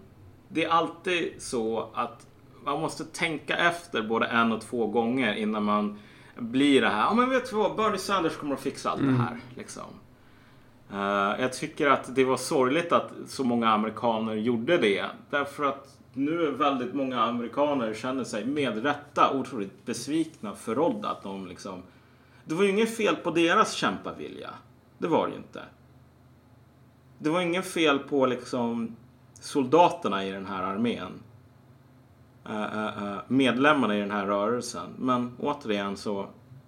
Det 0.49 0.65
är 0.65 0.69
alltid 0.69 1.33
så 1.43 1.91
att 1.95 2.26
man 2.67 2.81
måste 2.81 3.05
tänka 3.05 3.57
efter 3.57 4.03
både 4.03 4.27
en 4.27 4.53
och 4.53 4.61
två 4.61 4.87
gånger 4.87 5.35
innan 5.35 5.65
man 5.65 5.99
blir 6.37 6.81
det 6.81 6.89
här. 6.89 7.01
Ja, 7.01 7.15
men 7.15 7.31
vet 7.31 7.51
du 7.51 7.57
vad? 7.57 7.77
Bernie 7.77 7.99
Sanders 7.99 8.37
kommer 8.37 8.55
att 8.55 8.61
fixa 8.61 8.91
allt 8.91 9.01
det 9.01 9.13
här. 9.13 9.41
Liksom. 9.55 9.83
Eh, 10.93 11.41
jag 11.41 11.53
tycker 11.53 11.91
att 11.91 12.15
det 12.15 12.25
var 12.25 12.37
sorgligt 12.37 12.93
att 12.93 13.13
så 13.27 13.45
många 13.45 13.69
amerikaner 13.69 14.35
gjorde 14.35 14.79
det. 14.79 15.05
Därför 15.31 15.65
att 15.65 15.99
nu 16.13 16.43
är 16.43 16.51
väldigt 16.51 16.95
många 16.95 17.21
amerikaner 17.21 17.95
känner 17.95 18.25
sig 18.25 18.45
med 18.45 18.83
rätta 18.83 19.33
otroligt 19.37 19.85
besvikna, 19.85 20.55
förrådda. 20.55 21.09
Att 21.09 21.23
de 21.23 21.47
liksom... 21.47 21.83
Det 22.45 22.55
var 22.55 22.63
ju 22.63 22.71
inget 22.71 22.97
fel 22.97 23.17
på 23.17 23.31
deras 23.31 23.73
kämpavilja. 23.73 24.51
Det 24.99 25.09
var 25.09 25.27
det 25.27 25.33
ju 25.33 25.39
inte. 25.39 25.63
Det 27.19 27.31
var 27.31 27.41
inget 27.41 27.67
fel 27.67 27.99
på 27.99 28.27
liksom 28.27 28.97
soldaterna 29.41 30.25
i 30.27 30.31
den 30.31 30.47
här 30.47 30.63
armén. 30.63 31.13
Eh, 32.49 32.63
eh, 32.63 33.13
eh, 33.13 33.19
medlemmarna 33.29 33.97
i 33.97 34.01
den 34.01 34.11
här 34.11 34.27
rörelsen. 34.27 34.95
Men 34.99 35.37
återigen 35.39 35.97
så 35.97 36.27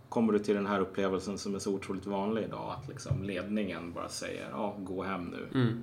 kommer 0.09 0.33
du 0.33 0.39
till 0.39 0.55
den 0.55 0.67
här 0.67 0.81
upplevelsen 0.81 1.39
som 1.39 1.55
är 1.55 1.59
så 1.59 1.75
otroligt 1.75 2.07
vanlig 2.07 2.43
idag. 2.43 2.75
Att 2.79 2.89
liksom 2.89 3.23
ledningen 3.23 3.93
bara 3.93 4.09
säger 4.09 4.49
ja, 4.51 4.77
gå 4.79 5.03
hem 5.03 5.25
nu. 5.25 5.77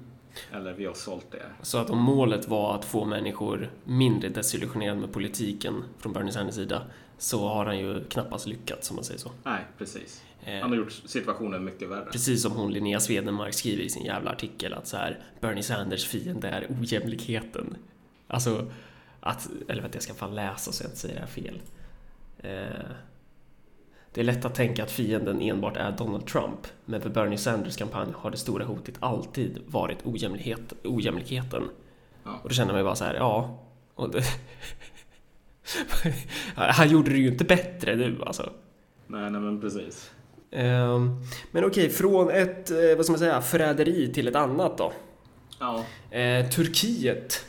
Eller 0.51 0.73
vi 0.73 0.85
har 0.85 0.93
sålt 0.93 1.33
er. 1.33 1.53
Så 1.61 1.77
att 1.77 1.89
om 1.89 1.97
målet 1.97 2.47
var 2.47 2.75
att 2.75 2.85
få 2.85 3.05
människor 3.05 3.71
mindre 3.83 4.29
desillusionerade 4.29 4.99
med 4.99 5.13
politiken 5.13 5.83
från 5.97 6.13
Bernie 6.13 6.31
Sanders 6.31 6.55
sida 6.55 6.81
så 7.17 7.47
har 7.47 7.65
han 7.65 7.79
ju 7.79 8.03
knappast 8.03 8.47
lyckats, 8.47 8.89
om 8.89 8.95
man 8.95 9.05
säger 9.05 9.19
så. 9.19 9.31
Nej, 9.43 9.65
precis. 9.77 10.23
Han 10.61 10.69
har 10.69 10.77
gjort 10.77 10.91
situationen 10.91 11.63
mycket 11.63 11.89
värre. 11.89 12.05
Precis 12.11 12.41
som 12.41 12.51
hon 12.51 12.71
Linnea 12.73 12.99
Swedenmark 12.99 13.53
skriver 13.53 13.83
i 13.83 13.89
sin 13.89 14.05
jävla 14.05 14.31
artikel 14.31 14.73
att 14.73 14.87
så 14.87 14.97
här 14.97 15.19
Bernie 15.41 15.63
Sanders 15.63 16.05
fiende 16.05 16.47
är 16.47 16.67
ojämlikheten. 16.81 17.77
Alltså 18.27 18.65
att, 19.25 19.49
eller 19.67 19.83
att 19.83 19.93
jag 19.93 20.03
ska 20.03 20.13
fan 20.13 20.35
läsa 20.35 20.71
så 20.71 20.83
jag 20.83 20.89
inte 20.89 20.99
säger 20.99 21.15
det 21.15 21.21
här 21.21 21.27
fel. 21.27 21.61
Eh, 22.37 22.85
det 24.13 24.21
är 24.21 24.25
lätt 24.25 24.45
att 24.45 24.55
tänka 24.55 24.83
att 24.83 24.91
fienden 24.91 25.41
enbart 25.41 25.77
är 25.77 25.91
Donald 25.91 26.27
Trump, 26.27 26.67
men 26.85 27.01
för 27.01 27.09
Bernie 27.09 27.37
Sanders 27.37 27.77
kampanj 27.77 28.11
har 28.15 28.31
det 28.31 28.37
stora 28.37 28.65
hotet 28.65 28.95
alltid 28.99 29.59
varit 29.67 29.97
ojämlikhet, 30.05 30.73
ojämlikheten. 30.83 31.63
Ja. 32.23 32.39
Och 32.43 32.49
då 32.49 32.55
känner 32.55 32.71
man 32.71 32.79
ju 32.79 32.83
bara 32.83 32.95
så 32.95 33.03
här, 33.03 33.13
ja. 33.13 33.59
Det, 34.11 34.23
han 36.55 36.89
gjorde 36.89 37.11
det 37.11 37.17
ju 37.17 37.27
inte 37.27 37.43
bättre 37.43 37.95
nu 37.95 38.17
alltså. 38.25 38.49
Nej, 39.07 39.31
nej 39.31 39.41
men 39.41 39.61
precis. 39.61 40.11
Ehm, 40.51 41.21
Men 41.51 41.65
okej, 41.65 41.89
från 41.89 42.29
ett, 42.29 42.71
eh, 42.71 42.95
vad 42.95 43.05
ska 43.05 43.11
man 43.11 43.19
säga, 43.19 43.41
förräderi 43.41 44.13
till 44.13 44.27
ett 44.27 44.35
annat 44.35 44.77
då. 44.77 44.93
Ja. 45.59 45.83
Eh, 46.17 46.49
Turkiet. 46.49 47.45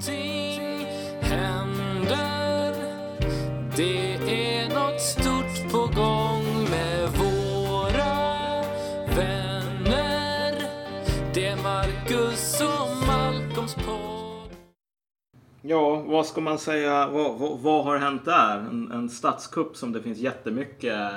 Någonting 0.00 0.86
händer 1.20 2.74
Det 3.76 4.14
är 4.14 4.68
något 4.68 5.00
stort 5.00 5.72
på 5.72 6.00
gång 6.00 6.70
med 6.70 7.08
våra 7.08 8.14
vänner 9.16 10.62
Det 11.34 11.46
är 11.46 11.62
Marcus 11.62 12.60
och 12.60 13.06
Malcolms 13.06 13.74
podd 13.74 14.50
Ja, 15.62 16.02
vad 16.06 16.26
ska 16.26 16.40
man 16.40 16.58
säga? 16.58 17.06
Vad, 17.06 17.38
vad, 17.38 17.58
vad 17.58 17.84
har 17.84 17.96
hänt 17.96 18.24
där? 18.24 18.56
En, 18.58 18.92
en 18.92 19.08
statskupp 19.08 19.76
som 19.76 19.92
det 19.92 20.02
finns 20.02 20.18
jättemycket 20.18 21.12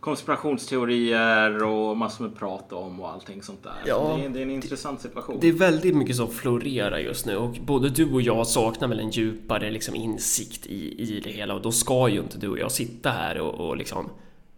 konspirationsteorier 0.00 1.64
och 1.64 1.96
massor 1.96 2.24
med 2.24 2.36
prat 2.38 2.72
om 2.72 3.00
och 3.00 3.10
allting 3.10 3.42
sånt 3.42 3.62
där. 3.62 3.72
Ja, 3.86 4.16
det, 4.18 4.24
är, 4.24 4.28
det 4.28 4.38
är 4.38 4.42
en 4.42 4.50
intressant 4.50 5.00
situation. 5.00 5.38
Det 5.40 5.48
är 5.48 5.52
väldigt 5.52 5.96
mycket 5.96 6.16
som 6.16 6.28
florerar 6.30 6.98
just 6.98 7.26
nu 7.26 7.36
och 7.36 7.56
både 7.64 7.88
du 7.88 8.12
och 8.12 8.22
jag 8.22 8.46
saknar 8.46 8.88
väl 8.88 9.00
en 9.00 9.10
djupare 9.10 9.70
liksom 9.70 9.94
insikt 9.94 10.66
i, 10.66 11.02
i 11.02 11.20
det 11.20 11.30
hela 11.30 11.54
och 11.54 11.62
då 11.62 11.72
ska 11.72 12.08
ju 12.08 12.18
inte 12.20 12.38
du 12.38 12.48
och 12.48 12.58
jag 12.58 12.72
sitta 12.72 13.10
här 13.10 13.38
och, 13.40 13.68
och 13.68 13.76
liksom 13.76 14.08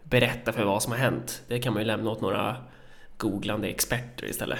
berätta 0.03 0.51
för 0.51 0.63
vad 0.65 0.83
som 0.83 0.91
har 0.91 0.99
hänt. 0.99 1.41
Det 1.47 1.59
kan 1.59 1.73
man 1.73 1.81
ju 1.81 1.87
lämna 1.87 2.11
åt 2.11 2.21
några 2.21 2.55
googlande 3.17 3.67
experter 3.67 4.25
istället. 4.25 4.59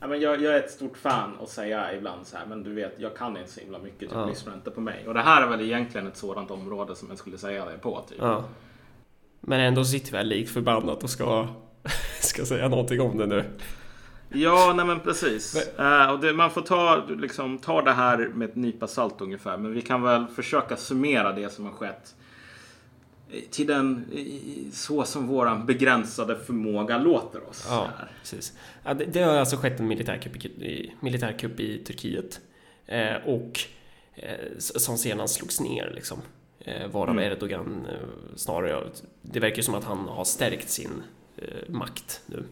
Ja, 0.00 0.06
men 0.06 0.20
jag, 0.20 0.42
jag 0.42 0.54
är 0.54 0.58
ett 0.58 0.70
stort 0.70 0.96
fan 0.96 1.32
att 1.42 1.48
säga 1.48 1.94
ibland 1.96 2.26
så 2.26 2.36
här, 2.36 2.46
men 2.46 2.62
du 2.62 2.74
vet, 2.74 2.94
jag 2.98 3.16
kan 3.16 3.36
inte 3.36 3.50
så 3.52 3.60
himla 3.60 3.78
mycket, 3.78 4.00
typ, 4.00 4.10
Ja. 4.12 4.26
lyssna 4.26 4.54
inte 4.54 4.70
på 4.70 4.80
mig. 4.80 5.08
Och 5.08 5.14
det 5.14 5.20
här 5.20 5.42
är 5.42 5.46
väl 5.46 5.60
egentligen 5.60 6.06
ett 6.06 6.16
sådant 6.16 6.50
område 6.50 6.96
som 6.96 7.08
jag 7.08 7.18
skulle 7.18 7.38
säga 7.38 7.64
det 7.64 7.78
på. 7.78 8.04
Typ. 8.08 8.18
Ja. 8.20 8.44
Men 9.46 9.60
ändå 9.60 9.84
sitter 9.84 10.10
vi 10.12 10.16
här 10.16 10.24
likt 10.24 10.50
förbannat 10.50 11.02
och 11.02 11.10
ska, 11.10 11.48
ska 12.20 12.44
säga 12.44 12.68
någonting 12.68 13.00
om 13.00 13.18
det 13.18 13.26
nu. 13.26 13.44
Ja, 14.28 14.72
nej 14.76 14.86
men 14.86 15.00
precis. 15.00 15.68
Eh, 15.78 16.10
och 16.10 16.20
det, 16.20 16.32
man 16.32 16.50
får 16.50 16.62
ta, 16.62 17.04
liksom, 17.08 17.58
ta 17.58 17.82
det 17.82 17.92
här 17.92 18.30
med 18.34 18.48
ett 18.48 18.56
nypa 18.56 18.86
salt 18.86 19.20
ungefär. 19.20 19.56
Men 19.56 19.72
vi 19.72 19.82
kan 19.82 20.02
väl 20.02 20.26
försöka 20.26 20.76
summera 20.76 21.32
det 21.32 21.52
som 21.52 21.64
har 21.64 21.72
skett 21.72 22.14
till 23.50 23.66
den 23.66 24.04
så 24.72 25.04
som 25.04 25.26
våran 25.26 25.66
begränsade 25.66 26.36
förmåga 26.36 26.98
låter 26.98 27.48
oss. 27.48 27.66
Ja, 27.68 27.90
precis. 28.20 28.52
Ja, 28.84 28.94
det, 28.94 29.04
det 29.04 29.22
har 29.22 29.36
alltså 29.36 29.56
skett 29.56 29.80
en 29.80 29.88
militärkupp 29.88 30.44
i, 30.46 30.92
militärkupp 31.00 31.60
i 31.60 31.78
Turkiet. 31.78 32.40
Eh, 32.86 33.16
och 33.26 33.60
eh, 34.14 34.58
som 34.58 34.98
sedan 34.98 35.28
slogs 35.28 35.60
ner 35.60 35.92
liksom. 35.94 36.22
Eh, 36.64 36.88
varav 36.90 37.10
Mm. 37.10 37.32
Erdogan 37.32 37.86
eh, 37.88 37.94
snarare, 38.36 38.82
det 39.22 39.40
verkar 39.40 39.62
som 39.62 39.74
att 39.74 39.84
han 39.84 39.98
har 39.98 40.24
stärkt 40.24 40.70
sin 40.70 41.02
eh, 41.36 41.44
makt 41.68 42.20
nu. 42.26 42.44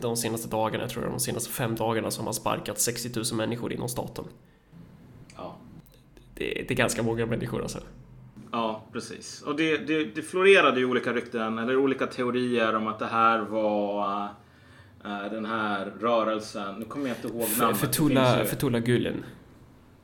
De, 0.00 0.16
senaste 0.16 0.48
dagarna, 0.48 0.84
jag 0.84 0.90
tror 0.90 1.04
de 1.04 1.20
senaste 1.20 1.50
fem 1.50 1.74
dagarna, 1.74 2.10
så 2.10 2.20
har 2.20 2.24
man 2.24 2.34
sparkat 2.34 2.78
60 2.80 3.10
000 3.16 3.24
människor 3.32 3.72
inom 3.72 3.88
staten. 3.88 4.24
Ja. 5.36 5.56
Det, 6.34 6.44
det 6.68 6.70
är 6.70 6.74
ganska 6.74 7.02
många 7.02 7.26
människor 7.26 7.62
alltså. 7.62 7.78
Ja, 8.52 8.84
precis. 8.92 9.42
Och 9.42 9.56
det, 9.56 9.76
det, 9.76 10.04
det 10.04 10.22
florerade 10.22 10.80
ju 10.80 10.86
olika 10.86 11.12
rykten 11.12 11.58
eller 11.58 11.76
olika 11.76 12.06
teorier 12.06 12.76
om 12.76 12.86
att 12.86 12.98
det 12.98 13.06
här 13.06 13.38
var 13.38 14.24
eh, 15.04 15.30
den 15.30 15.46
här 15.46 15.92
rörelsen. 16.00 16.74
Nu 16.74 16.84
kommer 16.84 17.08
jag 17.08 17.16
inte 17.16 17.28
ihåg 17.28 17.46
namnet. 17.58 17.98
Ju- 18.40 18.46
Fethullah 18.46 18.80
Gulen. 18.80 19.24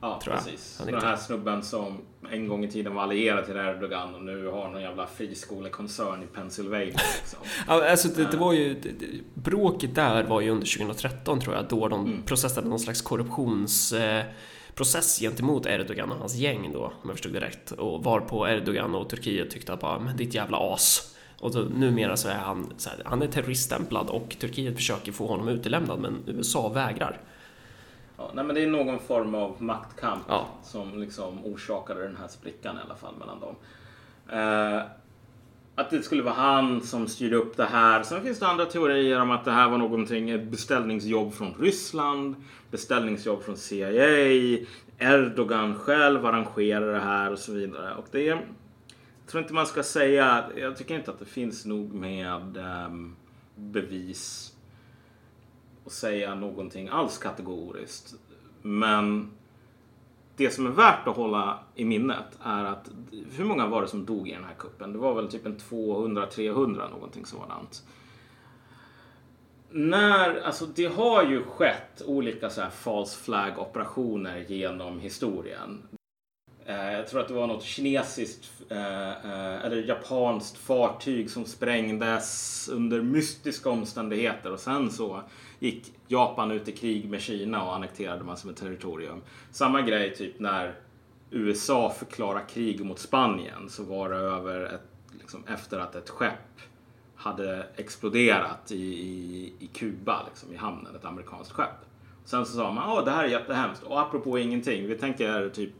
Ja, 0.05 0.19
tror 0.23 0.35
jag. 0.35 0.43
precis. 0.45 0.75
Han 0.79 0.87
Den 0.91 1.01
här 1.01 1.15
snubben 1.15 1.63
som 1.63 1.97
en 2.31 2.47
gång 2.47 2.63
i 2.65 2.71
tiden 2.71 2.95
var 2.95 3.03
allierad 3.03 3.45
till 3.45 3.55
Erdogan 3.55 4.15
och 4.15 4.21
nu 4.21 4.47
har 4.47 4.69
någon 4.69 4.81
jävla 4.81 5.07
friskolekoncern 5.07 6.23
i 6.23 6.27
Pennsylvania. 6.35 6.85
Liksom. 7.21 7.39
Alltså 7.67 8.07
det, 8.07 8.31
det 8.31 8.37
var 8.37 8.53
ju, 8.53 8.73
det, 8.73 8.89
bråket 9.33 9.95
där 9.95 10.23
var 10.23 10.41
ju 10.41 10.49
under 10.49 10.77
2013 10.77 11.39
tror 11.39 11.55
jag, 11.55 11.65
då 11.69 11.87
de 11.87 12.05
Mm. 12.05 12.21
processade 12.23 12.67
någon 12.67 12.79
slags 12.79 13.01
korruptionsprocess 13.01 15.21
eh, 15.21 15.29
gentemot 15.29 15.65
Erdogan 15.65 16.11
och 16.11 16.17
hans 16.17 16.35
gäng 16.35 16.71
då, 16.73 16.83
om 16.85 16.91
jag 17.03 17.11
förstod 17.11 17.33
det 17.33 17.39
rätt. 17.39 17.71
Och 17.71 18.03
varpå 18.03 18.47
Erdogan 18.47 18.95
och 18.95 19.09
Turkiet 19.09 19.51
tyckte 19.51 19.73
att 19.73 19.79
bara, 19.79 19.99
men 19.99 20.17
ditt 20.17 20.33
jävla 20.33 20.57
as. 20.73 21.15
Och 21.39 21.53
då, 21.53 21.59
numera 21.59 22.17
så 22.17 22.27
är 22.29 22.33
han, 22.35 22.73
så 22.77 22.89
här, 22.89 22.99
han 23.05 23.21
är 23.21 23.27
terroriststämplad 23.27 24.09
och 24.09 24.35
Turkiet 24.39 24.75
försöker 24.75 25.11
få 25.11 25.27
honom 25.27 25.47
utelämnad 25.47 25.99
men 25.99 26.23
USA 26.27 26.69
vägrar. 26.69 27.21
Ja, 28.17 28.31
nej, 28.33 28.45
men 28.45 28.55
det 28.55 28.63
är 28.63 28.67
någon 28.67 28.99
form 28.99 29.35
av 29.35 29.55
maktkamp 29.63 30.23
Ja. 30.27 30.47
som 30.63 30.99
liksom 30.99 31.45
orsakade 31.45 32.01
den 32.03 32.17
här 32.21 32.27
sprickan 32.27 32.75
i 32.77 32.79
alla 32.85 32.95
fall 32.95 33.13
mellan 33.19 33.39
dem. 33.39 33.55
Eh, 34.29 34.81
att 35.75 35.89
det 35.89 36.01
skulle 36.03 36.23
vara 36.23 36.33
han 36.33 36.81
som 36.81 37.07
styrde 37.07 37.35
upp 37.35 37.57
det 37.57 37.65
här. 37.65 38.03
Sen 38.03 38.21
finns 38.21 38.39
det 38.39 38.47
andra 38.47 38.65
teorier 38.65 39.21
om 39.21 39.31
att 39.31 39.45
det 39.45 39.51
här 39.51 39.69
var 39.69 39.77
någonting, 39.77 40.29
ett 40.29 40.43
beställningsjobb 40.43 41.33
från 41.33 41.53
Ryssland, 41.59 42.35
beställningsjobb 42.71 43.43
från 43.43 43.57
CIA, 43.57 44.07
Erdogan 44.99 45.75
själv 45.75 46.25
arrangerade 46.25 46.91
det 46.91 46.99
här 46.99 47.31
och 47.31 47.39
så 47.39 47.51
vidare. 47.51 47.95
Och 47.95 48.05
det 48.11 48.29
är, 48.29 48.31
jag 48.35 49.27
tror 49.27 49.41
inte 49.43 49.53
man 49.53 49.67
ska 49.67 49.83
säga, 49.83 50.43
jag 50.57 50.77
tycker 50.77 50.95
inte 50.95 51.11
att 51.11 51.19
det 51.19 51.25
finns 51.25 51.65
nog 51.65 51.93
med 51.93 52.57
ehm, 52.57 53.15
bevis 53.55 54.54
och 55.85 55.91
säga 55.91 56.35
någonting 56.35 56.87
alls 56.87 57.17
kategoriskt. 57.17 58.13
Men 58.61 59.31
det 60.35 60.49
som 60.49 60.67
är 60.67 60.71
värt 60.71 61.07
att 61.07 61.15
hålla 61.15 61.59
i 61.75 61.85
minnet 61.85 62.39
är 62.43 62.63
att 62.63 62.89
hur 63.31 63.45
många 63.45 63.67
var 63.67 63.81
det 63.81 63.87
som 63.87 64.05
dog 64.05 64.29
i 64.29 64.31
den 64.31 64.43
här 64.43 64.55
kuppen? 64.59 64.93
Det 64.93 64.99
var 64.99 65.13
väl 65.13 65.27
typ 65.27 65.45
en 65.45 65.57
200-300 65.57 66.91
någonting 66.91 67.25
sådant. 67.25 67.83
När, 69.69 70.41
alltså 70.41 70.65
det 70.65 70.85
har 70.85 71.23
ju 71.23 71.43
skett 71.43 72.01
olika 72.05 72.49
så 72.49 72.61
här 72.61 72.69
false 72.69 73.23
flag 73.23 73.59
operationer 73.59 74.45
genom 74.47 74.99
historien. 74.99 75.81
Eh, 76.65 76.93
jag 76.93 77.07
tror 77.07 77.21
att 77.21 77.27
det 77.27 77.33
var 77.33 77.47
något 77.47 77.63
kinesiskt 77.63 78.51
eh, 78.69 79.09
eh, 79.09 79.65
eller 79.65 79.87
japanskt 79.87 80.57
fartyg 80.57 81.29
som 81.29 81.45
sprängdes 81.45 82.69
under 82.73 83.01
mystiska 83.01 83.69
omständigheter 83.69 84.51
och 84.51 84.59
sen 84.59 84.91
så 84.91 85.21
gick 85.65 85.93
Japan 86.07 86.51
ut 86.51 86.67
i 86.67 86.71
krig 86.71 87.09
med 87.09 87.21
Kina 87.21 87.63
och 87.63 87.75
annekterade 87.75 88.23
massor 88.23 88.47
med 88.47 88.57
territorium. 88.57 89.21
Samma 89.51 89.81
grej 89.81 90.15
typ 90.15 90.39
när 90.39 90.75
USA 91.31 91.89
förklarade 91.89 92.45
krig 92.45 92.85
mot 92.85 92.99
Spanien 92.99 93.69
så 93.69 93.83
var 93.83 94.09
det 94.09 94.15
över 94.15 94.61
ett, 94.61 94.87
liksom, 95.19 95.43
efter 95.47 95.79
att 95.79 95.95
ett 95.95 96.09
skepp 96.09 96.61
hade 97.15 97.67
exploderat 97.75 98.71
i, 98.71 98.75
i, 98.75 99.53
i 99.59 99.67
Kuba, 99.67 100.23
liksom, 100.29 100.53
i 100.53 100.55
hamnen, 100.55 100.95
ett 100.95 101.05
amerikanskt 101.05 101.51
skepp. 101.51 101.85
Sen 102.25 102.45
så 102.45 102.57
sa 102.57 102.71
man 102.71 102.97
att 102.97 103.05
det 103.05 103.11
här 103.11 103.23
är 103.23 103.27
jättehemskt 103.27 103.83
och 103.83 103.99
apropå 104.01 104.39
ingenting, 104.39 104.87
vi 104.87 104.95
tänker 104.95 105.49
typ 105.49 105.73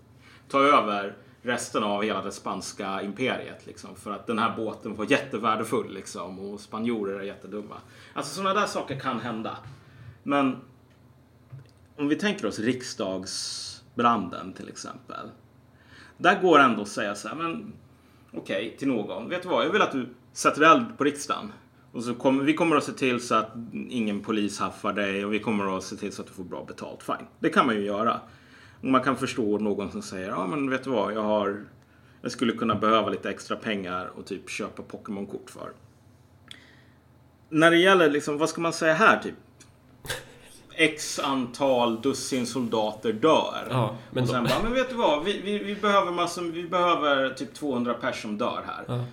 ta 0.49 0.59
över 0.59 1.15
resten 1.45 1.83
av 1.83 2.03
hela 2.03 2.21
det 2.21 2.31
spanska 2.31 3.01
imperiet 3.01 3.65
liksom, 3.65 3.95
för 3.95 4.11
att 4.11 4.27
den 4.27 4.39
här 4.39 4.55
båten 4.55 4.95
var 4.95 5.11
jättevärdefull 5.11 5.93
liksom, 5.93 6.39
och 6.39 6.59
spanjorer 6.59 7.19
är 7.19 7.23
jättedumma. 7.23 7.75
Alltså 8.13 8.35
sådana 8.35 8.59
där 8.59 8.67
saker 8.67 8.99
kan 8.99 9.19
hända. 9.19 9.57
Men 10.23 10.55
om 11.95 12.07
vi 12.07 12.15
tänker 12.15 12.45
oss 12.45 12.59
riksdagsbranden 12.59 14.53
till 14.53 14.69
exempel. 14.69 15.29
Där 16.17 16.41
går 16.41 16.59
ändå 16.59 16.81
att 16.81 16.87
säga 16.87 17.15
så 17.15 17.27
här, 17.27 17.35
men 17.35 17.73
okej 18.33 18.75
till 18.79 18.87
någon. 18.87 19.29
Vet 19.29 19.43
du 19.43 19.49
vad, 19.49 19.65
jag 19.65 19.71
vill 19.71 19.81
att 19.81 19.91
du 19.91 20.09
sätter 20.33 20.61
eld 20.61 20.97
på 20.97 21.03
riksdagen. 21.03 21.51
Och 21.91 22.03
så 22.03 22.15
kommer, 22.15 22.43
vi 22.43 22.53
kommer 22.53 22.75
att 22.75 22.83
se 22.83 22.91
till 22.91 23.21
så 23.21 23.35
att 23.35 23.51
ingen 23.89 24.21
polis 24.21 24.59
haffar 24.59 24.93
dig 24.93 25.25
och 25.25 25.33
vi 25.33 25.39
kommer 25.39 25.77
att 25.77 25.83
se 25.83 25.95
till 25.95 26.11
så 26.11 26.21
att 26.21 26.27
du 26.27 26.33
får 26.33 26.43
bra 26.43 26.65
betalt. 26.65 27.03
Fine, 27.03 27.27
det 27.39 27.49
kan 27.49 27.65
man 27.65 27.75
ju 27.75 27.81
göra. 27.81 28.19
Och 28.82 28.88
man 28.88 29.01
kan 29.01 29.17
förstå 29.17 29.57
någon 29.57 29.91
som 29.91 30.01
säger, 30.01 30.30
ja 30.30 30.47
men 30.47 30.69
vet 30.69 30.84
du 30.84 30.89
vad, 30.89 31.13
jag 31.13 31.23
har 31.23 31.65
jag 32.26 32.32
skulle 32.32 32.53
kunna 32.53 32.76
behöva 32.76 33.09
lite 33.09 33.30
extra 33.30 33.57
pengar 33.57 34.11
och 34.15 34.26
typ 34.26 34.49
köpa 34.49 34.84
Pokémon-kort 34.84 35.49
för. 35.49 35.71
När 37.49 37.71
det 37.71 37.78
gäller 37.78 38.09
liksom, 38.09 38.38
vad 38.38 38.49
ska 38.49 38.61
man 38.61 38.73
säga 38.73 38.93
här 38.93 39.19
typ? 39.19 39.34
X 40.78 41.19
antal 41.19 42.01
dussin 42.01 42.45
soldater 42.45 43.13
dör. 43.13 43.67
Ja, 43.69 43.95
men 44.11 44.23
och 44.23 44.30
sen 44.30 44.43
då- 44.43 44.49
bara, 44.49 44.63
men 44.63 44.73
vet 44.73 44.89
du 44.89 44.95
vad? 44.95 45.23
Vi, 45.23 45.41
vi, 45.41 45.57
vi, 45.59 45.76
behöver 45.76 46.11
massor, 46.11 46.41
vi 46.41 46.63
behöver 46.63 47.30
typ 47.30 47.53
200 47.53 47.93
pers 47.93 48.21
som 48.21 48.38
dör 48.38 48.63
här. 48.67 49.05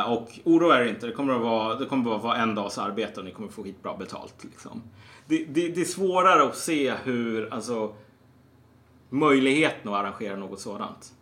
Eh, 0.00 0.12
och 0.12 0.38
oroa 0.44 0.80
er 0.80 0.84
inte, 0.84 1.06
det 1.06 1.12
kommer 1.12 1.34
att 1.34 1.40
vara, 1.40 1.74
det 1.74 1.84
kommer 1.84 2.16
att 2.16 2.22
vara 2.22 2.36
en 2.36 2.54
dags 2.54 2.78
arbete 2.78 3.20
och 3.20 3.26
ni 3.26 3.32
kommer 3.32 3.48
få 3.48 3.62
skitbra 3.62 3.96
betalt. 3.96 4.44
Liksom. 4.44 4.82
Det, 5.26 5.44
det, 5.44 5.68
det 5.68 5.80
är 5.80 5.84
svårare 5.84 6.42
att 6.42 6.56
se 6.56 6.94
hur, 7.04 7.54
alltså, 7.54 7.94
möjligheten 9.08 9.92
att 9.92 10.00
arrangera 10.00 10.36
något 10.36 10.60
sådant. 10.60 11.14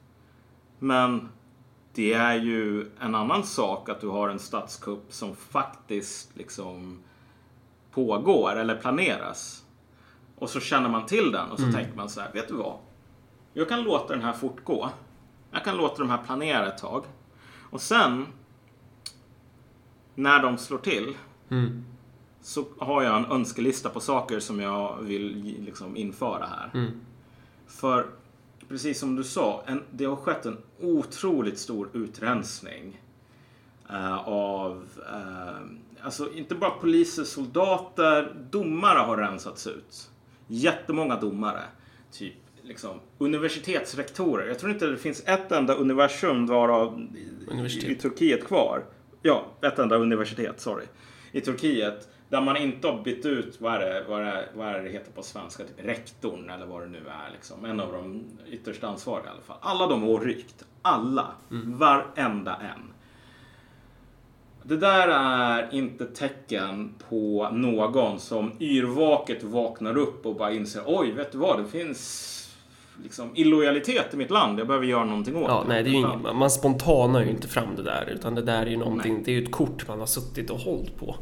Men 0.78 1.28
det 1.94 2.12
är 2.12 2.34
ju 2.34 2.90
en 3.00 3.14
annan 3.14 3.42
sak 3.44 3.88
att 3.88 4.00
du 4.00 4.08
har 4.08 4.28
en 4.28 4.38
statskupp 4.38 5.12
som 5.12 5.36
faktiskt 5.36 6.36
liksom 6.36 6.98
pågår 7.90 8.56
eller 8.56 8.76
planeras. 8.76 9.64
Och 10.38 10.50
så 10.50 10.60
känner 10.60 10.88
man 10.88 11.06
till 11.06 11.32
den 11.32 11.50
och 11.50 11.60
så 11.60 11.72
tänker 11.72 11.96
man 11.96 12.08
så 12.08 12.20
här, 12.20 12.32
vet 12.32 12.48
du 12.48 12.54
vad? 12.54 12.78
Jag 13.52 13.68
kan 13.68 13.82
låta 13.82 14.12
den 14.14 14.22
här 14.22 14.32
fortgå. 14.32 14.90
Jag 15.50 15.64
kan 15.64 15.76
låta 15.76 15.98
de 15.98 16.10
här 16.10 16.22
planera 16.26 16.66
ett 16.66 16.78
tag. 16.78 17.04
Och 17.70 17.80
sen, 17.80 18.26
när 20.14 20.42
de 20.42 20.58
slår 20.58 20.78
till, 20.78 21.16
så 22.40 22.64
har 22.78 23.02
jag 23.02 23.16
en 23.16 23.26
önskelista 23.26 23.88
på 23.88 24.00
saker 24.00 24.40
som 24.40 24.60
jag 24.60 24.96
vill 25.02 25.56
liksom 25.64 25.96
införa 25.96 26.46
här. 26.46 26.70
För 27.66 28.06
precis 28.68 28.98
som 28.98 29.16
du 29.16 29.24
sa, 29.24 29.64
en, 29.66 29.82
det 29.90 30.04
har 30.04 30.16
skett 30.16 30.46
en 30.46 30.58
otroligt 30.80 31.58
stor 31.58 31.88
utrensning 31.92 33.00
eh, 33.90 34.28
av, 34.28 34.88
eh, 35.12 36.04
alltså 36.04 36.32
inte 36.32 36.54
bara 36.54 36.70
poliser, 36.70 37.24
soldater, 37.24 38.34
domare 38.50 38.98
har 38.98 39.16
rensats 39.16 39.66
ut. 39.66 40.10
Jättemånga 40.46 41.20
domare. 41.20 41.62
Typ 42.12 42.34
liksom 42.62 43.00
universitetsrektorer. 43.18 44.46
Jag 44.46 44.58
tror 44.58 44.72
inte 44.72 44.86
det 44.86 44.96
finns 44.96 45.22
ett 45.26 45.52
enda 45.52 45.74
universum 45.74 46.46
varav 46.46 47.08
i, 47.68 47.92
i 47.92 47.94
Turkiet 47.94 48.44
kvar. 48.46 48.84
Ja, 49.22 49.46
ett 49.60 49.78
enda 49.78 49.96
universitet, 49.96 50.60
sorry. 50.60 50.84
I 51.32 51.40
Turkiet. 51.40 52.08
Där 52.28 52.40
man 52.40 52.56
inte 52.56 52.88
har 52.88 53.02
bytt 53.02 53.26
ut, 53.26 53.60
vad 53.60 53.74
är 53.74 53.80
det, 53.80 54.04
vad 54.08 54.20
är 54.20 54.24
det, 54.24 54.48
vad 54.54 54.68
är 54.68 54.82
det 54.82 54.90
heter 54.90 55.12
på 55.12 55.22
svenska, 55.22 55.64
typ 55.64 55.86
rektorn 55.86 56.50
eller 56.50 56.66
vad 56.66 56.82
det 56.82 56.88
nu 56.88 56.98
är. 56.98 57.32
Liksom. 57.32 57.64
En 57.64 57.80
av 57.80 57.92
de 57.92 58.24
ytterst 58.50 58.84
ansvariga 58.84 59.26
i 59.26 59.30
alla 59.30 59.42
fall. 59.42 59.56
Alla 59.60 59.86
de 59.86 60.02
har 60.02 60.20
rykt. 60.20 60.64
Alla. 60.82 61.26
Varenda 61.48 62.56
en. 62.56 62.92
Det 64.62 64.76
där 64.76 65.08
är 65.08 65.68
inte 65.74 66.06
tecken 66.06 66.94
på 67.08 67.48
någon 67.52 68.20
som 68.20 68.52
yrvaket 68.60 69.42
vaknar 69.42 69.96
upp 69.96 70.26
och 70.26 70.36
bara 70.36 70.52
inser 70.52 70.82
oj, 70.86 71.12
vet 71.12 71.32
du 71.32 71.38
vad, 71.38 71.58
det 71.58 71.68
finns 71.68 72.32
liksom 73.02 73.30
illojalitet 73.34 74.14
i 74.14 74.16
mitt 74.16 74.30
land. 74.30 74.60
Jag 74.60 74.66
behöver 74.66 74.86
göra 74.86 75.04
någonting 75.04 75.36
åt 75.36 75.48
Ja, 75.48 75.64
nej, 75.68 75.82
det 75.82 75.90
är 75.90 75.94
ingen, 75.94 76.36
man 76.36 76.50
spontanar 76.50 77.22
ju 77.22 77.30
inte 77.30 77.48
fram 77.48 77.76
det 77.76 77.82
där 77.82 78.08
utan 78.14 78.34
det 78.34 78.42
där 78.42 78.62
är 78.62 78.70
ju 78.70 78.76
någonting, 78.76 79.22
det 79.24 79.30
är 79.30 79.40
ju 79.40 79.42
ett 79.42 79.52
kort 79.52 79.88
man 79.88 79.98
har 79.98 80.06
suttit 80.06 80.50
och 80.50 80.58
hållit 80.58 80.96
på. 80.96 81.16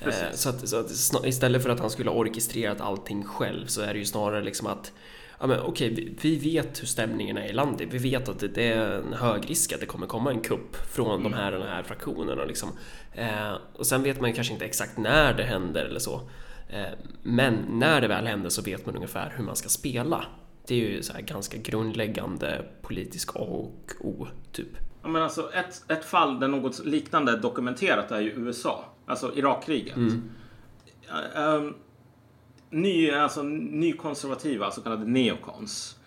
Eh, 0.00 0.04
Precis. 0.04 0.40
så 0.40 0.48
att, 0.48 0.68
så 0.68 0.76
att 0.76 1.26
istället 1.26 1.62
för 1.62 1.70
att 1.70 1.80
han 1.80 1.90
skulle 1.90 2.10
ha 2.10 2.16
orkestrerat 2.16 2.80
allting 2.80 3.24
själv 3.24 3.66
så 3.66 3.80
är 3.80 3.92
det 3.92 3.98
ju 3.98 4.04
snarare 4.04 4.44
liksom 4.44 4.66
att 4.66 4.92
Ja 5.40 5.46
men 5.46 5.60
okej, 5.60 5.94
vi, 5.94 6.16
vi 6.20 6.36
vet 6.36 6.82
hur 6.82 6.86
stämningen 6.86 7.36
är 7.36 7.46
i 7.46 7.52
landet. 7.52 7.88
Vi 7.90 7.98
vet 7.98 8.28
att 8.28 8.38
det, 8.38 8.48
det 8.48 8.72
är 8.72 8.90
en 8.90 9.12
hög 9.12 9.50
risk 9.50 9.72
att 9.72 9.80
det 9.80 9.86
kommer 9.86 10.06
komma 10.06 10.30
en 10.30 10.40
kupp 10.40 10.76
från 10.76 11.22
de 11.22 11.32
här, 11.32 11.52
här 11.52 11.82
fraktionerna 11.82 12.44
liksom. 12.44 12.68
Eh, 13.12 13.52
och 13.72 13.86
sen 13.86 14.02
vet 14.02 14.20
man 14.20 14.30
ju 14.30 14.36
kanske 14.36 14.52
inte 14.52 14.64
exakt 14.64 14.98
när 14.98 15.34
det 15.34 15.42
händer 15.42 15.84
eller 15.84 16.00
så. 16.00 16.20
Eh, 16.68 16.86
men 17.22 17.54
när 17.68 18.00
det 18.00 18.08
väl 18.08 18.26
händer 18.26 18.50
så 18.50 18.62
vet 18.62 18.86
man 18.86 18.96
ungefär 18.96 19.34
hur 19.36 19.44
man 19.44 19.56
ska 19.56 19.68
spela. 19.68 20.24
Det 20.66 20.74
är 20.74 20.78
ju 20.78 21.02
så 21.02 21.12
här 21.12 21.20
ganska 21.20 21.58
grundläggande 21.58 22.64
politisk 22.82 23.36
A 23.36 23.38
och 23.38 23.92
O, 24.00 24.26
typ. 24.52 24.76
Ja, 25.02 25.08
men 25.08 25.22
alltså 25.22 25.52
ett, 25.52 25.90
ett 25.90 26.04
fall 26.04 26.40
där 26.40 26.48
något 26.48 26.84
liknande 26.84 27.32
är 27.32 27.36
dokumenterat 27.36 28.10
är 28.10 28.20
ju 28.20 28.30
USA. 28.30 28.84
Alltså 29.08 29.32
Irakkriget. 29.36 29.96
Ja, 31.08 31.22
ehm, 31.42 31.74
ny, 32.70 33.10
alltså, 33.10 33.42
nykonservativa, 33.42 34.70
så 34.70 34.80
kallade 34.80 35.04
neokons, 35.04 35.98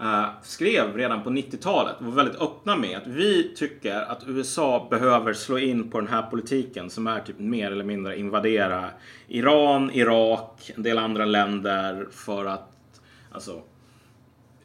eh, 0.00 0.26
skrev 0.42 0.96
redan 0.96 1.22
på 1.22 1.30
90-talet 1.30 1.96
och 1.98 2.04
var 2.04 2.12
väldigt 2.12 2.40
öppna 2.40 2.76
med 2.76 2.96
att 2.96 3.06
vi 3.06 3.54
tycker 3.56 4.00
att 4.00 4.22
USA 4.26 4.86
behöver 4.90 5.32
slå 5.32 5.58
in 5.58 5.90
på 5.90 6.00
den 6.00 6.08
här 6.08 6.22
politiken 6.22 6.90
som 6.90 7.06
är 7.06 7.20
typ 7.20 7.38
mer 7.38 7.70
eller 7.70 7.84
mindre 7.84 8.18
invadera 8.18 8.90
Iran, 9.28 9.90
Irak, 9.90 10.70
en 10.76 10.82
del 10.82 10.98
andra 10.98 11.24
länder 11.24 12.06
för 12.10 12.44
att 12.44 13.00
alltså, 13.32 13.62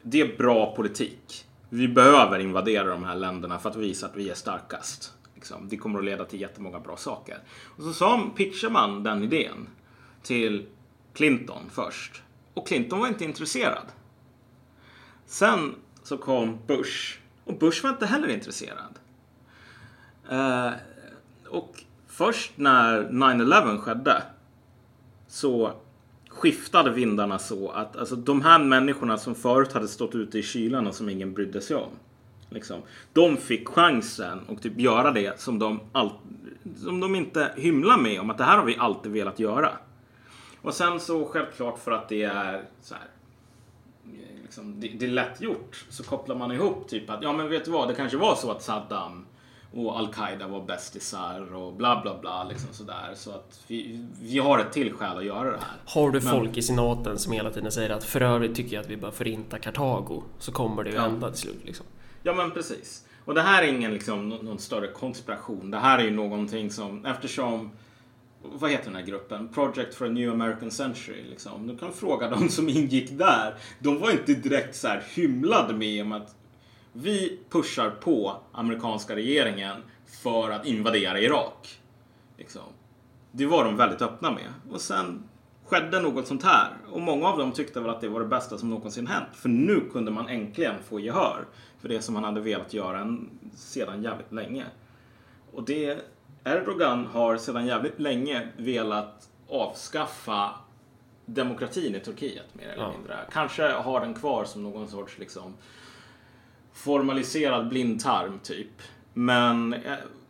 det 0.02 0.20
är 0.20 0.36
bra 0.36 0.74
politik. 0.76 1.44
Vi 1.68 1.88
behöver 1.88 2.38
invadera 2.38 2.84
de 2.84 3.04
här 3.04 3.16
länderna 3.16 3.58
för 3.58 3.70
att 3.70 3.76
visa 3.76 4.06
att 4.06 4.16
vi 4.16 4.30
är 4.30 4.34
starkast. 4.34 5.12
Liksom. 5.42 5.68
Det 5.68 5.76
kommer 5.76 5.98
att 5.98 6.04
leda 6.04 6.24
till 6.24 6.40
jättemånga 6.40 6.80
bra 6.80 6.96
saker. 6.96 7.38
Och 7.76 7.82
så 7.82 7.92
sa, 7.92 8.30
pitchar 8.36 8.70
man 8.70 9.02
den 9.02 9.22
idén 9.22 9.68
till 10.22 10.66
Clinton 11.12 11.62
först. 11.70 12.22
Och 12.54 12.66
Clinton 12.66 13.00
var 13.00 13.08
inte 13.08 13.24
intresserad. 13.24 13.86
Sen 15.26 15.74
så 16.02 16.16
kom 16.18 16.58
Bush. 16.66 17.18
Och 17.44 17.58
Bush 17.58 17.82
var 17.82 17.90
inte 17.90 18.06
heller 18.06 18.28
intresserad. 18.28 18.98
Eh, 20.30 20.70
och 21.48 21.84
först 22.06 22.52
när 22.56 23.02
9-11 23.02 23.78
skedde 23.78 24.22
så 25.28 25.72
skiftade 26.28 26.90
vindarna 26.90 27.38
så 27.38 27.70
att 27.70 27.96
alltså, 27.96 28.16
de 28.16 28.42
här 28.42 28.58
människorna 28.58 29.18
som 29.18 29.34
förut 29.34 29.72
hade 29.72 29.88
stått 29.88 30.14
ute 30.14 30.38
i 30.38 30.42
kylan 30.42 30.86
och 30.86 30.94
som 30.94 31.08
ingen 31.08 31.34
brydde 31.34 31.60
sig 31.60 31.76
om. 31.76 31.90
Liksom, 32.52 32.80
de 33.12 33.36
fick 33.36 33.68
chansen 33.68 34.40
och 34.48 34.62
typ 34.62 34.78
göra 34.80 35.10
det 35.10 35.40
som 35.40 35.58
de, 35.58 35.80
all, 35.92 36.10
som 36.76 37.00
de 37.00 37.14
inte 37.14 37.52
hymlar 37.56 37.98
med 37.98 38.20
om 38.20 38.30
att 38.30 38.38
det 38.38 38.44
här 38.44 38.56
har 38.58 38.64
vi 38.64 38.76
alltid 38.76 39.12
velat 39.12 39.38
göra. 39.38 39.70
Och 40.62 40.74
sen 40.74 41.00
så 41.00 41.24
självklart 41.24 41.78
för 41.78 41.90
att 41.92 42.08
det 42.08 42.22
är 42.22 42.62
så 42.82 42.94
här, 42.94 43.04
liksom, 44.42 44.80
det, 44.80 44.88
det 44.88 45.04
är 45.06 45.10
lätt 45.10 45.40
gjort 45.40 45.84
så 45.88 46.02
kopplar 46.04 46.36
man 46.36 46.52
ihop 46.52 46.88
typ 46.88 47.10
att 47.10 47.22
ja 47.22 47.32
men 47.32 47.48
vet 47.48 47.64
du 47.64 47.70
vad 47.70 47.88
det 47.88 47.94
kanske 47.94 48.16
var 48.16 48.34
så 48.34 48.50
att 48.50 48.62
Saddam 48.62 49.26
och 49.74 49.98
Al-Qaida 49.98 50.46
var 50.48 50.62
bästisar 50.64 51.54
och 51.54 51.72
bla 51.72 52.00
bla 52.02 52.18
bla 52.20 52.44
liksom 52.44 52.68
sådär. 52.72 53.10
Så 53.14 53.30
att 53.30 53.64
vi, 53.66 54.06
vi 54.22 54.38
har 54.38 54.58
ett 54.58 54.72
till 54.72 54.92
skäl 54.92 55.16
att 55.18 55.24
göra 55.24 55.44
det 55.50 55.56
här. 55.58 55.76
Har 55.86 56.10
du 56.10 56.20
Men- 56.20 56.30
folk 56.30 56.56
i 56.56 56.62
senaten 56.62 57.18
som 57.18 57.32
hela 57.32 57.50
tiden 57.50 57.72
säger 57.72 57.90
att 57.90 58.04
för 58.04 58.20
övrigt 58.20 58.54
tycker 58.56 58.74
jag 58.76 58.82
att 58.84 58.90
vi 58.90 58.96
bör 58.96 59.10
förinta 59.10 59.58
Kartago 59.58 60.22
så 60.38 60.52
kommer 60.52 60.84
det 60.84 60.90
ju 60.90 60.96
Ja. 60.96 61.02
hända 61.02 61.30
till 61.30 61.38
slut 61.40 61.60
liksom. 61.64 61.86
Ja 62.22 62.34
men 62.34 62.50
precis. 62.50 63.06
Och 63.24 63.34
det 63.34 63.42
här 63.42 63.62
är 63.62 63.66
ingen 63.66 63.94
liksom, 63.94 64.28
någon 64.28 64.58
större 64.58 64.88
konspiration. 64.88 65.70
Det 65.70 65.78
här 65.78 65.98
är 65.98 66.04
ju 66.04 66.10
någonting 66.10 66.70
som, 66.70 67.06
eftersom 67.06 67.70
vad 68.42 68.70
heter 68.70 68.84
den 68.84 68.96
här 68.96 69.06
gruppen? 69.06 69.48
Project 69.48 69.94
for 69.94 70.06
a 70.06 70.08
New 70.08 70.32
American 70.32 70.70
Century. 70.70 71.22
Liksom. 71.30 71.66
Du 71.66 71.78
kan 71.78 71.92
fråga 71.92 72.28
de 72.28 72.48
som 72.48 72.68
ingick 72.68 73.10
där. 73.10 73.54
De 73.78 73.98
var 73.98 74.10
inte 74.10 74.34
direkt 74.34 74.76
så 74.76 74.88
här 74.88 75.02
hymlade 75.14 75.74
med 75.74 76.02
om 76.02 76.12
att 76.12 76.36
vi 76.92 77.38
pushar 77.50 77.90
på 77.90 78.36
amerikanska 78.52 79.16
regeringen 79.16 79.82
för 80.22 80.50
att 80.50 80.66
invadera 80.66 81.20
Irak. 81.20 81.80
Liksom. 82.38 82.62
Det 83.32 83.46
var 83.46 83.64
de 83.64 83.76
väldigt 83.76 84.02
öppna 84.02 84.30
med. 84.30 84.52
Och 84.70 84.80
sen 84.80 85.28
skedde 85.72 86.00
något 86.00 86.26
sånt 86.26 86.42
här. 86.42 86.70
Och 86.90 87.00
många 87.00 87.28
av 87.28 87.38
dem 87.38 87.52
tyckte 87.52 87.80
väl 87.80 87.90
att 87.90 88.00
det 88.00 88.08
var 88.08 88.20
det 88.20 88.26
bästa 88.26 88.58
som 88.58 88.70
någonsin 88.70 89.06
hänt. 89.06 89.28
För 89.32 89.48
nu 89.48 89.80
kunde 89.92 90.10
man 90.10 90.28
äntligen 90.28 90.74
få 90.88 91.00
gehör 91.00 91.44
för 91.80 91.88
det 91.88 92.02
som 92.02 92.14
man 92.14 92.24
hade 92.24 92.40
velat 92.40 92.74
göra 92.74 93.16
sedan 93.54 94.02
jävligt 94.02 94.32
länge. 94.32 94.64
Och 95.52 95.62
det 95.64 95.98
Erdogan 96.44 97.06
har 97.06 97.36
sedan 97.36 97.66
jävligt 97.66 98.00
länge 98.00 98.48
velat 98.56 99.28
avskaffa 99.48 100.50
demokratin 101.26 101.94
i 101.94 102.00
Turkiet 102.00 102.54
mer 102.54 102.68
eller 102.68 102.82
Ja. 102.82 102.92
mindre. 102.92 103.16
Kanske 103.32 103.72
har 103.72 104.00
den 104.00 104.14
kvar 104.14 104.44
som 104.44 104.62
någon 104.62 104.88
sorts 104.88 105.18
liksom 105.18 105.54
formaliserad 106.72 107.68
blindtarm 107.68 108.38
typ. 108.42 108.82
Men 109.14 109.76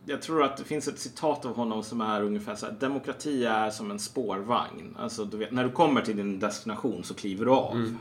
jag, 0.05 0.21
tror 0.21 0.43
att 0.43 0.57
det 0.57 0.63
finns 0.63 0.87
ett 0.87 0.99
citat 0.99 1.45
av 1.45 1.55
honom 1.55 1.83
som 1.83 2.01
är 2.01 2.23
ungefär 2.23 2.55
så 2.55 2.65
här. 2.65 2.73
Demokrati 2.79 3.45
är 3.45 3.69
som 3.69 3.91
en 3.91 3.99
spårvagn. 3.99 4.97
Alltså 4.99 5.25
du 5.25 5.37
vet, 5.37 5.51
när 5.51 5.63
du 5.63 5.71
kommer 5.71 6.01
till 6.01 6.17
din 6.17 6.39
destination 6.39 7.03
så 7.03 7.13
kliver 7.13 7.45
du 7.45 7.51
av. 7.51 7.95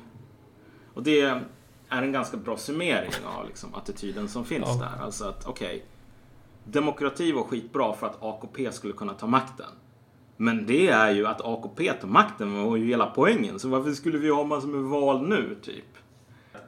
Och 0.94 1.02
det 1.02 1.20
är 1.20 1.42
en 1.90 2.12
ganska 2.12 2.36
bra 2.36 2.56
summering 2.56 3.12
av 3.38 3.46
liksom, 3.46 3.74
attityden 3.74 4.28
som 4.28 4.44
finns 4.44 4.64
Ja. 4.66 4.74
där. 4.96 5.04
Alltså 5.04 5.24
att 5.24 5.46
okej, 5.46 5.84
demokrati 6.64 7.32
var 7.32 7.42
skitbra 7.42 7.94
för 7.94 8.06
att 8.06 8.22
AKP 8.22 8.72
skulle 8.72 8.92
kunna 8.92 9.14
ta 9.14 9.26
makten. 9.26 9.70
Men 10.36 10.66
det 10.66 10.88
är 10.88 11.10
ju 11.10 11.26
att 11.26 11.40
AKP 11.40 11.92
tar 11.92 12.08
makten 12.08 12.64
var 12.64 12.76
ju 12.76 12.86
hela 12.86 13.06
poängen. 13.06 13.58
Så 13.58 13.68
varför 13.68 13.92
skulle 13.92 14.18
vi 14.18 14.30
ha 14.30 14.44
massor 14.44 14.68
med 14.68 14.82
val 14.82 15.28
nu, 15.28 15.56
typ? 15.62 15.84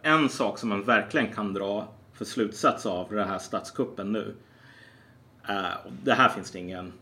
En 0.02 0.28
sak 0.28 0.58
som 0.58 0.68
man 0.68 0.82
verkligen 0.82 1.32
kan 1.32 1.52
dra 1.54 1.88
för 2.12 2.24
slutsats 2.24 2.86
av 2.86 3.10
den 3.10 3.28
här 3.28 3.38
statskuppen 3.38 4.12
nu. 4.12 4.34
Eh, 5.48 5.86
och 5.86 5.92
det 6.02 6.14
här 6.14 6.28
finns 6.28 6.50
det 6.50 6.58
ingen 6.58 6.92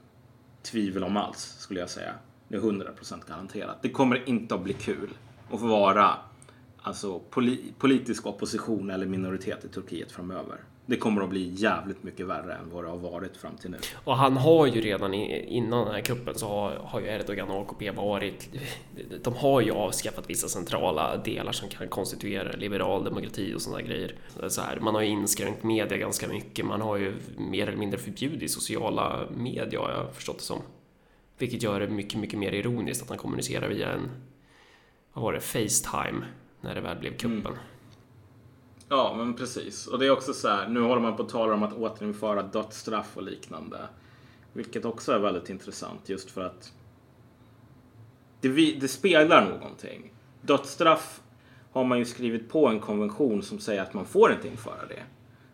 tvivel 0.62 1.05
om 1.05 1.16
alls, 1.16 1.57
skulle 1.59 1.80
jag 1.80 1.90
säga. 1.90 2.14
Det 2.49 2.57
är 2.57 2.61
100% 2.61 3.28
garanterat. 3.28 3.76
Det 3.82 3.90
kommer 3.90 4.28
inte 4.28 4.55
att 4.55 4.62
bli 4.64 4.72
kul 4.72 5.11
att 5.53 5.61
få 5.61 5.66
vara 5.66 6.14
alltså, 6.82 7.20
poli- 7.30 7.72
politisk 7.78 8.26
opposition 8.26 8.90
eller 8.90 9.07
minoritet 9.07 9.64
i 9.64 9.68
Turkiet 9.68 10.12
framöver. 10.12 10.57
Det 10.93 10.99
kommer 10.99 11.22
att 11.22 11.28
bli 11.28 11.53
jävligt 11.55 12.03
mycket 12.03 12.26
värre 12.26 12.55
än 12.55 12.70
vad 12.70 12.84
det 12.84 12.90
har 12.90 12.97
varit 12.97 13.36
fram 13.36 13.57
till 13.57 13.70
nu. 13.70 13.76
Och 14.05 14.16
han 14.16 14.36
har 14.36 14.66
ju 14.66 14.80
redan 14.80 15.14
innan 15.14 15.84
den 15.84 15.95
här 15.95 16.01
kuppen 16.01 16.34
så 16.34 16.49
har, 16.49 16.70
har 16.70 17.01
ju 17.01 17.07
Erdogan 17.07 17.49
och 17.49 17.61
AKP 17.61 17.90
varit... 17.90 18.49
De 19.22 19.34
har 19.34 19.61
ju 19.61 19.70
avskaffat 19.70 20.30
vissa 20.30 20.49
centrala 20.49 21.16
delar 21.16 21.53
som 21.53 21.68
kan 21.68 21.88
konstituera 21.88 22.53
liberal 22.53 23.05
demokrati 23.05 23.55
och 23.55 23.62
sådana 23.62 23.82
grejer. 23.82 24.14
Så 24.49 24.61
här, 24.61 24.80
man 24.80 24.95
har 24.95 25.03
ju 25.03 25.09
inskränkt 25.09 25.62
media 25.62 25.99
ganska 25.99 26.28
mycket. 26.28 26.66
Man 26.66 26.80
har 26.80 26.97
ju 26.97 27.14
mer 27.36 27.66
eller 27.66 27.78
mindre 27.78 27.99
förbjudit 27.99 28.51
sociala 28.51 29.26
medier 29.36 29.80
har 29.80 29.90
jag 29.90 30.14
förstått 30.14 30.38
det 30.38 30.45
som. 30.45 30.61
Vilket 31.38 31.62
gör 31.62 31.80
det 31.80 31.88
mycket, 31.88 32.20
mycket 32.20 32.38
mer 32.38 32.53
ironiskt 32.53 33.03
att 33.03 33.09
han 33.09 33.18
kommunicerar 33.18 33.68
via 33.68 33.93
en... 33.93 34.11
Vad 35.12 35.24
var 35.24 35.32
det? 35.32 35.40
Facetime. 35.40 36.24
När 36.61 36.74
det 36.74 36.80
väl 36.80 36.99
blev 36.99 37.16
kuppen. 37.16 37.53
Ja, 38.93 39.14
men 39.16 39.34
precis. 39.34 39.86
Och 39.86 39.99
det 39.99 40.07
är 40.07 40.11
också 40.11 40.32
så 40.32 40.49
här, 40.49 40.68
nu 40.68 40.80
håller 40.80 41.03
man 41.03 41.16
på 41.16 41.22
att 41.22 41.28
tala 41.28 41.55
om 41.55 41.62
att 41.62 41.72
återinföra 41.72 42.43
dödsstraff 42.43 43.16
och 43.16 43.22
liknande. 43.22 43.78
Vilket 44.53 44.84
också 44.84 45.12
är 45.12 45.18
väldigt 45.18 45.51
intressant 45.51 46.09
just 46.09 46.30
för 46.30 46.40
att 46.40 46.72
det, 48.40 48.49
vi, 48.49 48.74
det 48.74 48.88
speglar 48.88 49.51
någonting. 49.51 50.12
Dödsstraff 50.43 51.20
har 51.72 51.84
man 51.84 51.99
ju 51.99 52.05
skrivit 52.05 52.49
på 52.49 52.68
en 52.68 52.80
konvention 52.80 53.43
som 53.43 53.59
säger 53.59 53.82
att 53.82 53.95
man 53.95 54.07
får 54.07 54.32
inte 54.32 54.49
införa 54.49 54.86
det. 54.88 55.03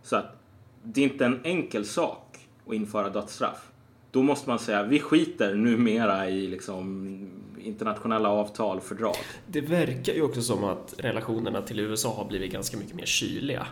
Så 0.02 0.16
att 0.16 0.36
det 0.82 1.00
är 1.00 1.04
inte 1.04 1.24
en 1.24 1.40
enkel 1.44 1.84
sak 1.84 2.48
att 2.66 2.74
införa 2.74 3.10
dödsstraff. 3.10 3.70
Då 4.10 4.22
måste 4.22 4.48
man 4.48 4.58
säga 4.58 4.82
vi 4.82 5.00
skiter 5.00 5.54
numera 5.54 6.30
i 6.30 6.46
liksom 6.46 7.30
internationella 7.60 8.28
avtal 8.28 8.80
fördrag. 8.80 9.16
Det 9.46 9.60
verkar 9.60 10.12
ju 10.12 10.22
också 10.22 10.42
som 10.42 10.64
att 10.64 10.94
relationerna 10.98 11.62
till 11.62 11.80
USA 11.80 12.14
har 12.14 12.24
blivit 12.24 12.52
ganska 12.52 12.76
mycket 12.76 12.94
mer 12.94 13.06
kyliga. 13.06 13.66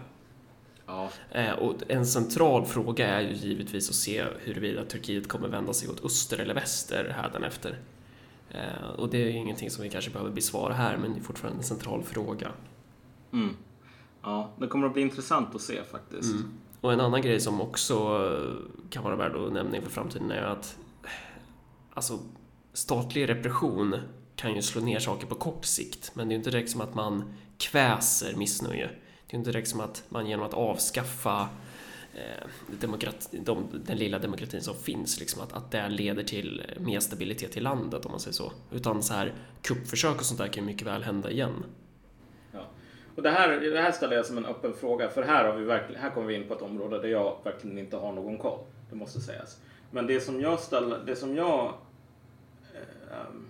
Ja, 0.86 1.08
Eh, 1.30 1.52
Och 1.52 1.74
en 1.88 2.06
central 2.06 2.64
fråga 2.66 3.08
är 3.08 3.20
ju 3.20 3.32
givetvis 3.34 3.88
att 3.88 3.94
se 3.94 4.24
huruvida 4.44 4.84
Turkiet 4.84 5.28
kommer 5.28 5.48
vända 5.48 5.72
sig 5.72 5.88
åt 5.88 6.04
öster 6.04 6.38
eller 6.38 6.54
väster 6.54 7.14
hädanefter. 7.22 7.78
Eh, 8.50 8.90
Och 8.98 9.08
det 9.08 9.18
är 9.18 9.28
ingenting 9.28 9.70
som 9.70 9.82
vi 9.82 9.90
kanske 9.90 10.10
behöver 10.10 10.30
besvara 10.30 10.74
här, 10.74 10.96
men 10.96 11.12
det 11.14 11.18
är 11.20 11.22
fortfarande 11.22 11.58
en 11.60 11.64
central 11.64 12.02
fråga. 12.02 12.50
ja, 14.22 14.50
det 14.58 14.66
kommer 14.66 14.86
att 14.86 14.92
bli 14.92 15.02
intressant 15.02 15.54
att 15.54 15.60
se 15.60 15.82
faktiskt. 15.90 16.34
Och 16.80 16.92
en 16.92 17.00
annan 17.00 17.22
grej 17.22 17.40
som 17.40 17.60
också 17.60 17.96
kan 18.90 19.04
vara 19.04 19.16
värd 19.16 19.36
att 19.36 19.52
nämna 19.52 19.76
inför 19.76 19.90
framtiden 19.90 20.30
är 20.30 20.42
att 20.42 20.78
alltså, 21.94 22.18
statlig 22.76 23.28
repression 23.28 23.96
kan 24.34 24.54
ju 24.54 24.62
slå 24.62 24.82
ner 24.82 24.98
saker 24.98 25.26
på 25.26 25.34
kort 25.34 25.64
sikt, 25.64 26.12
men 26.14 26.28
det 26.28 26.32
är 26.32 26.34
ju 26.34 26.38
inte 26.38 26.50
direkt 26.50 26.70
som 26.70 26.80
att 26.80 26.94
man 26.94 27.34
kväser 27.58 28.34
missnöje. 28.36 28.86
Det 28.86 29.32
är 29.32 29.34
ju 29.34 29.38
inte 29.38 29.50
direkt 29.50 29.68
som 29.68 29.80
att 29.80 30.04
man 30.08 30.26
genom 30.26 30.46
att 30.46 30.54
avskaffa 30.54 31.48
eh, 32.14 32.48
demokrati, 32.80 33.38
de, 33.44 33.66
den 33.86 33.98
lilla 33.98 34.18
demokratin 34.18 34.60
som 34.60 34.74
finns, 34.74 35.20
liksom 35.20 35.42
att, 35.42 35.52
att 35.52 35.70
det 35.70 35.88
leder 35.88 36.22
till 36.22 36.62
mer 36.80 37.00
stabilitet 37.00 37.56
i 37.56 37.60
landet 37.60 38.04
om 38.06 38.10
man 38.10 38.20
säger 38.20 38.34
så. 38.34 38.52
Utan 38.70 39.02
så 39.02 39.14
här 39.14 39.34
kuppförsök 39.62 40.16
och 40.16 40.24
sånt 40.24 40.40
där 40.40 40.48
kan 40.48 40.62
ju 40.64 40.66
mycket 40.66 40.86
väl 40.86 41.02
hända 41.02 41.30
igen. 41.30 41.64
Ja. 42.52 42.66
Och 43.16 43.22
det, 43.22 43.30
här, 43.30 43.48
det 43.48 43.80
här 43.80 43.92
ställer 43.92 44.16
jag 44.16 44.26
som 44.26 44.38
en 44.38 44.46
öppen 44.46 44.74
fråga 44.80 45.08
för 45.08 45.22
här, 45.22 45.44
har 45.44 45.56
vi 45.56 45.64
verkligen, 45.64 46.02
här 46.02 46.10
kommer 46.10 46.26
vi 46.26 46.34
in 46.34 46.48
på 46.48 46.54
ett 46.54 46.62
område 46.62 47.00
där 47.00 47.08
jag 47.08 47.38
verkligen 47.44 47.78
inte 47.78 47.96
har 47.96 48.12
någon 48.12 48.38
koll. 48.38 48.58
Det 48.90 48.96
måste 48.96 49.20
sägas. 49.20 49.60
Men 49.90 50.06
det 50.06 50.20
som 50.20 50.40
jag 50.40 50.60
ställer, 50.60 50.98
det 51.06 51.16
som 51.16 51.36
jag 51.36 51.74
eh, 53.10 53.16
ehm, 53.18 53.44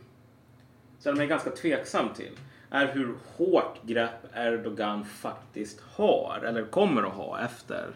ställer 0.99 1.17
mig 1.17 1.27
ganska 1.27 1.51
tveksam 1.51 2.09
till 2.15 2.33
är 2.71 2.87
hur 2.87 3.15
hårt 3.37 3.83
grepp 3.83 4.35
Erdogan 4.35 5.05
faktiskt 5.05 5.81
har 5.81 6.41
eller 6.45 6.65
kommer 6.65 7.03
att 7.03 7.13
ha 7.13 7.41
efter 7.41 7.91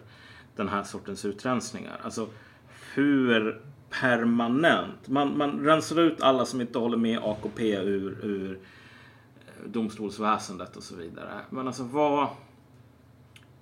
den 0.57 0.69
här 0.69 0.83
sortens 0.83 1.25
utrensningar. 1.25 2.01
Alltså 2.03 2.29
hur 2.95 3.61
permanent. 3.91 5.09
Man, 5.09 5.39
man 5.39 5.65
rensar 5.65 6.01
ut 6.01 6.21
alla 6.21 6.45
som 6.45 6.61
inte 6.61 6.79
håller 6.79 6.97
med 6.97 7.19
AKP 7.23 7.77
ur, 7.77 8.25
ur 8.25 8.59
domstolsväsendet 9.67 10.77
och 10.77 10.83
så 10.83 10.97
vidare. 10.97 11.41
Men 11.51 11.67
alltså 11.67 11.83
vad... 11.83 12.29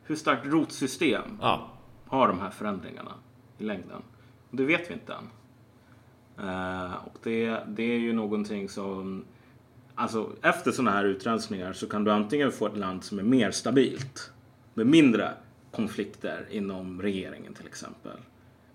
Hur 0.02 0.16
starkt 0.16 0.46
rotsystem 0.46 1.38
Ja, 1.40 1.70
har 2.06 2.28
de 2.28 2.40
här 2.40 2.50
förändringarna 2.50 3.14
i 3.58 3.64
längden? 3.64 4.02
Det 4.50 4.64
vet 4.64 4.90
vi 4.90 4.94
inte 4.94 5.12
än. 5.12 5.30
Eh, 6.40 6.94
och 7.06 7.18
det, 7.22 7.60
det 7.66 7.82
är 7.82 7.98
ju 7.98 8.12
någonting 8.12 8.68
som... 8.68 9.24
Alltså 9.94 10.32
efter 10.42 10.72
sådana 10.72 10.90
här 10.90 11.04
utrensningar 11.04 11.72
så 11.72 11.86
kan 11.86 12.04
du 12.04 12.12
antingen 12.12 12.52
få 12.52 12.66
ett 12.66 12.76
land 12.76 13.04
som 13.04 13.18
är 13.18 13.22
mer 13.22 13.50
stabilt 13.50 14.32
med 14.74 14.86
mindre 14.86 15.32
konflikter 15.70 16.46
inom 16.50 17.02
regeringen 17.02 17.54
till 17.54 17.66
exempel. 17.66 18.16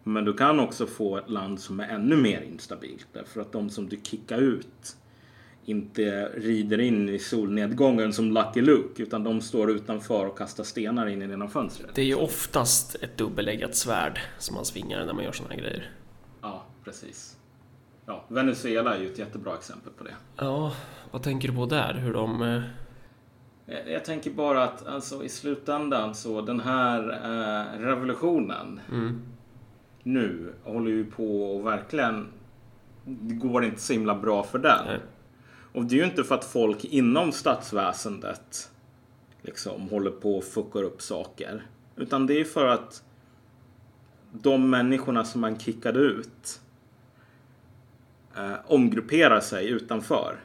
Men 0.04 0.26
du 0.26 0.34
kan 0.34 0.60
också 0.60 0.86
få 0.88 1.18
ett 1.18 1.30
land 1.30 1.60
som 1.60 1.80
är 1.80 1.88
ännu 1.88 2.16
mer 2.16 2.42
instabilt 2.42 3.08
därför 3.14 3.42
att 3.42 3.52
de 3.52 3.70
som 3.70 3.90
du 3.90 4.00
kickar 4.04 4.38
ut 4.38 4.96
inte 5.66 6.30
rider 6.36 6.80
in 6.80 7.10
i 7.10 7.20
solnedgången 7.20 8.14
som 8.14 8.32
Lucky 8.32 8.62
Luke 8.62 9.04
utan 9.04 9.24
de 9.24 9.42
står 9.42 9.72
utanför 9.72 10.26
och 10.26 10.38
kastar 10.38 10.64
stenar 10.64 11.08
in 11.08 11.22
i 11.22 11.28
genom 11.28 11.50
fönstret. 11.50 11.96
det 11.96 12.02
är 12.02 12.06
ju 12.06 12.16
oftast 12.16 12.96
ett 12.96 13.18
dubbeleggat 13.18 13.76
svärd 13.76 14.20
som 14.40 14.56
man 14.56 14.66
svingar 14.66 15.06
när 15.06 15.14
man 15.14 15.24
gör 15.24 15.32
såna 15.32 15.50
här 15.50 15.58
grejer. 15.58 15.92
Ja, 16.42 16.66
precis. 16.84 17.33
Ja, 18.06 18.24
Venezuela 18.28 18.96
är 18.96 19.02
ju 19.02 19.12
ett 19.12 19.20
jättebra 19.20 19.54
exempel 19.56 19.94
på 19.94 20.04
det. 20.04 20.14
Ja, 20.38 20.74
vad 21.12 21.24
tänker 21.24 21.48
du 21.48 21.56
på 21.56 21.66
där? 21.66 21.94
Hur 21.94 22.14
de... 22.14 22.42
eh, 22.42 22.62
Jag 23.66 23.92
jag 23.92 24.06
tänker 24.06 24.32
bara 24.32 24.64
att 24.64 24.88
alltså, 24.88 25.24
i 25.24 25.30
slutändan 25.30 26.16
så 26.16 26.42
den 26.42 26.60
här 26.60 27.00
eh, 27.10 27.80
revolutionen 27.80 28.80
nu 30.04 30.54
håller 30.64 30.92
ju 30.92 31.06
på 31.06 31.56
och 31.56 31.66
verkligen 31.68 32.28
det 33.06 33.36
går 33.36 33.66
inte 33.66 33.82
så 33.82 33.94
himla 33.94 34.16
bra 34.16 34.44
för 34.44 34.60
den. 34.60 34.86
Nej. 34.88 35.00
Och 35.74 35.86
det 35.86 35.96
är 35.96 36.00
ju 36.00 36.06
inte 36.06 36.24
för 36.24 36.36
att 36.36 36.46
folk 36.46 36.86
inom 36.86 37.32
statsväsendet 37.32 38.72
liksom 39.42 39.90
håller 39.90 40.12
på 40.12 40.38
och 40.38 40.44
fuckar 40.44 40.84
upp 40.84 41.02
saker. 41.02 41.66
Utan 41.96 42.28
det 42.28 42.40
är 42.40 42.46
för 42.46 42.68
att 42.68 43.04
de 44.32 44.70
människorna 44.70 45.26
som 45.26 45.42
man 45.42 45.60
kickade 45.60 46.00
ut 46.00 46.62
eh, 48.38 48.54
omgrupperar 48.66 49.40
sig 49.40 49.70
utanför. 49.70 50.36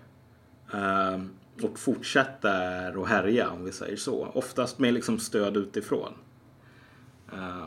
Eh, 0.72 1.18
och 1.62 1.78
fortsätter 1.78 3.02
att 3.02 3.08
härja 3.08 3.50
om 3.50 3.64
vi 3.64 3.72
säger 3.72 3.96
så. 3.96 4.28
Oftast 4.34 4.78
med 4.78 4.94
liksom 4.94 5.18
stöd 5.18 5.56
utifrån. 5.56 6.12
Eh, 7.32 7.66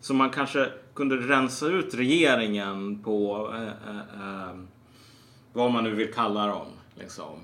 så 0.00 0.14
man 0.14 0.30
kanske 0.30 0.68
kunde 0.94 1.16
rensa 1.16 1.66
ut 1.66 1.94
regeringen 1.94 3.02
på 3.02 3.50
eh, 3.54 3.62
eh, 3.62 4.48
eh, 4.48 4.56
vad 5.52 5.70
man 5.70 5.84
nu 5.84 5.94
vill 5.94 6.12
kalla 6.12 6.46
dem. 6.46 6.66
Liksom, 6.94 7.40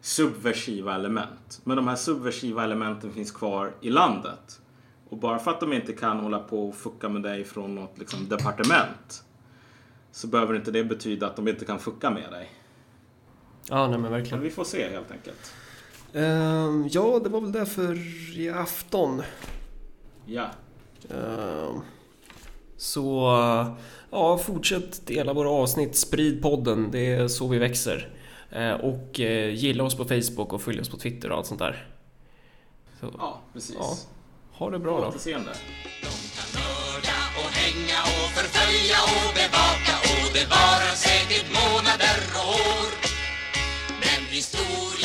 subversiva 0.00 0.94
element. 0.94 1.60
Men 1.64 1.76
de 1.76 1.88
här 1.88 1.96
subversiva 1.96 2.64
elementen 2.64 3.12
finns 3.12 3.32
kvar 3.32 3.72
i 3.80 3.90
landet. 3.90 4.60
Och 5.08 5.18
bara 5.18 5.38
för 5.38 5.50
att 5.50 5.60
de 5.60 5.72
inte 5.72 5.92
kan 5.92 6.18
hålla 6.18 6.38
på 6.38 6.68
och 6.68 6.74
fucka 6.74 7.08
med 7.08 7.22
dig 7.22 7.44
från 7.44 7.74
något 7.74 7.98
liksom, 7.98 8.28
departement 8.28 9.24
så 10.14 10.26
behöver 10.26 10.54
inte 10.56 10.70
det 10.70 10.84
betyda 10.84 11.26
att 11.26 11.36
de 11.36 11.48
inte 11.48 11.64
kan 11.64 11.78
fucka 11.78 12.10
med 12.10 12.30
dig. 12.32 12.50
Ja, 13.68 13.80
nej 13.82 13.90
men 13.90 14.02
Men 14.02 14.12
verkligen. 14.12 14.40
vi 14.42 14.50
får 14.50 14.64
se 14.64 14.88
helt 14.88 15.10
enkelt. 15.10 15.52
Ehm, 16.12 16.88
ja, 16.90 17.20
det 17.24 17.28
var 17.28 17.40
väl 17.40 17.52
det 17.52 17.66
för 17.66 17.98
i 18.38 18.50
afton. 18.50 19.22
Ja. 20.26 20.46
Ehm, 21.10 21.80
så 22.76 23.28
ja, 24.10 24.38
fortsätt 24.38 25.06
dela 25.06 25.32
våra 25.32 25.50
avsnitt, 25.50 25.96
sprid 25.96 26.42
podden, 26.42 26.88
det 26.90 27.12
är 27.14 27.28
så 27.28 27.48
vi 27.48 27.58
växer. 27.58 28.08
Eh, 28.50 28.72
och 28.72 29.20
eh, 29.20 29.54
gilla 29.54 29.84
oss 29.84 29.94
på 29.96 30.04
Facebook 30.04 30.52
och 30.52 30.62
följ 30.62 30.80
oss 30.80 30.88
på 30.88 30.96
Twitter 30.96 31.30
och 31.30 31.36
allt 31.38 31.46
sånt 31.46 31.60
där. 31.60 31.88
Så, 33.00 33.14
Ja, 33.18 33.40
precis. 33.52 33.76
ja, 33.78 33.96
ha 34.52 34.70
det 34.70 34.78
bra 34.78 34.96
På 34.96 35.02
då. 35.02 35.08
återseende 35.08 35.50
mörda 38.74 39.02
och 39.02 39.34
bevaka 39.34 39.94
och 40.10 40.32
det 40.34 40.46
varar 40.46 40.94
säkert 40.94 41.46
månader 41.52 42.18
och 42.34 42.48
år. 42.48 42.90
Men 44.00 44.26
historien 44.30 45.03